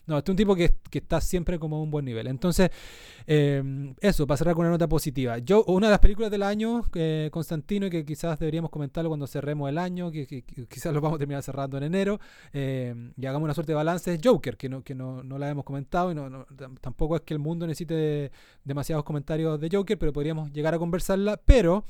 No, 0.08 0.18
este 0.18 0.32
es 0.32 0.34
un 0.34 0.38
tipo 0.38 0.56
que, 0.56 0.74
que 0.90 0.98
está 1.00 1.22
siempre 1.22 1.60
como 1.60 1.76
a 1.76 1.82
un 1.84 1.92
buen 1.92 2.04
nivel. 2.06 2.26
Entonces, 2.26 2.72
eh, 3.28 3.94
eso, 4.02 4.26
para 4.26 4.38
cerrar 4.38 4.56
con 4.56 4.66
una 4.66 4.72
nota 4.72 4.88
positiva. 4.88 5.38
Yo, 5.38 5.64
una 5.66 5.88
de 5.88 5.92
las 5.92 6.00
películas 6.00 6.32
del 6.32 6.42
año, 6.42 6.84
eh, 6.96 7.30
Constantino, 7.32 7.86
y 7.86 7.90
que 7.92 8.04
quizás 8.04 8.40
deberíamos 8.40 8.72
comentarlo 8.72 9.10
cuando 9.10 9.28
cerremos 9.28 9.70
el 9.70 9.78
año, 9.78 10.10
que, 10.10 10.26
quizás 10.68 10.94
lo 10.94 11.02
vamos 11.02 11.18
a 11.18 11.20
terminar 11.20 11.44
cerrando 11.44 11.78
en 11.78 11.84
enero, 11.84 12.20
eh, 12.54 13.12
y 13.18 13.26
hagamos 13.28 13.46
una 13.46 13.54
suerte 13.54 13.74
de 13.74 13.76
balance, 13.76 14.12
es 14.14 14.20
Joker, 14.24 14.58
que 14.58 14.68
no, 14.68 14.82
que 14.82 14.96
no, 14.96 15.22
no 15.22 15.38
la 15.38 15.48
hemos 15.50 15.64
comentado 15.64 16.12
y 16.12 16.16
no, 16.16 16.28
no- 16.28 16.48
tam- 16.48 16.80
tampoco 16.80 17.16
es 17.16 17.22
que 17.22 17.36
el 17.36 17.40
mundo 17.40 17.68
necesite 17.68 18.32
demasiados 18.64 19.04
comentarios 19.04 19.60
de 19.60 19.70
Joker, 19.72 20.00
pero 20.00 20.12
podríamos 20.12 20.52
llegar 20.52 20.74
a 20.74 20.80
conversarla, 20.80 21.38
pero... 21.46 21.84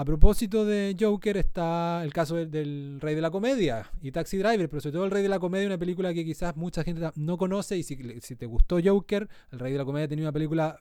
A 0.00 0.04
propósito 0.06 0.64
de 0.64 0.96
Joker 0.98 1.36
está 1.36 2.02
el 2.02 2.10
caso 2.14 2.36
del, 2.36 2.98
Rey 3.02 3.14
de 3.14 3.20
la 3.20 3.30
Comedia 3.30 3.90
y 4.00 4.12
Taxi 4.12 4.38
Driver, 4.38 4.66
pero 4.70 4.80
sobre 4.80 4.94
todo 4.94 5.04
el 5.04 5.10
Rey 5.10 5.22
de 5.22 5.28
la 5.28 5.38
Comedia, 5.38 5.66
una 5.66 5.76
película 5.76 6.14
que 6.14 6.24
quizás 6.24 6.56
mucha 6.56 6.82
gente 6.82 7.10
no 7.16 7.36
conoce 7.36 7.76
y 7.76 7.82
si, 7.82 7.96
te 7.96 8.46
gustó 8.46 8.78
Joker, 8.82 9.28
el 9.52 9.58
Rey 9.58 9.72
de 9.72 9.76
la 9.76 9.84
Comedia 9.84 10.08
tenía 10.08 10.24
una 10.24 10.32
película 10.32 10.80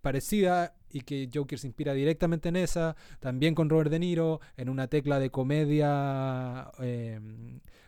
parecida 0.00 0.76
y 0.92 1.00
que 1.00 1.28
Joker 1.34 1.58
se 1.58 1.66
inspira 1.66 1.92
directamente 1.92 2.50
en 2.50 2.54
esa, 2.54 2.94
también 3.18 3.56
con 3.56 3.68
Robert 3.68 3.90
De 3.90 3.98
Niro, 3.98 4.40
en 4.56 4.68
una 4.68 4.86
tecla 4.86 5.18
de 5.18 5.30
comedia 5.30 6.70
eh, 6.78 7.18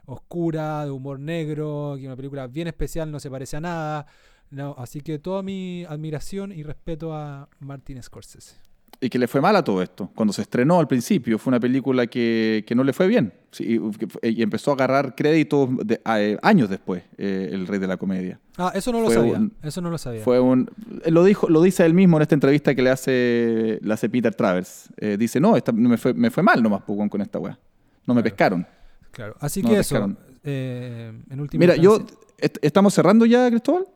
oscura, 0.06 0.84
de 0.86 0.90
humor 0.90 1.20
negro, 1.20 1.94
que 1.96 2.04
una 2.04 2.16
película 2.16 2.48
bien 2.48 2.66
especial, 2.66 3.12
no 3.12 3.20
se 3.20 3.30
parece 3.30 3.58
a 3.58 3.60
nada. 3.60 4.06
No, 4.50 4.74
así 4.76 5.02
que 5.02 5.20
toda 5.20 5.44
mi 5.44 5.84
admiración 5.84 6.50
y 6.50 6.64
respeto 6.64 7.14
a 7.14 7.48
Martin 7.60 8.02
Scorsese. 8.02 8.73
Y 9.00 9.10
que 9.10 9.18
le 9.18 9.26
fue 9.28 9.40
mal 9.40 9.54
a 9.56 9.62
todo 9.62 9.82
esto. 9.82 10.08
Cuando 10.14 10.32
se 10.32 10.42
estrenó 10.42 10.78
al 10.80 10.86
principio, 10.88 11.38
fue 11.38 11.50
una 11.50 11.60
película 11.60 12.06
que, 12.06 12.64
que 12.66 12.74
no 12.74 12.84
le 12.84 12.92
fue 12.92 13.06
bien. 13.06 13.32
Sí, 13.50 13.78
y, 14.22 14.42
empezó 14.42 14.70
a 14.70 14.74
agarrar 14.74 15.14
créditos 15.14 15.68
de- 15.84 16.00
a- 16.04 16.20
eh, 16.20 16.38
años 16.42 16.70
después, 16.70 17.02
eh, 17.18 17.50
El 17.52 17.66
Rey 17.66 17.78
de 17.78 17.86
la 17.86 17.96
Comedia. 17.96 18.40
Ah, 18.56 18.72
eso 18.74 18.92
no 18.92 19.00
lo 19.00 19.06
Fue 19.06 19.14
sabía. 19.16 19.34
un- 19.34 19.52
eso 19.62 19.80
no 19.80 19.90
lo 19.90 19.98
sabía. 19.98 20.22
Fue 20.22 20.40
un, 20.40 20.70
eh, 21.04 21.10
lo, 21.10 21.22
dijo, 21.24 21.48
lo 21.48 21.60
dice 21.60 21.84
él 21.84 21.92
mismo 21.92 22.16
en 22.16 22.22
esta 22.22 22.34
entrevista 22.34 22.74
que 22.74 22.82
le 22.82 22.90
hace, 22.90 23.78
le 23.82 23.92
hace 23.94 24.08
Peter 24.08 24.34
Travers. 24.34 24.88
Eh, 24.96 25.16
dice, 25.18 25.38
no, 25.38 25.56
esta- 25.56 25.72
me, 25.72 25.96
fue, 25.98 26.14
me 26.14 26.30
fue 26.30 26.42
mal 26.42 26.62
nomás 26.62 26.82
Pugón, 26.82 27.08
con 27.08 27.20
esta 27.20 27.38
weá. 27.38 27.58
No 28.06 28.14
me 28.14 28.22
Claro. 28.22 28.34
pescaron. 28.34 28.66
Claro. 29.10 29.36
Así 29.40 29.62
No 29.62 29.68
que 29.70 29.74
eso. 29.80 29.94
pescaron. 29.94 30.18
eh, 30.44 31.12
en 31.30 31.40
última 31.40 31.60
Mira, 31.60 31.76
yo, 31.76 31.98
est- 32.38 32.58
¿estamos 32.62 32.94
cerrando 32.94 33.26
ya, 33.26 33.48
Cristóbal? 33.50 33.86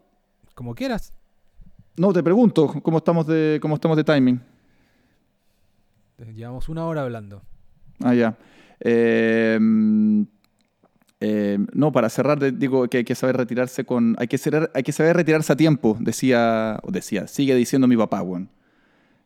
Como 0.54 0.74
quieras. 0.74 1.12
No, 1.96 2.12
te 2.12 2.22
pregunto, 2.22 2.66
¿cómo 2.82 2.98
estamos 2.98 3.26
de, 3.26 3.58
cómo 3.60 3.74
estamos 3.74 3.96
de 3.96 4.04
timing? 4.04 4.40
Llevamos 6.34 6.68
una 6.68 6.84
hora 6.84 7.02
hablando. 7.02 7.42
Ah, 8.00 8.14
ya. 8.14 8.36
Eh, 8.80 9.58
eh, 11.20 11.58
no, 11.72 11.92
para 11.92 12.08
cerrar, 12.08 12.58
digo 12.58 12.88
que 12.88 12.98
hay 12.98 13.04
que 13.04 13.14
saber 13.14 13.36
retirarse 13.36 13.84
con. 13.84 14.16
Hay 14.18 14.28
que, 14.28 14.38
ser, 14.38 14.70
hay 14.74 14.82
que 14.82 14.92
saber 14.92 15.16
retirarse 15.16 15.52
a 15.52 15.56
tiempo, 15.56 15.96
decía, 16.00 16.78
o 16.82 16.90
decía, 16.90 17.26
sigue 17.26 17.54
diciendo 17.54 17.86
mi 17.86 17.96
papá, 17.96 18.22
weón. 18.22 18.50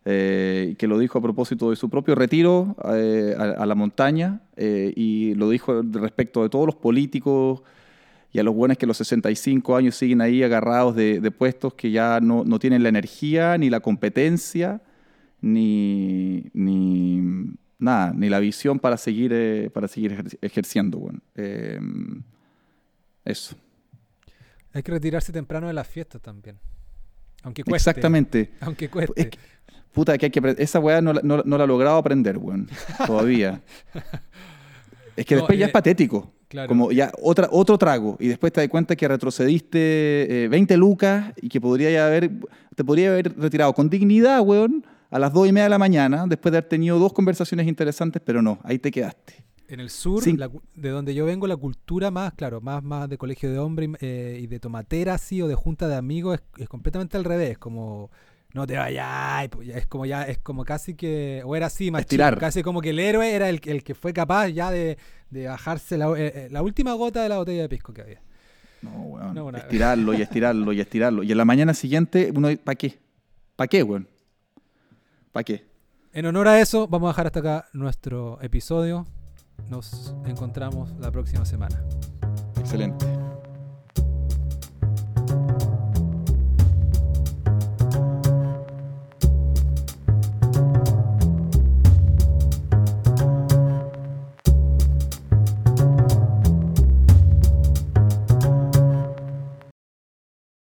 Eh, 0.04 0.74
que 0.78 0.88
lo 0.88 0.98
dijo 0.98 1.18
a 1.18 1.22
propósito 1.22 1.70
de 1.70 1.76
su 1.76 1.88
propio 1.88 2.16
retiro 2.16 2.74
eh, 2.92 3.36
a, 3.38 3.62
a 3.62 3.66
la 3.66 3.76
montaña 3.76 4.40
eh, 4.56 4.92
y 4.96 5.36
lo 5.36 5.48
dijo 5.48 5.80
respecto 5.80 6.42
de 6.42 6.48
todos 6.48 6.66
los 6.66 6.74
políticos 6.74 7.62
y 8.32 8.40
a 8.40 8.42
los 8.42 8.52
buenos 8.52 8.78
que 8.78 8.84
a 8.84 8.88
los 8.88 8.96
65 8.96 9.76
años 9.76 9.94
siguen 9.94 10.20
ahí 10.20 10.42
agarrados 10.42 10.96
de, 10.96 11.20
de 11.20 11.30
puestos 11.30 11.74
que 11.74 11.92
ya 11.92 12.18
no, 12.20 12.42
no 12.42 12.58
tienen 12.58 12.82
la 12.82 12.88
energía 12.88 13.56
ni 13.58 13.70
la 13.70 13.78
competencia 13.78 14.80
ni, 15.42 16.44
ni 16.54 17.20
nada, 17.78 18.12
ni 18.16 18.28
la 18.30 18.38
visión 18.38 18.78
para 18.78 18.96
seguir, 18.96 19.32
eh, 19.34 19.68
para 19.74 19.88
seguir 19.88 20.12
ejer- 20.12 20.38
ejerciendo. 20.40 20.98
weón. 20.98 21.22
Eh, 21.34 21.78
eso. 23.24 23.54
Hay 24.72 24.82
que 24.82 24.92
retirarse 24.92 25.32
temprano 25.32 25.66
de 25.66 25.74
las 25.74 25.86
fiestas 25.86 26.20
también. 26.22 26.58
Aunque 27.42 27.62
cueste. 27.64 27.90
Exactamente. 27.90 28.52
Aunque 28.60 28.88
cueste. 28.88 29.20
Es 29.20 29.26
que- 29.28 29.38
puta, 29.92 30.16
que 30.16 30.26
hay 30.26 30.30
que 30.32 30.54
esa 30.58 30.78
weá 30.80 31.00
no, 31.02 31.12
la- 31.12 31.20
no, 31.22 31.42
no 31.44 31.58
la 31.58 31.64
he 31.64 31.66
logrado 31.66 31.96
aprender, 31.98 32.38
weón. 32.38 32.68
Todavía. 33.06 33.60
Es 35.14 35.26
que 35.26 35.34
No, 35.34 35.42
después 35.42 35.58
ya 35.58 35.66
es 35.66 35.72
patético. 35.72 36.32
claro. 36.48 36.68
Como 36.68 36.90
ya 36.90 37.12
otra, 37.20 37.46
otro 37.50 37.76
trago. 37.76 38.16
Y 38.18 38.28
después 38.28 38.50
te 38.50 38.62
das 38.62 38.70
cuenta 38.70 38.96
que 38.96 39.06
retrocediste 39.06 40.44
eh, 40.44 40.48
20 40.48 40.74
lucas 40.78 41.34
y 41.36 41.50
que 41.50 41.60
podría 41.60 42.06
haber, 42.06 42.30
te 42.74 42.82
podría 42.82 43.10
haber 43.10 43.38
retirado 43.38 43.74
con 43.74 43.90
dignidad, 43.90 44.40
weón, 44.40 44.86
a 45.12 45.18
las 45.18 45.32
2 45.32 45.48
y 45.48 45.52
media 45.52 45.64
de 45.64 45.70
la 45.70 45.78
mañana, 45.78 46.24
después 46.26 46.50
de 46.50 46.58
haber 46.58 46.68
tenido 46.70 46.98
dos 46.98 47.12
conversaciones 47.12 47.68
interesantes, 47.68 48.22
pero 48.24 48.40
no, 48.40 48.58
ahí 48.64 48.78
te 48.78 48.90
quedaste. 48.90 49.44
En 49.68 49.78
el 49.78 49.90
sur, 49.90 50.26
la 50.38 50.50
de 50.74 50.88
donde 50.88 51.14
yo 51.14 51.26
vengo, 51.26 51.46
la 51.46 51.56
cultura 51.56 52.10
más, 52.10 52.32
claro, 52.32 52.60
más, 52.60 52.82
más 52.82 53.08
de 53.08 53.18
colegio 53.18 53.50
de 53.50 53.58
hombre 53.58 53.86
y, 54.00 54.04
eh, 54.04 54.38
y 54.42 54.46
de 54.46 54.58
tomatera, 54.58 55.14
así, 55.14 55.40
o 55.42 55.48
de 55.48 55.54
junta 55.54 55.86
de 55.86 55.96
amigos, 55.96 56.38
es, 56.38 56.62
es 56.62 56.68
completamente 56.68 57.16
al 57.18 57.24
revés. 57.24 57.58
Como, 57.58 58.10
no 58.54 58.66
te 58.66 58.76
vayas, 58.76 59.48
pues 59.50 59.68
es 59.68 59.86
como 59.86 60.06
ya, 60.06 60.24
es 60.24 60.38
como 60.38 60.64
casi 60.64 60.94
que, 60.94 61.42
o 61.44 61.56
era 61.56 61.66
así, 61.66 61.90
más 61.90 62.02
Estirar. 62.02 62.34
chico, 62.34 62.40
casi 62.40 62.62
como 62.62 62.80
que 62.80 62.90
el 62.90 62.98
héroe 62.98 63.34
era 63.34 63.48
el, 63.48 63.60
el 63.64 63.82
que 63.82 63.94
fue 63.94 64.12
capaz 64.12 64.48
ya 64.48 64.70
de, 64.70 64.98
de 65.30 65.46
bajarse 65.46 65.96
la, 65.98 66.08
eh, 66.18 66.32
eh, 66.34 66.48
la 66.50 66.62
última 66.62 66.92
gota 66.94 67.22
de 67.22 67.28
la 67.28 67.38
botella 67.38 67.62
de 67.62 67.68
pisco 67.68 67.92
que 67.92 68.02
había. 68.02 68.22
No, 68.82 68.90
weón. 68.90 69.34
No, 69.34 69.50
estirarlo 69.50 70.14
y 70.14 70.22
estirarlo 70.22 70.72
y 70.72 70.80
estirarlo. 70.80 71.22
Y 71.22 71.32
en 71.32 71.38
la 71.38 71.44
mañana 71.44 71.72
siguiente, 71.74 72.32
uno, 72.34 72.48
¿para 72.64 72.76
qué? 72.76 72.98
¿Para 73.56 73.68
qué, 73.68 73.82
weón? 73.82 74.08
¿Para 75.32 75.44
qué? 75.44 75.66
En 76.12 76.26
honor 76.26 76.46
a 76.46 76.60
eso, 76.60 76.86
vamos 76.86 77.08
a 77.08 77.12
dejar 77.12 77.26
hasta 77.26 77.40
acá 77.40 77.68
nuestro 77.72 78.38
episodio. 78.42 79.06
Nos 79.68 80.14
encontramos 80.26 80.92
la 80.98 81.10
próxima 81.10 81.46
semana. 81.46 81.82
Excelente. 82.58 83.06